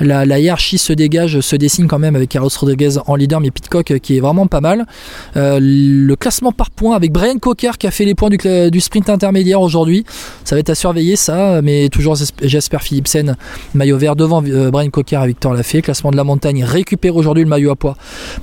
la, 0.00 0.24
la, 0.24 0.38
hiérarchie 0.38 0.78
se 0.78 0.92
dégage, 0.92 1.40
se 1.40 1.56
dessine 1.56 1.86
quand 1.86 1.98
même 1.98 2.16
avec 2.16 2.28
Carlos 2.28 2.50
Rodriguez 2.58 2.96
en 3.06 3.16
leader, 3.16 3.40
mais 3.40 3.50
Pitcock 3.50 3.90
euh, 3.90 3.98
qui 3.98 4.16
est 4.16 4.20
vraiment 4.20 4.46
pas 4.46 4.60
mal. 4.60 4.86
Euh, 5.36 5.58
le 5.60 6.16
classement 6.16 6.52
par 6.52 6.70
points 6.70 6.96
avec 6.96 7.12
Brian 7.12 7.38
Cocker 7.38 7.72
qui 7.78 7.86
a 7.86 7.90
fait 7.90 8.04
les 8.04 8.14
points 8.14 8.30
du, 8.30 8.38
du 8.70 8.80
sprint 8.80 9.08
intermédiaire 9.08 9.60
aujourd'hui. 9.60 10.04
Ça 10.44 10.54
va 10.54 10.60
être 10.60 10.70
à 10.70 10.74
surveiller 10.74 11.16
ça, 11.16 11.60
mais 11.62 11.88
toujours 11.88 12.16
Jasper 12.42 12.78
Philipsen, 12.80 13.36
maillot 13.74 13.98
vert 13.98 14.16
devant 14.16 14.42
euh, 14.44 14.70
Brian 14.70 14.90
Cocker 14.90 15.20
et 15.24 15.28
Victor 15.28 15.54
Lafay. 15.54 15.82
Classement 15.82 16.10
de 16.10 16.16
la 16.16 16.24
montagne 16.24 16.64
récupère 16.64 17.16
aujourd'hui 17.16 17.44
le 17.44 17.50
maillot 17.50 17.70
à 17.70 17.76
poids 17.76 17.96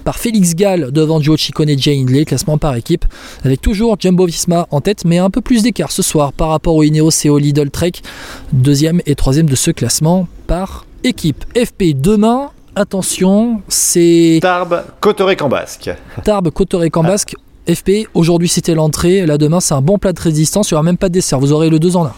par 0.03 0.17
Félix 0.17 0.55
Gall 0.55 0.91
devant 0.91 1.21
Joe 1.21 1.39
Ciccone 1.39 1.69
et 1.69 1.77
Jay 1.77 1.97
Hindley. 1.97 2.25
Classement 2.25 2.57
par 2.57 2.75
équipe 2.75 3.05
avec 3.43 3.61
toujours 3.61 3.97
Jumbo 3.99 4.25
Visma 4.25 4.67
en 4.71 4.81
tête, 4.81 5.05
mais 5.05 5.17
un 5.17 5.29
peu 5.29 5.41
plus 5.41 5.63
d'écart 5.63 5.91
ce 5.91 6.01
soir 6.01 6.33
par 6.33 6.49
rapport 6.49 6.75
au 6.75 6.83
Ineos 6.83 7.11
et 7.25 7.29
au 7.29 7.37
Lidl 7.37 7.69
Trek 7.69 7.93
deuxième 8.53 9.01
et 9.05 9.15
troisième 9.15 9.47
de 9.49 9.55
ce 9.55 9.71
classement 9.71 10.27
par 10.47 10.85
équipe. 11.03 11.45
FP 11.55 11.93
demain, 11.95 12.51
attention, 12.75 13.61
c'est... 13.67 14.39
Tarbes, 14.41 14.83
Cotoré, 14.99 15.37
en 15.41 15.49
basque. 15.49 15.89
Tarbes, 16.23 16.49
Cotoré, 16.51 16.89
en 16.93 17.03
basque. 17.03 17.35
FP, 17.69 18.07
aujourd'hui 18.15 18.47
c'était 18.47 18.73
l'entrée, 18.73 19.25
là 19.25 19.37
demain 19.37 19.59
c'est 19.59 19.75
un 19.75 19.81
bon 19.81 19.99
plat 19.99 20.13
de 20.13 20.19
résistance, 20.19 20.71
il 20.71 20.73
n'y 20.73 20.75
aura 20.77 20.83
même 20.83 20.97
pas 20.97 21.09
de 21.09 21.13
dessert, 21.13 21.39
vous 21.39 21.51
aurez 21.51 21.69
le 21.69 21.77
2 21.77 21.95
en 21.95 22.05
1. 22.05 22.11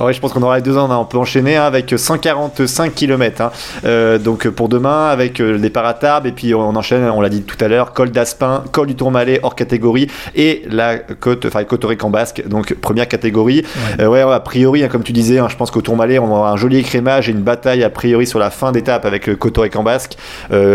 ouais, 0.04 0.12
je 0.12 0.20
pense 0.20 0.32
qu'on 0.32 0.42
aura 0.42 0.56
le 0.56 0.62
2 0.62 0.76
en 0.76 0.90
1, 0.90 0.96
on 0.96 1.04
peut 1.06 1.16
enchaîner 1.16 1.56
hein, 1.56 1.64
avec 1.64 1.94
145 1.96 2.94
km. 2.94 3.40
Hein. 3.40 3.50
Euh, 3.84 4.18
donc 4.18 4.46
pour 4.48 4.68
demain, 4.68 5.08
avec 5.08 5.40
euh, 5.40 5.52
le 5.52 5.58
départ 5.58 5.86
à 5.86 5.94
Tarbes, 5.94 6.26
et 6.26 6.32
puis 6.32 6.54
on 6.54 6.76
enchaîne, 6.76 7.02
on 7.04 7.20
l'a 7.20 7.30
dit 7.30 7.42
tout 7.42 7.62
à 7.64 7.68
l'heure, 7.68 7.92
col 7.94 8.10
d'Aspin, 8.10 8.64
col 8.70 8.88
du 8.88 8.94
Tourmalet 8.94 9.40
hors 9.42 9.54
catégorie, 9.54 10.08
et 10.34 10.62
la 10.68 10.98
côte, 10.98 11.46
enfin 11.46 11.64
côte 11.64 11.86
en 12.02 12.10
basque, 12.10 12.46
donc 12.46 12.74
première 12.74 13.08
catégorie. 13.08 13.64
Ouais, 13.98 14.22
euh, 14.22 14.30
a 14.30 14.40
priori, 14.40 14.84
hein, 14.84 14.88
comme 14.88 15.02
tu 15.02 15.12
disais, 15.12 15.40
je 15.48 15.56
pense 15.56 15.70
qu'au 15.70 15.82
Tourmalet, 15.82 16.18
on 16.18 16.30
aura 16.30 16.52
un 16.52 16.56
joli 16.56 16.76
écrémage 16.78 17.28
et 17.30 17.32
une 17.32 17.42
bataille 17.42 17.84
a 17.84 17.90
priori 17.90 18.26
sur 18.26 18.38
la 18.38 18.50
fin 18.50 18.72
d'étape 18.72 19.06
avec 19.06 19.26
le 19.26 19.38
en 19.76 19.82
basque. 19.82 20.16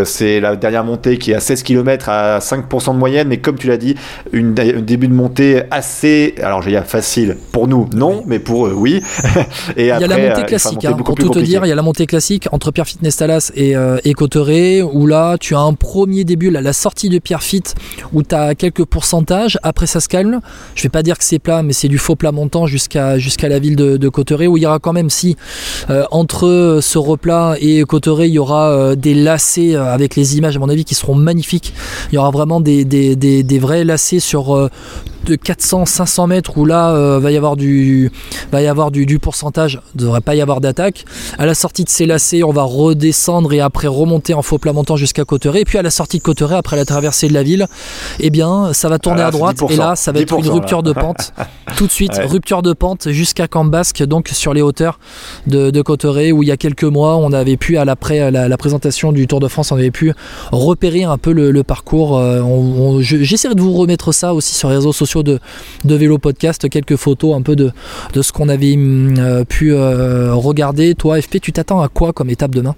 c'est 0.05 0.39
la 0.39 0.55
dernière 0.55 0.83
montée 0.83 1.17
qui 1.17 1.31
est 1.31 1.35
à 1.35 1.39
16 1.39 1.63
km 1.63 2.09
à 2.09 2.39
5% 2.39 2.93
de 2.93 2.97
moyenne, 2.97 3.27
mais 3.27 3.37
comme 3.37 3.55
tu 3.55 3.67
l'as 3.67 3.77
dit, 3.77 3.82
une, 4.31 4.55
un 4.59 4.81
début 4.81 5.07
de 5.07 5.13
montée 5.13 5.63
assez, 5.71 6.35
alors 6.41 6.61
dire 6.61 6.85
facile 6.85 7.37
pour 7.51 7.67
nous, 7.67 7.87
non, 7.93 8.23
mais 8.25 8.39
pour 8.39 8.67
eux, 8.67 8.73
oui. 8.75 9.01
et 9.77 9.83
il 9.83 9.85
y 9.87 9.91
a 9.91 9.99
la 9.99 10.17
montée 10.17 10.41
euh, 10.41 10.43
classique, 10.43 10.85
hein, 10.85 10.93
pour 10.93 11.15
tout 11.15 11.29
te 11.29 11.39
dire, 11.39 11.65
il 11.65 11.69
y 11.69 11.71
a 11.71 11.75
la 11.75 11.81
montée 11.81 12.05
classique 12.05 12.47
entre 12.51 12.71
Pierre 12.71 12.87
Fitness 12.87 13.17
Talas 13.17 13.51
et, 13.55 13.75
euh, 13.75 13.97
où 14.91 15.07
là 15.07 15.37
tu 15.39 15.55
as 15.55 15.59
un 15.59 15.73
premier 15.73 16.23
début, 16.23 16.49
là, 16.49 16.61
la 16.61 16.73
sortie 16.73 17.09
de 17.09 17.19
Pierre 17.19 17.43
Fit, 17.43 17.63
où 18.13 18.23
tu 18.23 18.35
as 18.35 18.55
quelques 18.55 18.85
pourcentages, 18.85 19.59
après 19.63 19.87
ça 19.87 19.99
se 19.99 20.07
calme. 20.07 20.39
Je 20.75 20.83
vais 20.83 20.89
pas 20.89 21.03
dire 21.03 21.17
que 21.17 21.23
c'est 21.23 21.39
plat, 21.39 21.63
mais 21.63 21.73
c'est 21.73 21.87
du 21.87 21.97
faux 21.97 22.15
plat 22.15 22.31
montant 22.31 22.65
jusqu'à 22.67 23.17
jusqu'à 23.17 23.49
la 23.49 23.59
ville 23.59 23.75
de, 23.75 23.97
de 23.97 24.09
où 24.47 24.57
il 24.57 24.63
y 24.63 24.65
aura 24.65 24.79
quand 24.79 24.93
même, 24.93 25.09
si 25.09 25.35
euh, 25.89 26.05
entre 26.11 26.79
ce 26.81 26.97
replat 26.97 27.55
et 27.59 27.83
Cotteret, 27.83 28.29
il 28.29 28.33
y 28.33 28.39
aura 28.39 28.71
euh, 28.71 28.95
des 28.95 29.13
lacets 29.13 29.75
avec 29.75 30.15
les 30.15 30.37
images, 30.37 30.55
à 30.55 30.59
mon 30.59 30.69
avis, 30.69 30.85
qui 30.85 30.95
seront 30.95 31.15
magnifiques. 31.15 31.73
Il 32.11 32.15
y 32.15 32.17
aura 32.17 32.31
vraiment 32.31 32.61
des, 32.61 32.85
des, 32.85 33.15
des, 33.15 33.43
des 33.43 33.59
vrais 33.59 33.72
lacets 33.81 34.19
sur 34.19 34.55
euh, 34.55 34.69
de 35.25 35.35
400-500 35.35 36.27
mètres 36.27 36.57
où 36.57 36.65
là 36.65 36.91
euh, 36.91 37.19
va 37.19 37.31
y 37.31 37.37
avoir 37.37 37.55
du 37.55 38.11
va 38.51 38.61
y 38.61 38.67
avoir 38.67 38.91
du, 38.91 39.05
du 39.05 39.19
pourcentage, 39.19 39.81
ne 39.95 40.01
devrait 40.01 40.21
pas 40.21 40.35
y 40.35 40.41
avoir 40.41 40.61
d'attaque. 40.61 41.05
À 41.37 41.45
la 41.45 41.53
sortie 41.53 41.83
de 41.83 41.89
ces 41.89 42.05
lacets, 42.05 42.43
on 42.43 42.51
va 42.51 42.63
redescendre 42.63 43.53
et 43.53 43.59
après 43.59 43.87
remonter 43.87 44.33
en 44.33 44.41
faux 44.41 44.57
plat 44.57 44.73
montant 44.73 44.95
jusqu'à 44.95 45.25
Cotteret. 45.25 45.61
Et 45.61 45.65
puis 45.65 45.77
à 45.77 45.81
la 45.81 45.91
sortie 45.91 46.17
de 46.17 46.23
Cotteret, 46.23 46.55
après 46.55 46.75
la 46.75 46.85
traversée 46.85 47.27
de 47.27 47.33
la 47.33 47.43
ville, 47.43 47.67
eh 48.19 48.29
bien 48.29 48.73
ça 48.73 48.89
va 48.89 48.99
tourner 48.99 49.21
à 49.21 49.31
droite 49.31 49.57
et 49.69 49.75
là 49.75 49.95
ça 49.95 50.11
va 50.11 50.19
être 50.19 50.37
une 50.37 50.49
rupture 50.49 50.83
de 50.83 50.93
pente. 50.93 51.33
Tout 51.77 51.87
de 51.87 51.91
suite, 51.91 52.19
rupture 52.25 52.61
de 52.61 52.73
pente 52.73 53.09
jusqu'à 53.09 53.47
Cambasque, 53.47 54.03
donc 54.03 54.29
sur 54.29 54.53
les 54.53 54.61
hauteurs 54.61 54.99
de, 55.47 55.71
de 55.71 55.81
Cotteret 55.81 56.31
où 56.31 56.43
il 56.43 56.49
y 56.49 56.51
a 56.51 56.57
quelques 56.57 56.83
mois 56.83 57.17
on 57.17 57.31
avait 57.33 57.57
pu 57.57 57.77
à 57.77 57.85
l'après 57.85 58.31
la, 58.31 58.47
la, 58.47 58.57
présentation 58.57 59.11
du 59.11 59.27
Tour 59.27 59.39
de 59.39 59.47
France, 59.47 59.71
on 59.71 59.75
avait 59.75 59.91
pu 59.91 60.13
repérer 60.51 61.03
un 61.03 61.17
peu 61.17 61.31
le, 61.31 61.63
parcours. 61.63 62.17
Euh, 62.17 63.01
j'essaierai 63.01 63.55
de 63.55 63.61
vous 63.61 63.73
remettre 63.73 64.11
ça 64.11 64.33
aussi 64.33 64.53
sur 64.53 64.69
les 64.69 64.75
réseaux 64.75 64.91
sociaux 64.93 65.12
de, 65.21 65.39
Vélo 65.85 66.17
Podcast, 66.17 66.67
quelques 66.69 66.95
photos 66.95 67.35
un 67.35 67.41
peu 67.41 67.55
de, 67.55 67.71
de 68.13 68.21
ce 68.21 68.31
qu'on 68.31 68.49
avait 68.49 68.75
euh, 68.77 69.43
pu 69.43 69.73
euh, 69.73 70.33
regarder. 70.33 70.95
Toi, 70.95 71.21
FP, 71.21 71.39
tu 71.39 71.51
t'attends 71.51 71.81
à 71.81 71.89
quoi 71.89 72.13
comme 72.13 72.29
étape 72.29 72.55
demain? 72.55 72.75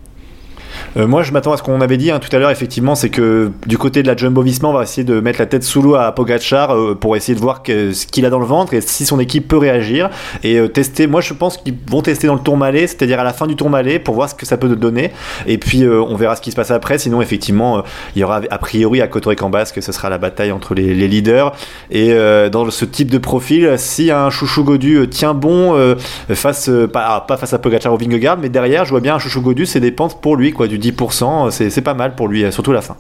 Euh, 0.98 1.08
moi, 1.08 1.24
je 1.24 1.32
m'attends 1.32 1.52
à 1.52 1.58
ce 1.58 1.64
qu'on 1.64 1.82
avait 1.82 1.98
dit 1.98 2.12
hein, 2.12 2.20
tout 2.20 2.34
à 2.36 2.40
l'heure, 2.40 2.52
effectivement, 2.52 2.96
c'est 2.96 3.10
que 3.10 3.52
du 3.66 3.78
côté 3.78 4.02
de 4.02 4.08
la 4.08 4.16
Jumbo 4.16 4.42
Visma, 4.42 4.70
on 4.70 4.74
va 4.74 4.84
essayer 4.84 5.04
de 5.04 5.20
mettre 5.20 5.40
la 5.40 5.46
tête 5.46 5.64
sous 5.64 5.82
l'eau 5.82 5.96
à 5.96 6.12
Pogachar 6.14 6.76
euh, 6.76 6.96
pour 6.96 7.16
essayer 7.16 7.36
de 7.36 7.42
voir 7.42 7.62
ce 7.66 8.06
qu'il 8.06 8.26
a 8.26 8.30
dans 8.30 8.40
le 8.40 8.46
ventre 8.46 8.74
et 8.74 8.82
si 8.82 9.06
son 9.06 9.20
équipe 9.20 9.48
peut 9.48 9.58
réagir 9.58 10.10
et 10.44 10.58
euh, 10.58 10.68
tester. 10.68 11.08
Moi, 11.08 11.22
je 11.22 11.34
pense 11.34 11.58
qu'ils 11.58 11.76
vont 11.90 12.02
tester 12.02 12.28
dans 12.28 12.36
le 12.36 12.40
Tour 12.40 12.58
Malais, 12.58 12.88
c'est-à-dire 12.88 13.20
à 13.20 13.24
la 13.24 13.34
fin 13.34 13.48
du 13.48 13.56
Tour 13.56 13.70
Malais, 13.70 14.00
pour 14.00 14.16
voir 14.16 14.30
ce 14.30 14.36
que 14.36 14.46
ça 14.46 14.58
peut 14.58 14.70
donner. 14.76 15.12
Et 15.48 15.58
puis, 15.58 15.86
on 15.88 16.16
verra 16.16 16.36
ce 16.36 16.42
qui 16.42 16.52
se 16.52 16.56
passe 16.56 16.72
après. 16.72 16.98
Sinon, 16.98 17.22
effectivement, 17.22 17.84
il 18.16 18.22
y 18.22 18.24
aura 18.24 18.42
a 18.50 18.58
priori 18.58 19.02
à 19.02 19.08
Cotoré-Cambasque, 19.08 19.82
ce 19.82 19.92
sera 19.92 20.10
la 20.10 20.18
bataille 20.18 20.52
entre 20.52 20.74
les, 20.74 20.94
leaders. 21.08 21.54
Et 21.92 22.14
dans 22.52 22.70
ce 22.70 22.86
type 22.86 23.12
de 23.12 23.18
profil, 23.18 23.74
si 23.78 24.12
un 24.12 24.30
Chouchou 24.30 24.64
Godu 24.64 25.08
tient 25.10 25.34
bon 25.34 25.96
face, 26.30 26.70
pas, 26.92 27.22
pas, 27.22 27.38
face 27.38 27.54
à 27.54 27.60
Pogachar 27.60 27.94
ou 27.94 27.98
Vingegaard, 27.98 28.38
mais 28.38 28.50
derrière, 28.50 28.86
je 28.86 28.92
vois 28.92 29.02
bien 29.02 29.16
un 29.16 29.20
Chouchou 29.20 29.42
Godu, 29.42 29.66
c'est 29.66 29.80
des 29.80 29.92
pentes 29.92 30.22
pour 30.22 30.36
lui, 30.36 30.52
quoi, 30.52 30.65
du 30.68 30.80
10%, 30.80 31.52
c'est 31.52 31.82
pas 31.82 31.94
mal 31.94 32.16
pour 32.16 32.28
lui, 32.28 32.52
surtout 32.52 32.72
la 32.72 32.82
fin. 32.82 32.96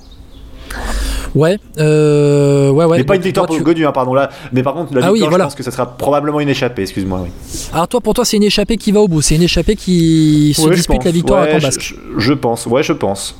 Ouais, 1.35 1.59
euh, 1.79 2.69
ouais, 2.69 2.85
ouais. 2.85 2.97
Mais 2.97 3.03
pas 3.03 3.17
une 3.17 3.21
victoire 3.21 3.45
pour 3.45 3.59
Godu, 3.59 3.85
hein, 3.85 3.91
pardon 3.91 4.13
là. 4.13 4.29
Mais 4.53 4.63
par 4.63 4.73
contre, 4.73 4.93
la 4.95 5.07
ah 5.07 5.11
victoire, 5.11 5.33
je 5.33 5.37
pense 5.37 5.55
que 5.55 5.63
ça 5.63 5.71
sera 5.71 5.97
probablement 5.97 6.39
une 6.39 6.47
échappée. 6.47 6.83
Excuse-moi. 6.83 7.21
Oui. 7.23 7.29
Alors 7.73 7.89
toi, 7.89 7.99
pour 7.99 8.13
toi, 8.13 8.23
c'est 8.23 8.37
une 8.37 8.43
échappée 8.43 8.77
qui 8.77 8.93
va 8.93 9.01
au 9.01 9.09
bout. 9.09 9.21
C'est 9.21 9.35
une 9.35 9.43
échappée 9.43 9.75
qui 9.75 10.53
se 10.55 10.67
dispute 10.69 11.03
la 11.03 11.11
victoire 11.11 11.41
à 11.41 11.47
Cambasque. 11.47 11.93
Je, 12.17 12.33
pense. 12.33 12.65
Ouais, 12.67 12.83
je 12.83 12.93
pense. 12.93 13.35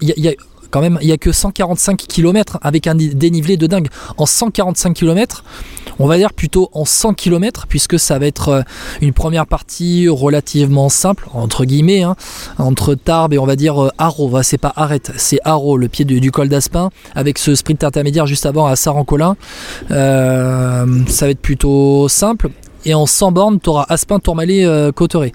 Il 0.00 0.14
y, 0.16 0.28
a 0.28 0.32
quand 0.70 0.80
même, 0.80 0.98
il 1.02 1.08
y 1.08 1.12
a 1.12 1.16
que 1.16 1.32
145 1.32 1.96
km 1.96 2.58
avec 2.62 2.86
un 2.86 2.94
dénivelé 2.94 3.56
de 3.56 3.66
dingue. 3.66 3.88
En 4.16 4.26
145 4.26 4.94
km, 4.94 5.44
on 5.98 6.06
va 6.06 6.18
dire 6.18 6.32
plutôt 6.32 6.70
en 6.72 6.84
100 6.84 7.14
km, 7.14 7.66
puisque 7.68 7.98
ça 7.98 8.18
va 8.18 8.26
être 8.26 8.48
euh, 8.48 8.62
une 9.00 9.12
première 9.12 9.46
partie 9.46 10.08
relativement 10.08 10.88
simple, 10.88 11.28
entre 11.32 11.64
guillemets, 11.64 12.02
hein, 12.02 12.16
entre 12.58 12.94
Tarbes 12.94 13.32
et 13.32 13.38
on 13.38 13.46
va 13.46 13.56
dire 13.56 13.82
euh, 13.82 13.90
Haro. 13.98 14.42
C'est 14.42 14.58
pas 14.58 14.72
Arrête, 14.76 15.12
c'est 15.16 15.38
Haro, 15.44 15.76
le 15.76 15.88
pied 15.88 16.04
du, 16.04 16.30
col 16.30 16.48
d'Aspin, 16.48 16.90
avec 17.14 17.38
ce 17.38 17.54
sprint 17.54 17.84
intermédiaire 17.84 18.26
juste 18.26 18.46
avant 18.46 18.66
à 18.66 18.76
Sarancolin. 18.76 19.36
Euh, 19.90 20.86
ça 21.08 21.26
va 21.26 21.30
être 21.30 21.40
plutôt 21.40 22.08
simple. 22.08 22.50
Et 22.84 22.94
en 22.94 23.06
100 23.06 23.32
bornes, 23.32 23.60
tu 23.60 23.68
auras 23.68 23.84
Aspin, 23.88 24.20
Tourmalet, 24.20 24.64
euh, 24.64 24.92
Cotteret. 24.92 25.32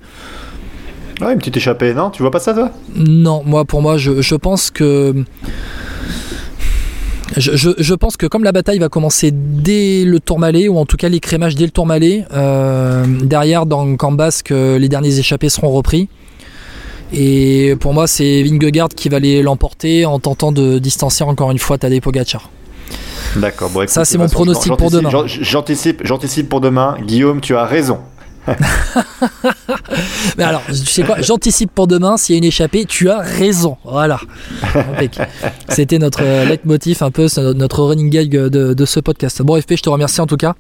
Ouais, 1.22 1.34
une 1.34 1.40
petite 1.40 1.58
échappée, 1.58 1.94
non 1.94 2.10
Tu 2.10 2.22
vois 2.22 2.32
pas 2.32 2.40
ça, 2.40 2.54
toi? 2.54 2.72
Non, 2.96 3.44
moi, 3.46 3.66
pour 3.66 3.82
moi, 3.82 3.98
je, 3.98 4.22
je 4.22 4.36
pense 4.36 4.72
que 4.72 5.24
je, 7.38 7.94
pense 7.94 8.18
que 8.18 8.26
comme 8.26 8.44
la 8.44 8.52
bataille 8.52 8.80
va 8.80 8.90
commencer 8.90 9.32
dès 9.32 10.04
le 10.04 10.20
Tourmalet, 10.20 10.68
ou 10.68 10.78
en 10.78 10.86
tout 10.86 10.98
cas 10.98 11.08
l'écrémage 11.08 11.56
dès 11.56 11.66
le 11.66 11.72
Tourmalet, 11.72 12.26
euh, 12.34 13.06
derrière 13.24 13.66
dans 13.66 13.96
Camp 13.96 14.12
Basque, 14.12 14.50
les 14.50 14.90
derniers 14.90 15.18
échappés 15.20 15.50
seront 15.50 15.70
repris. 15.70 16.10
Et 17.14 17.76
pour 17.80 17.94
moi, 17.94 18.08
c'est 18.08 18.44
Vingegaard 18.44 18.90
qui 18.90 19.10
va 19.10 19.20
l'emporter 19.20 20.06
en 20.06 20.20
tentant 20.20 20.52
de 20.52 20.80
distancer 20.80 21.24
encore 21.24 21.52
une 21.52 21.60
fois 21.60 21.78
Tadej 21.78 22.02
Pogacar. 22.02 22.50
D'accord. 23.36 23.70
Bon, 23.70 23.88
ça, 23.88 24.06
c'est 24.06 24.18
mon 24.18 24.28
pronostic 24.28 24.76
pour 24.76 24.92
demain. 24.92 25.10
J'anticipe, 25.26 26.02
j'anticipe 26.04 26.50
pour 26.50 26.62
demain. 26.62 26.98
Guillaume, 27.06 27.40
tu 27.40 27.56
as 27.56 27.66
raison. 27.66 28.00
Mais 30.38 30.44
alors, 30.44 30.62
tu 30.68 30.76
sais 30.76 31.04
quoi, 31.04 31.22
j'anticipe 31.22 31.72
pour 31.72 31.88
demain, 31.88 32.18
s'il 32.18 32.36
y 32.36 32.38
a 32.38 32.40
une 32.40 32.44
échappée, 32.46 32.86
tu 32.86 33.10
as 33.10 33.20
raison. 33.20 33.78
Voilà. 33.84 34.20
C'était 35.70 36.00
notre 36.00 36.24
euh, 36.24 36.46
leitmotiv, 36.46 37.04
un 37.04 37.12
peu 37.12 37.28
notre 37.56 37.84
running 37.84 38.10
gag 38.10 38.30
de, 38.30 38.86
ce 38.86 39.00
podcast. 39.00 39.42
Bon, 39.42 39.60
FP, 39.60 39.76
je 39.78 39.84
te 39.84 39.90
remercie 39.90 40.22
en 40.22 40.28
tout 40.28 40.38
cas. 40.38 40.56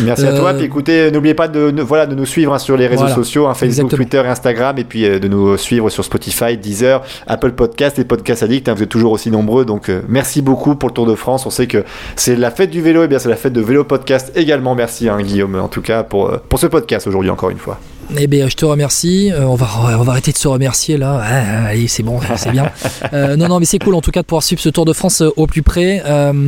Merci 0.00 0.26
à 0.26 0.32
toi. 0.32 0.50
Euh, 0.50 0.54
puis 0.54 0.66
écoutez, 0.66 1.10
n'oubliez 1.10 1.34
pas 1.34 1.48
de, 1.48 1.80
voilà, 1.82 2.06
de 2.06 2.14
nous 2.14 2.26
suivre 2.26 2.52
hein, 2.52 2.58
sur 2.58 2.76
les 2.76 2.86
réseaux 2.86 3.08
sociaux, 3.08 3.46
hein, 3.46 3.54
Facebook, 3.54 3.94
Twitter 3.94 4.22
et 4.24 4.28
Instagram, 4.28 4.78
et 4.78 4.84
puis 4.84 5.04
euh, 5.04 5.18
de 5.18 5.28
nous 5.28 5.56
suivre 5.56 5.90
sur 5.90 6.04
Spotify, 6.04 6.56
Deezer, 6.56 7.02
Apple 7.26 7.52
Podcast 7.52 7.98
et 7.98 8.04
Podcast 8.04 8.42
Addict. 8.42 8.68
Hein, 8.68 8.74
vous 8.74 8.82
êtes 8.82 8.88
toujours 8.88 9.12
aussi 9.12 9.30
nombreux. 9.30 9.64
Donc, 9.64 9.90
merci 10.08 10.42
beaucoup 10.42 10.74
pour 10.74 10.88
le 10.88 10.94
Tour 10.94 11.06
de 11.06 11.14
France. 11.14 11.46
On 11.46 11.50
sait 11.50 11.66
que 11.66 11.84
c'est 12.16 12.36
la 12.36 12.50
fête 12.50 12.70
du 12.70 12.82
vélo, 12.82 13.04
et 13.04 13.08
bien 13.08 13.18
c'est 13.18 13.28
la 13.28 13.36
fête 13.36 13.52
de 13.52 13.60
Vélo 13.60 13.84
Podcast 13.84 14.32
également. 14.34 14.74
Merci, 14.74 15.08
Guillaume, 15.20 15.54
en 15.54 15.68
tout 15.68 15.82
cas, 15.82 16.02
pour, 16.02 16.30
pour 16.48 16.58
ce 16.58 16.66
podcast 16.66 17.06
aujourd'hui, 17.06 17.11
encore 17.30 17.50
une 17.50 17.58
fois. 17.58 17.78
Eh 18.18 18.26
bien, 18.26 18.48
je 18.48 18.56
te 18.56 18.64
remercie. 18.64 19.30
Euh, 19.32 19.44
on, 19.44 19.54
va, 19.54 19.68
on 19.98 20.02
va 20.02 20.12
arrêter 20.12 20.32
de 20.32 20.36
se 20.36 20.48
remercier 20.48 20.96
là. 20.96 21.20
allez, 21.68 21.88
c'est 21.88 22.02
bon, 22.02 22.18
c'est 22.36 22.50
bien. 22.50 22.70
Euh, 23.12 23.36
non, 23.36 23.48
non, 23.48 23.58
mais 23.58 23.66
c'est 23.66 23.78
cool 23.78 23.94
en 23.94 24.00
tout 24.00 24.10
cas 24.10 24.22
de 24.22 24.26
pouvoir 24.26 24.42
suivre 24.42 24.62
ce 24.62 24.68
Tour 24.68 24.84
de 24.84 24.92
France 24.92 25.20
euh, 25.20 25.30
au 25.36 25.46
plus 25.46 25.62
près. 25.62 26.02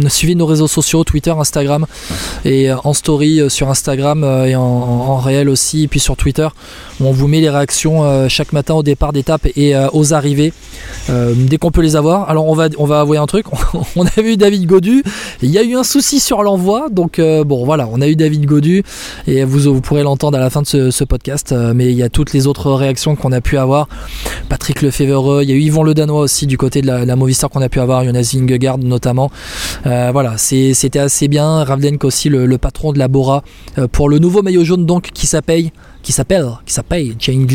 suivez 0.08 0.34
nos 0.34 0.46
réseaux 0.46 0.68
sociaux, 0.68 1.04
Twitter, 1.04 1.30
Instagram, 1.30 1.84
et 2.44 2.72
en 2.72 2.94
story 2.94 3.50
sur 3.50 3.68
Instagram 3.68 4.24
et 4.46 4.56
en, 4.56 5.18
réel 5.18 5.48
aussi, 5.48 5.84
et 5.84 5.88
puis 5.88 6.00
sur 6.00 6.16
Twitter. 6.16 6.48
on 7.00 7.12
vous 7.12 7.28
met 7.28 7.40
les 7.40 7.50
réactions 7.50 8.28
chaque 8.28 8.52
matin 8.52 8.74
au 8.74 8.82
départ 8.82 9.12
d'étape 9.12 9.46
et 9.56 9.74
aux 9.92 10.14
arrivées. 10.14 10.52
dès 11.08 11.58
qu'on 11.58 11.70
peut 11.70 11.82
les 11.82 11.96
avoir. 11.96 12.30
Alors 12.30 12.46
on 12.46 12.54
va, 12.54 12.68
on 12.78 12.86
va 12.86 13.00
avouer 13.00 13.18
un 13.18 13.26
truc. 13.26 13.46
on 13.96 14.06
a 14.06 14.20
vu 14.22 14.36
David 14.36 14.66
Godu. 14.66 15.02
Il 15.42 15.50
y 15.50 15.58
a 15.58 15.62
eu 15.62 15.76
un 15.76 15.84
souci 15.84 16.20
sur 16.20 16.42
l'envoi. 16.42 16.86
Donc 16.90 17.20
bon, 17.20 17.64
voilà, 17.64 17.88
on 17.92 18.00
a 18.00 18.06
eu 18.06 18.16
David 18.16 18.46
Godu 18.46 18.84
et 19.26 19.44
vous, 19.44 19.74
vous 19.74 19.80
pourrez 19.80 20.02
l'entendre 20.02 20.38
à 20.38 20.40
la 20.40 20.50
fin 20.50 20.62
de 20.62 20.90
ce 20.90 21.04
podcast. 21.04 21.53
Euh, 21.54 21.72
mais 21.74 21.90
il 21.90 21.96
y 21.96 22.02
a 22.02 22.08
toutes 22.08 22.32
les 22.32 22.46
autres 22.46 22.72
réactions 22.72 23.16
qu'on 23.16 23.32
a 23.32 23.40
pu 23.40 23.56
avoir. 23.56 23.88
Patrick 24.48 24.82
Lefebvre, 24.82 25.42
il 25.42 25.48
y 25.48 25.52
a 25.52 25.54
eu 25.54 25.60
Yvon 25.60 25.82
Le 25.82 25.94
Danois 25.94 26.20
aussi 26.20 26.46
du 26.46 26.58
côté 26.58 26.82
de 26.82 26.86
la, 26.86 27.04
la 27.04 27.16
Movistar 27.16 27.48
qu'on 27.50 27.62
a 27.62 27.68
pu 27.68 27.80
avoir, 27.80 28.04
Jonas 28.04 28.30
Vingegaard 28.34 28.78
notamment. 28.78 29.30
Euh, 29.86 30.10
voilà, 30.12 30.36
c'était 30.36 30.98
assez 30.98 31.28
bien. 31.28 31.64
Ravlenk 31.64 32.04
aussi, 32.04 32.28
le, 32.28 32.58
patron 32.58 32.92
de 32.92 32.98
la 32.98 33.08
Bora, 33.08 33.42
euh, 33.78 33.88
pour 33.88 34.08
le 34.08 34.18
nouveau 34.18 34.42
maillot 34.42 34.64
jaune 34.64 34.86
donc 34.86 35.10
qui 35.12 35.26
s'appelle, 35.26 35.70
qui 36.04 36.12
s'appelle, 36.12 36.46
qui 36.64 36.72
s'appelle 36.72 37.14
Jane. 37.18 37.46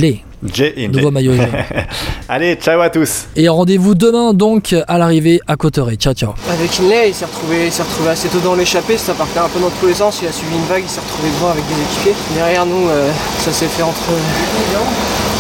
Nouveau 0.92 1.12
maillot 1.12 1.36
jaune. 1.36 1.52
Allez, 2.30 2.56
ciao 2.56 2.80
à 2.82 2.90
tous. 2.90 3.28
Et 3.36 3.48
rendez-vous 3.48 3.94
demain 3.94 4.34
donc 4.34 4.74
à 4.88 4.98
l'arrivée 4.98 5.40
à 5.48 5.56
Cotteret. 5.56 5.96
Ciao, 5.96 6.14
ciao. 6.14 6.34
Avec 6.50 6.80
Inlay, 6.80 7.10
il 7.10 7.14
s'est 7.14 7.26
retrouvé, 7.26 7.70
retrouvé 7.70 8.10
assez 8.10 8.30
tôt 8.30 8.40
dans 8.40 8.56
l'échappée, 8.56 8.98
ça 8.98 9.14
partait 9.14 9.40
un 9.40 9.50
peu 9.50 9.60
dans 9.60 9.70
tous 9.70 9.88
les 9.88 9.94
sens, 9.94 10.20
il 10.22 10.28
a 10.30 10.32
suivi 10.32 10.56
une 10.56 10.66
vague, 10.66 10.84
il 10.84 10.90
s'est 10.90 11.02
retrouvé 11.02 11.30
devant 11.30 11.52
avec 11.52 11.64
des 11.68 11.76
équipiers. 11.76 12.16
Derrière 12.36 12.66
nous, 12.66 12.88
euh, 12.88 13.12
ça 13.40 13.52
s'est 13.52 13.68
fait 13.68 13.84
entre, 13.84 14.12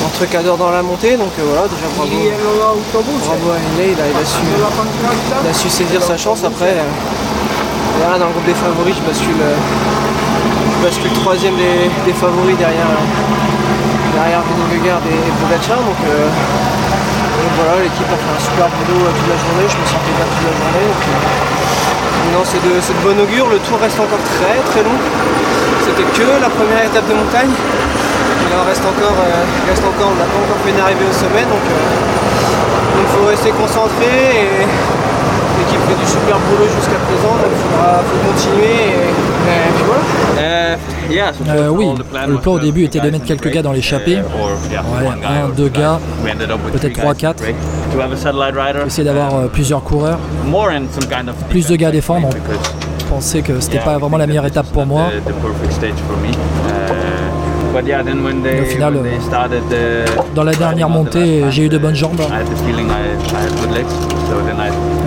entre 0.06 0.30
cadres 0.30 0.58
dans 0.58 0.70
la 0.70 0.84
montée, 0.84 1.16
donc 1.18 1.32
euh, 1.40 1.44
voilà, 1.46 1.68
déjà 1.68 1.88
bravo. 1.96 2.12
Bravo 2.92 3.52
à 3.52 3.56
Inlay, 3.56 3.94
il 3.94 4.02
a, 4.02 4.08
il, 4.08 5.50
a 5.50 5.54
su, 5.54 5.70
saisir 5.70 6.04
sa 6.04 6.18
chance. 6.18 6.44
Après, 6.44 6.76
euh, 6.76 8.20
dans 8.20 8.28
le 8.28 8.32
groupe 8.34 8.46
des 8.46 8.54
favoris, 8.54 8.96
je 8.96 9.02
bascule, 9.08 9.36
je 10.80 10.86
bascule 10.86 11.12
troisième 11.12 11.56
des, 11.56 12.14
favoris 12.14 12.56
derrière 12.58 12.88
derrière 14.16 14.40
Vingegaard 14.48 15.04
et, 15.04 15.12
et 15.12 15.20
euh, 15.20 16.28
donc 17.40 17.52
voilà, 17.60 17.84
l'équipe 17.84 18.08
a 18.08 18.16
fait 18.16 18.32
un 18.32 18.40
super 18.40 18.68
boulot 18.72 19.04
euh, 19.04 19.12
toute 19.12 19.28
la 19.28 19.40
journée, 19.40 19.68
je 19.68 19.76
me 19.76 19.86
sentais 19.88 20.14
bien 20.16 20.28
toute 20.28 20.46
la 20.48 20.56
journée. 20.56 20.86
Donc, 20.88 21.04
euh, 21.04 22.32
non, 22.32 22.44
c'est 22.48 22.64
de, 22.64 22.80
de 22.80 23.00
bon 23.04 23.16
augure, 23.20 23.48
le 23.52 23.60
tour 23.60 23.80
reste 23.80 24.00
encore 24.00 24.24
très 24.40 24.60
très 24.72 24.84
long. 24.84 24.96
C'était 25.84 26.08
que 26.16 26.28
la 26.40 26.50
première 26.50 26.84
étape 26.88 27.08
de 27.08 27.16
montagne. 27.16 27.52
Il 27.52 28.52
en 28.56 28.64
reste 28.64 28.84
encore, 28.84 29.20
reste 29.68 29.84
encore 29.84 30.10
on 30.10 30.18
n'a 30.18 30.26
pas 30.26 30.40
encore 30.40 30.60
fait 30.64 30.72
une 30.72 30.80
au 30.80 31.14
sommet, 31.14 31.46
donc 31.46 31.64
il 31.70 33.08
faut 33.14 33.26
rester 33.28 33.52
concentré 33.52 34.10
et 34.10 34.66
l'équipe 35.60 35.82
fait 35.88 36.00
du 36.00 36.08
super 36.08 36.38
boulot 36.40 36.68
jusqu'à 36.76 37.00
présent, 37.08 37.34
donc 37.36 37.52
il 37.52 37.60
faudra 37.64 38.02
faut 38.08 38.22
continuer 38.32 38.76
et, 38.90 39.10
et 39.10 39.72
puis 39.76 39.84
voilà. 39.86 40.04
Euh, 41.50 41.70
oui, 41.70 41.88
le 42.28 42.38
plan 42.38 42.54
au 42.54 42.60
début 42.60 42.84
était 42.84 43.00
de 43.00 43.10
mettre 43.10 43.26
quelques 43.26 43.50
gars 43.50 43.62
dans 43.64 43.72
l'échappée. 43.72 44.18
Ouais, 44.18 45.08
un, 45.28 45.50
deux 45.50 45.70
gars, 45.70 46.00
peut-être 46.72 46.94
trois, 47.00 47.16
quatre. 47.16 47.44
Essayer 48.86 49.04
d'avoir 49.04 49.36
euh, 49.36 49.48
plusieurs 49.48 49.84
coureurs, 49.84 50.20
plus 51.50 51.68
de 51.68 51.76
gars 51.76 51.88
à 51.88 51.92
défendre. 51.92 52.30
Je 53.00 53.06
pensais 53.06 53.42
que 53.42 53.60
c'était 53.60 53.80
pas 53.80 53.98
vraiment 53.98 54.18
la 54.18 54.28
meilleure 54.28 54.46
étape 54.46 54.68
pour 54.68 54.86
moi. 54.86 55.08
Et 57.76 58.62
au 58.62 58.66
final, 58.66 58.96
euh, 59.74 60.06
dans 60.36 60.44
la 60.44 60.54
dernière 60.54 60.90
montée, 60.90 61.44
j'ai 61.50 61.66
eu 61.66 61.70
de 61.70 61.78
bonnes 61.78 61.96
jambes. 61.96 62.22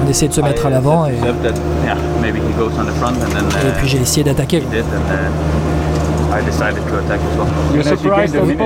On 0.05 0.09
essaie 0.09 0.29
de 0.29 0.33
se 0.33 0.41
mettre 0.41 0.67
à 0.67 0.71
l'avant 0.71 1.07
et, 1.07 1.13
et 1.13 1.17
puis 3.79 3.89
j'ai 3.89 3.99
essayé 3.99 4.25
d'attaquer. 4.25 4.63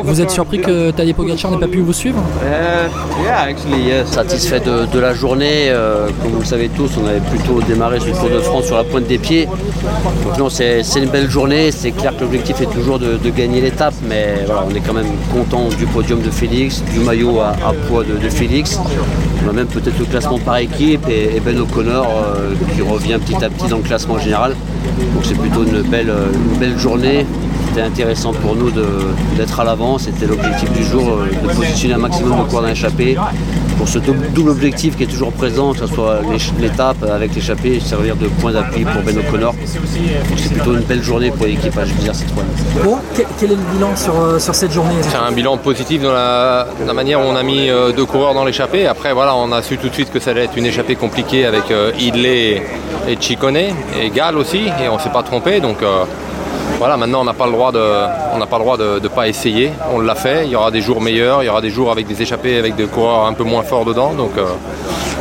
Vous 0.05 0.21
êtes 0.21 0.31
surpris 0.31 0.61
que 0.61 0.91
Tadej 0.93 1.15
Pogacar 1.15 1.51
n'ait 1.51 1.59
pas 1.59 1.67
pu 1.67 1.81
vous 1.81 1.93
suivre? 1.93 2.23
Satisfait 4.07 4.61
de, 4.61 4.99
la 4.99 5.15
journée. 5.15 5.69
Euh, 5.69 6.09
comme 6.23 6.33
vous 6.33 6.41
le 6.41 6.45
savez 6.45 6.69
tous, 6.69 6.91
on 7.03 7.07
avait 7.07 7.21
plutôt 7.21 7.61
démarré 7.63 7.99
ce 8.01 8.07
Tour 8.07 8.31
de 8.31 8.41
France 8.41 8.67
sur 8.67 8.77
la 8.77 8.85
pointe 8.85 9.07
des 9.07 9.19
pieds. 9.19 9.47
Donc 10.25 10.39
non, 10.39 10.49
c'est 10.49 10.83
une 10.97 11.11
belle 11.11 11.29
journée. 11.29 11.73
C'est 11.73 11.91
clair 11.91 12.17
que 12.17 12.23
l'objectif 12.23 12.61
est 12.61 12.73
toujours 12.73 12.99
de, 12.99 13.19
gagner 13.31 13.61
l'étape, 13.61 13.95
mais 14.09 14.45
voilà, 14.47 14.65
on 14.71 14.75
est 14.75 14.81
quand 14.81 14.95
même 14.95 15.11
content 15.33 15.69
du 15.69 15.87
podium 15.87 16.23
de 16.23 16.31
Félix, 16.31 16.83
du 16.93 17.01
maillot 17.01 17.41
à, 17.41 17.55
poids 17.89 18.05
de, 18.05 18.29
Félix. 18.29 18.79
On 19.47 19.51
a 19.51 19.53
même 19.53 19.69
peut-être 19.69 19.99
le 19.99 20.05
classement 20.07 20.39
par 20.39 20.59
équipe 20.59 21.09
et, 21.09 21.41
Ben 21.41 21.59
O'Connor 21.61 22.07
euh, 22.07 22.55
qui 22.75 22.83
revient 22.83 23.19
petit 23.25 23.45
à 23.45 23.49
petit 23.49 23.69
dans 23.69 23.77
le 23.77 23.83
classement 23.85 24.19
général. 24.19 24.57
Donc 25.15 25.25
c'est 25.25 25.39
plutôt 25.39 25.65
une 25.65 25.83
belle, 25.83 26.13
une 26.53 26.59
belle 26.59 26.77
journée 26.77 27.25
c'était 27.77 27.89
intéressant 27.89 28.33
pour 28.33 28.57
nous 28.57 28.71
d'être 29.37 29.61
à 29.61 29.65
l'avant. 29.65 29.99
C'était 29.99 30.27
l'objectif 30.27 30.73
du 30.73 30.83
jour, 30.83 31.11
euh, 31.11 31.29
de 31.47 31.55
positionner 31.55 31.93
un 31.93 31.99
maximum 31.99 32.39
de 32.39 32.49
coureurs 32.49 32.65
d'échappée 32.65 33.19
pour 33.77 33.89
ce 33.89 33.99
double 33.99 34.51
objectif 34.51 34.97
qui 34.97 35.05
est 35.05 35.07
toujours 35.07 35.33
présent, 35.33 35.73
que 35.73 35.81
ce 35.81 35.87
soit 35.87 36.21
l'étape 36.61 37.03
avec 37.03 37.35
l'échappée, 37.35 37.81
servir 37.81 38.17
de 38.17 38.27
point 38.27 38.53
d'appui 38.53 38.85
pour 38.85 39.03
Ben 39.03 39.17
O'Connor. 39.19 39.55
C'est 40.37 40.55
plutôt 40.55 40.75
une 40.75 40.85
belle 40.85 41.03
journée 41.03 41.31
pour 41.31 41.47
l'équipage 41.47 41.89
dire 41.95 42.15
Citroën. 42.15 42.45
Bon, 42.83 42.99
quel 43.39 43.53
est 43.53 43.55
le 43.55 43.61
bilan 43.73 43.95
sur, 43.97 44.19
euh, 44.19 44.39
sur 44.39 44.55
cette 44.55 44.73
journée? 44.73 44.95
C'est 45.03 45.17
un 45.17 45.33
bilan 45.33 45.57
positif 45.59 46.03
dans 46.03 46.13
la, 46.13 46.67
manière 46.95 47.21
où 47.21 47.25
on 47.25 47.37
a 47.37 47.43
mis 47.43 47.69
euh, 47.69 47.93
deux 47.93 48.07
coureurs 48.07 48.35
dans 48.35 48.45
l'échappée. 48.45 48.87
Après, 48.87 49.13
voilà, 49.13 49.37
on 49.37 49.53
a 49.53 49.63
su 49.63 49.77
tout 49.79 49.89
de 49.89 49.95
suite 49.95 50.11
que 50.11 50.21
ça 50.21 50.31
allait 50.31 50.45
être 50.45 50.57
une 50.57 50.67
échappée 50.67 50.97
compliquée 50.97 51.45
avec 51.47 51.65
Idley 51.99 52.63
et 53.09 53.17
Chicone 53.21 53.57
et 53.57 54.11
Gall 54.15 54.37
aussi, 54.37 54.67
et 54.83 54.89
on 54.89 54.97
ne 54.97 55.01
s'est 55.01 55.11
pas 55.11 55.23
trompé. 55.23 55.61
Donc, 55.61 55.79
voilà, 56.79 56.97
maintenant 56.97 57.23
on 57.23 57.25
n'a 57.25 57.33
pas 57.33 57.47
le 57.47 57.53
droit 57.53 57.73
de, 57.73 57.79
on 58.35 58.39
n'a 58.39 58.47
pas 58.47 59.29
essayer. 59.29 59.73
On 59.93 60.01
l'a 60.01 60.15
fait. 60.15 60.45
Il 60.45 60.51
y 60.51 60.57
aura 60.57 60.71
des 60.71 60.81
jours 60.83 61.01
meilleurs, 61.01 61.43
il 61.43 61.47
y 61.47 61.49
aura 61.49 61.61
des 61.61 61.71
jours 61.71 61.91
avec 61.91 62.07
des 62.07 62.21
échappées, 62.21 62.59
avec 62.59 62.77
des 62.77 62.87
coureurs 62.87 63.27
un 63.27 63.33
peu 63.33 63.45
moins 63.45 63.63
forts 63.63 63.85
dedans. 63.85 64.13
Euh, 64.39 64.45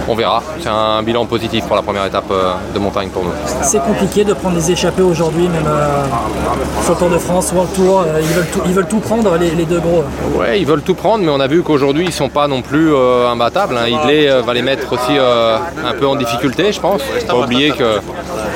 on 0.08 0.15
verra. 0.15 0.41
C'est 0.60 0.70
un 0.70 1.02
bilan 1.04 1.26
positif 1.26 1.65
pour 1.65 1.76
la 1.76 1.82
première 1.82 2.06
étape 2.06 2.26
euh, 2.32 2.54
de 2.74 2.80
montagne 2.80 3.10
pour 3.10 3.24
nous. 3.24 3.32
C'est 3.62 3.84
compliqué 3.84 4.24
de 4.24 4.34
prendre 4.34 4.56
des 4.56 4.72
échappées 4.72 5.02
aujourd'hui, 5.02 5.48
même 5.48 5.65
euh, 5.68 6.04
sur 6.84 6.94
le 6.94 7.00
Tour 7.00 7.10
de 7.10 7.18
France, 7.18 7.52
World 7.54 7.74
Tour. 7.74 8.06
ils, 8.20 8.28
veulent 8.28 8.48
tout, 8.52 8.62
ils 8.65 8.74
veulent 8.74 8.88
tout 8.88 9.00
prendre, 9.00 9.36
les, 9.38 9.65
deux 9.65 9.80
gros. 9.80 10.04
Ouais, 10.36 10.60
ils 10.60 10.65
veulent 10.65 10.82
tout 10.82 10.96
prendre, 10.96 11.24
mais 11.24 11.32
on 11.32 11.39
a 11.39 11.48
vu 11.48 11.63
qu'aujourd'hui 11.63 12.06
ils 12.06 12.13
sont 12.13 12.30
pas 12.30 12.48
non 12.48 12.62
plus 12.62 12.96
imbattables. 12.96 13.78
Hein. 13.78 13.88
Idley 13.88 14.41
va 14.41 14.54
les 14.54 14.62
mettre 14.62 14.94
aussi 14.94 15.18
un 15.18 15.94
peu 15.94 16.08
en 16.08 16.15
difficulté, 16.15 16.72
je 16.72 16.80
pense. 16.80 17.02
Faut 17.02 17.28
pas 17.28 17.46
oublier 17.46 17.72
que 17.72 18.00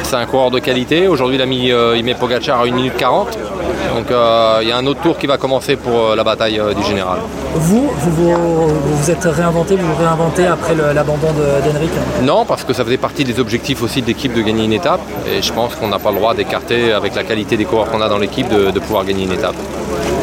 c'est 0.04 0.16
un 0.16 0.26
coureur 0.26 0.52
de 0.52 0.60
qualité. 0.60 1.08
Aujourd'hui, 1.08 1.38
il, 1.38 1.42
a 1.42 1.46
mis, 1.46 1.72
il 1.98 2.04
met 2.04 2.16
Pogacar 2.16 2.62
à 2.62 2.64
1 2.64 2.72
minute 2.72 2.98
40. 2.98 3.38
Donc 4.00 4.12
euh, 4.12 4.60
il 4.62 4.70
y 4.70 4.72
a 4.72 4.78
un 4.78 4.86
autre 4.86 5.02
tour 5.02 5.18
qui 5.18 5.28
va 5.28 5.38
commencer 5.38 5.76
pour 5.76 5.94
euh, 5.94 6.16
la 6.16 6.24
bataille 6.24 6.58
euh, 6.58 6.74
du 6.74 6.82
général. 6.84 7.20
Vous, 7.54 7.92
vous 7.98 8.32
vous, 8.96 9.12
êtes 9.12 9.26
réinventé, 9.26 9.76
vous 9.76 9.88
vous 9.88 10.02
réinventez 10.02 10.46
après 10.48 10.74
l'abandon 10.74 11.28
d'Henrik 11.34 11.92
Non, 12.24 12.46
parce 12.46 12.64
que 12.64 12.72
ça 12.72 12.86
faisait 12.86 12.96
partie 12.98 13.26
des 13.26 13.42
objectifs 13.42 13.84
aussi 13.84 14.02
de 14.02 14.08
l'équipe 14.08 14.34
de 14.34 14.42
gagner 14.42 14.64
une 14.64 14.72
étape. 14.72 15.02
Et 15.30 15.42
je 15.42 15.52
pense 15.52 15.76
qu'on 15.76 15.90
n'a 15.90 16.00
pas 16.00 16.12
le 16.12 16.18
droit 16.18 16.34
d'écarter, 16.34 16.94
avec 16.94 17.14
la 17.14 17.26
qualité 17.26 17.58
des 17.58 17.66
coureurs 17.66 17.92
qu'on 17.92 18.02
a 18.02 18.08
dans 18.08 18.20
l'équipe, 18.20 18.48
de, 18.48 18.72
de 18.72 18.80
pouvoir 18.80 19.04
gagner 19.04 19.26
une 19.26 19.34
étape. 19.34 19.56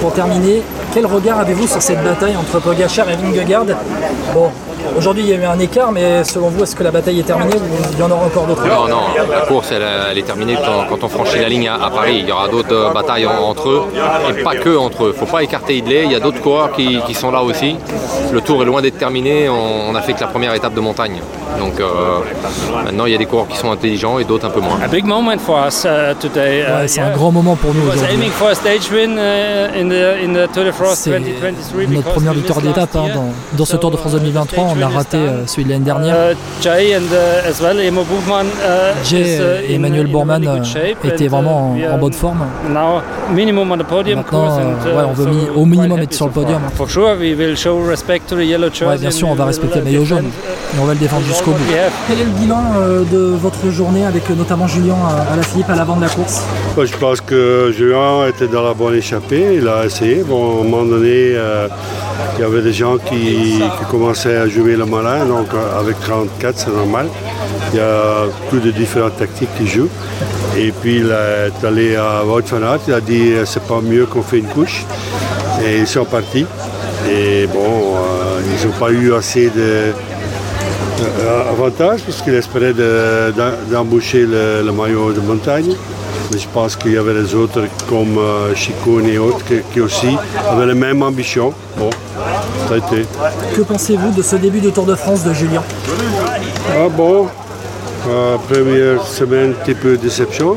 Pour 0.00 0.14
terminer, 0.14 0.62
quel 0.94 1.04
regard 1.04 1.40
avez-vous 1.40 1.66
sur 1.66 1.82
cette 1.82 2.02
bataille 2.02 2.36
entre 2.36 2.58
Pogacar 2.58 3.10
et 3.10 3.16
Vingegaard? 3.16 3.66
Bon, 4.32 4.50
Aujourd'hui, 4.96 5.24
il 5.24 5.30
y 5.30 5.32
a 5.32 5.36
eu 5.36 5.44
un 5.44 5.58
écart, 5.58 5.92
mais 5.92 6.24
selon 6.24 6.48
vous, 6.48 6.62
est-ce 6.62 6.76
que 6.76 6.82
la 6.82 6.90
bataille 6.90 7.20
est 7.20 7.24
terminée 7.24 7.56
ou 7.56 7.92
il 7.92 7.98
y 7.98 8.02
en 8.02 8.10
aura 8.10 8.26
encore 8.26 8.46
d'autres 8.46 8.66
Non, 8.66 8.88
non, 8.88 9.02
la 9.30 9.40
course, 9.42 9.72
elle, 9.72 10.18
est 10.18 10.22
terminée 10.22 10.56
quand, 10.88 11.02
on 11.02 11.08
franchit 11.08 11.38
la 11.38 11.48
ligne 11.48 11.68
à, 11.68 11.90
Paris. 11.90 12.18
Il 12.20 12.28
y 12.28 12.32
aura 12.32 12.48
d'autres 12.48 12.74
euh, 12.74 12.92
batailles 12.92 13.26
entre 13.26 13.68
eux, 13.68 13.82
et 14.30 14.42
pas 14.42 14.54
que 14.54 14.76
entre 14.76 15.04
eux. 15.04 15.12
Il 15.14 15.20
ne 15.20 15.26
faut 15.26 15.32
pas 15.32 15.42
écarter 15.42 15.76
Idley, 15.76 16.04
il 16.04 16.12
y 16.12 16.14
a 16.14 16.20
d'autres 16.20 16.40
coureurs 16.40 16.72
qui, 16.72 17.14
sont 17.14 17.30
là 17.30 17.42
aussi. 17.42 17.76
Le 18.32 18.40
tour 18.40 18.62
est 18.62 18.66
loin 18.66 18.82
d'être 18.82 18.98
terminé, 18.98 19.48
on, 19.48 19.92
n'a 19.92 20.02
fait 20.02 20.12
que 20.12 20.20
la 20.20 20.26
première 20.26 20.52
étape 20.54 20.74
de 20.74 20.80
montagne. 20.80 21.20
Donc 21.58 21.80
euh, 21.80 22.18
maintenant, 22.84 23.06
il 23.06 23.12
y 23.12 23.14
a 23.14 23.18
des 23.18 23.26
coureurs 23.26 23.48
qui 23.48 23.56
sont 23.56 23.70
intelligents 23.70 24.18
et 24.18 24.24
d'autres 24.24 24.46
un 24.46 24.50
peu 24.50 24.60
moins. 24.60 24.78
Uh, 25.86 26.12
uh, 26.12 26.88
c'est 26.88 27.00
un 27.00 27.10
grand 27.10 27.32
moment 27.32 27.56
pour 27.56 27.72
nous 27.74 27.82
aujourd'hui. 27.82 28.06
c'est 30.94 31.18
notre 31.88 32.12
première 32.12 32.34
victoire 32.34 32.60
d'étape 32.60 32.96
hein, 32.96 33.06
dans, 33.52 33.64
ce 33.64 33.76
Tour 33.76 33.90
de 33.90 33.96
France 33.96 34.12
2023. 34.12 34.74
On 34.78 34.82
a 34.82 34.88
raté 34.88 35.16
euh, 35.16 35.46
celui 35.46 35.64
de 35.64 35.70
l'année 35.70 35.84
dernière. 35.84 36.16
Jay 39.04 39.38
et 39.68 39.74
Emmanuel 39.74 40.06
Bourman 40.06 40.42
étaient 41.04 41.28
vraiment 41.28 41.76
en, 41.92 41.98
bonne 41.98 42.12
forme. 42.12 42.46
Maintenant, 44.16 44.58
on 45.08 45.12
veut 45.12 45.30
au 45.54 45.64
minimum 45.64 46.00
être 46.00 46.14
sur 46.14 46.26
le 46.26 46.32
podium. 46.32 46.60
bien 48.98 49.10
sûr, 49.10 49.28
on 49.28 49.34
va 49.34 49.46
respecter 49.46 49.78
le 49.78 49.84
maillot 49.84 50.04
jaune 50.04 50.26
et 50.26 50.80
on 50.80 50.84
va 50.84 50.92
le 50.94 50.98
défendre 50.98 51.24
jusqu'au 51.24 51.52
bout. 51.52 51.64
Quel 52.08 52.20
est 52.20 52.24
le 52.24 52.30
bilan 52.30 52.62
de 53.10 53.18
votre 53.18 53.70
journée 53.70 54.04
avec 54.04 54.28
notamment 54.30 54.66
Julien 54.66 54.96
à 55.32 55.36
la 55.36 55.42
Philippe 55.42 55.70
à 55.70 55.76
l'avant 55.76 55.96
de 55.96 56.02
la 56.02 56.08
course? 56.08 56.42
Je 56.76 56.96
pense 56.96 57.20
que 57.20 57.72
Julien 57.76 58.26
était 58.28 58.48
dans 58.48 58.62
la 58.62 58.74
bonne 58.74 58.94
échappée, 58.94 59.56
il 59.56 59.68
a 59.68 59.84
essayé. 59.84 60.22
Bon, 60.22 60.58
à 60.58 60.60
un 60.60 60.64
moment 60.64 60.84
donné, 60.84 61.32
euh, 61.34 61.68
il 62.36 62.40
y 62.40 62.44
avait 62.44 62.62
des 62.62 62.72
gens 62.72 62.98
qui, 62.98 63.62
commençaient 63.90 64.36
à 64.36 64.48
jouer 64.48 64.76
le 64.76 64.84
malin, 64.84 65.24
donc 65.24 65.48
euh, 65.54 65.80
avec 65.80 65.98
34, 66.00 66.58
c'est 66.58 66.70
normal. 66.70 67.06
Il 67.72 67.78
y 67.78 67.80
a 67.80 68.26
plus 68.50 68.60
de 68.60 68.70
différentes 68.70 69.16
tactiques 69.16 69.54
qui 69.58 69.66
jouent. 69.66 69.90
Et 70.56 70.72
puis 70.72 70.98
il 70.98 71.10
est 71.10 71.66
allé 71.66 71.96
à 71.96 72.24
Wout 72.24 72.44
il 72.88 72.94
a 72.94 73.00
dit 73.00 73.32
euh, 73.32 73.44
c'est 73.44 73.62
pas 73.62 73.80
mieux 73.80 74.06
qu'on 74.06 74.22
fait 74.22 74.38
une 74.38 74.46
couche. 74.46 74.84
Et 75.64 75.78
ils 75.78 75.86
sont 75.86 76.04
partis. 76.04 76.46
Et 77.10 77.46
bon, 77.46 77.94
ils 78.60 78.66
n'ont 78.66 78.74
pas 78.74 78.90
eu 78.90 79.14
assez 79.14 79.50
de 79.50 79.92
avantage 81.48 82.02
parce 82.02 82.22
qu'il 82.22 82.34
espérait 82.34 82.74
d'embaucher 83.70 84.26
le, 84.26 84.70
maillot 84.72 85.12
de 85.12 85.20
montagne. 85.20 85.74
Mais 86.32 86.38
je 86.38 86.48
pense 86.48 86.74
qu'il 86.76 86.92
y 86.92 86.96
avait 86.96 87.14
les 87.14 87.34
autres 87.34 87.62
comme 87.88 88.18
euh, 88.18 88.52
et 89.06 89.18
autres 89.18 89.44
qui, 89.72 89.80
aussi 89.80 90.08
avaient 90.50 90.66
la 90.66 90.74
même 90.74 91.02
ambition. 91.02 91.52
Que 92.68 93.62
pensez-vous 93.62 94.10
de 94.10 94.22
ce 94.22 94.36
début 94.36 94.60
de 94.60 94.70
Tour 94.70 94.86
de 94.86 94.96
France 94.96 95.22
de 95.22 95.32
Julien 95.32 95.62
Ah 96.72 96.88
bon, 96.88 97.28
euh, 98.08 98.36
première 98.48 99.06
semaine, 99.06 99.50
un 99.50 99.64
petit 99.64 99.74
peu 99.74 99.96
déception, 99.96 100.56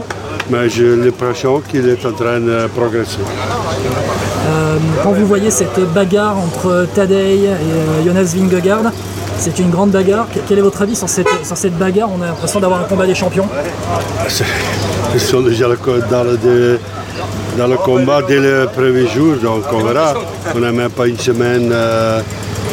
mais 0.50 0.70
j'ai 0.70 0.96
l'impression 0.96 1.62
qu'il 1.62 1.88
est 1.88 2.04
en 2.06 2.12
train 2.14 2.40
de 2.40 2.68
progresser. 2.76 3.20
Euh, 4.48 4.78
quand 5.04 5.12
vous 5.12 5.28
voyez 5.28 5.52
cette 5.52 5.80
bagarre 5.94 6.38
entre 6.40 6.88
Tadej 6.96 7.44
et 7.44 7.48
euh, 7.48 8.04
Jonas 8.04 8.34
Vingegaard, 8.36 8.92
c'est 9.38 9.60
une 9.60 9.70
grande 9.70 9.92
bagarre. 9.92 10.28
Quel 10.48 10.58
est 10.58 10.62
votre 10.62 10.82
avis 10.82 10.96
sur 10.96 11.10
cette, 11.10 11.28
cette 11.44 11.78
bagarre? 11.78 12.10
On 12.18 12.22
a 12.24 12.28
l'impression 12.28 12.60
d'avoir 12.60 12.82
un 12.82 12.86
combat 12.86 13.06
des 13.06 13.16
champions. 13.16 13.48
Ils 15.14 15.20
sont 15.20 15.42
déjà 15.42 15.68
dans 16.10 16.24
le, 16.24 16.80
dans 17.60 17.68
le 17.68 17.76
combat 17.76 18.22
dès 18.22 18.40
le 18.40 18.70
premier 18.74 19.06
jour, 19.06 19.36
donc 19.36 19.64
on 19.74 19.84
verra. 19.84 20.14
On 20.56 20.60
n'a 20.60 20.72
même 20.72 20.90
pas 20.90 21.08
une 21.08 21.18
semaine 21.18 21.70
euh, 21.74 22.22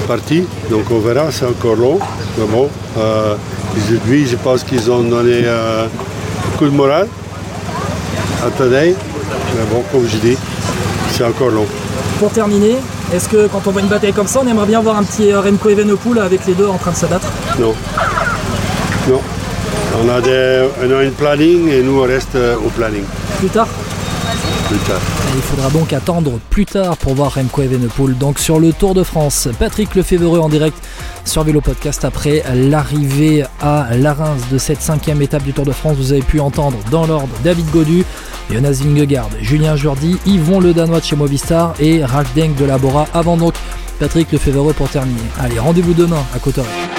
partie, 0.07 0.45
donc 0.71 0.85
on 0.93 1.01
verra, 1.01 1.25
c'est 1.33 1.45
encore 1.45 1.75
long. 1.75 1.99
Mais 2.39 2.47
bon, 2.47 2.69
euh, 2.97 3.35
aujourd'hui, 3.77 4.29
je 4.29 4.37
pense 4.37 4.63
qu'ils 4.63 4.89
ont 4.89 5.03
donné 5.03 5.41
euh, 5.43 5.87
un 5.87 6.57
coup 6.57 6.67
de 6.67 6.71
morale 6.71 7.09
à 8.47 8.51
Tadei. 8.51 8.95
Mais 9.57 9.65
bon, 9.73 9.83
comme 9.91 10.07
je 10.09 10.19
dis, 10.19 10.39
c'est 11.11 11.25
encore 11.25 11.51
long. 11.51 11.67
Pour 12.21 12.31
terminer, 12.31 12.77
est-ce 13.13 13.29
que 13.29 13.49
quand 13.49 13.63
on 13.67 13.73
voit 13.73 13.83
une 13.83 13.89
bataille 13.89 14.13
comme 14.13 14.29
ça, 14.29 14.41
on 14.45 14.49
aimerait 14.49 14.67
bien 14.67 14.81
voir 14.81 14.99
un 14.99 15.03
petit 15.03 15.33
euh, 15.33 15.41
Remco 15.41 15.69
Evenepoel 15.69 16.21
avec 16.21 16.47
les 16.47 16.55
deux 16.55 16.69
en 16.69 16.79
train 16.79 16.93
de 16.93 16.97
se 16.97 17.07
battre? 17.07 17.27
Non. 17.59 17.75
Non. 19.09 19.21
On 20.01 20.09
a, 20.11 20.21
des, 20.21 20.69
on 20.81 21.11
planning 21.19 21.71
et 21.71 21.83
nous 21.83 21.99
on 22.01 22.07
reste 22.07 22.37
euh, 22.37 22.55
au 22.65 22.69
planning. 22.69 23.05
Plus 23.41 23.49
tard? 23.49 23.67
Il 24.69 25.43
faudra 25.43 25.71
donc 25.71 25.93
attendre 25.93 26.41
plus 26.51 26.67
tard 26.67 26.97
pour 26.97 27.15
voir 27.15 27.35
Remco 27.35 27.63
Evenepoel. 27.63 28.19
Donc 28.19 28.41
sur 28.41 28.59
le 28.59 28.73
Tour 28.73 28.95
de 28.95 29.05
France, 29.05 29.49
Patrick 29.61 29.95
Lefebvre 29.95 30.43
en 30.43 30.49
direct 30.49 30.77
sur 31.25 31.45
Vélo 31.45 31.61
Podcast 31.61 32.05
après 32.05 32.43
l'arrivée 32.53 33.45
à 33.61 33.89
la 33.97 34.13
Reims 34.13 34.43
de 34.51 34.59
cette 34.59 34.83
cinquième 34.83 35.23
étape 35.23 35.45
du 35.45 35.53
Tour 35.53 35.67
de 35.67 35.73
France. 35.73 35.97
Vous 35.97 36.13
avez 36.13 36.23
pu 36.23 36.41
entendre 36.41 36.79
dans 36.91 37.07
l'ordre 37.07 37.33
David 37.45 37.71
Godu, 37.71 38.05
Jonas 38.51 38.81
Vingegaard, 38.83 39.31
Julien 39.41 39.77
Jourdi, 39.77 40.17
Yvon 40.27 40.59
Le 40.59 40.75
Danois 40.75 40.99
de 40.99 41.05
chez 41.05 41.17
Movistar 41.17 41.75
et 41.79 42.05
Ralph 42.05 42.35
Denk 42.35 42.57
de 42.57 42.65
Labora 42.65 43.07
avant 43.15 43.37
donc 43.37 43.55
Patrick 44.01 44.33
Lefebvre 44.33 44.73
pour 44.75 44.89
terminer. 44.89 45.21
Allez, 45.39 45.61
rendez-vous 45.61 45.95
demain 45.95 46.23
à 46.35 46.41
Cotteret. 46.41 46.96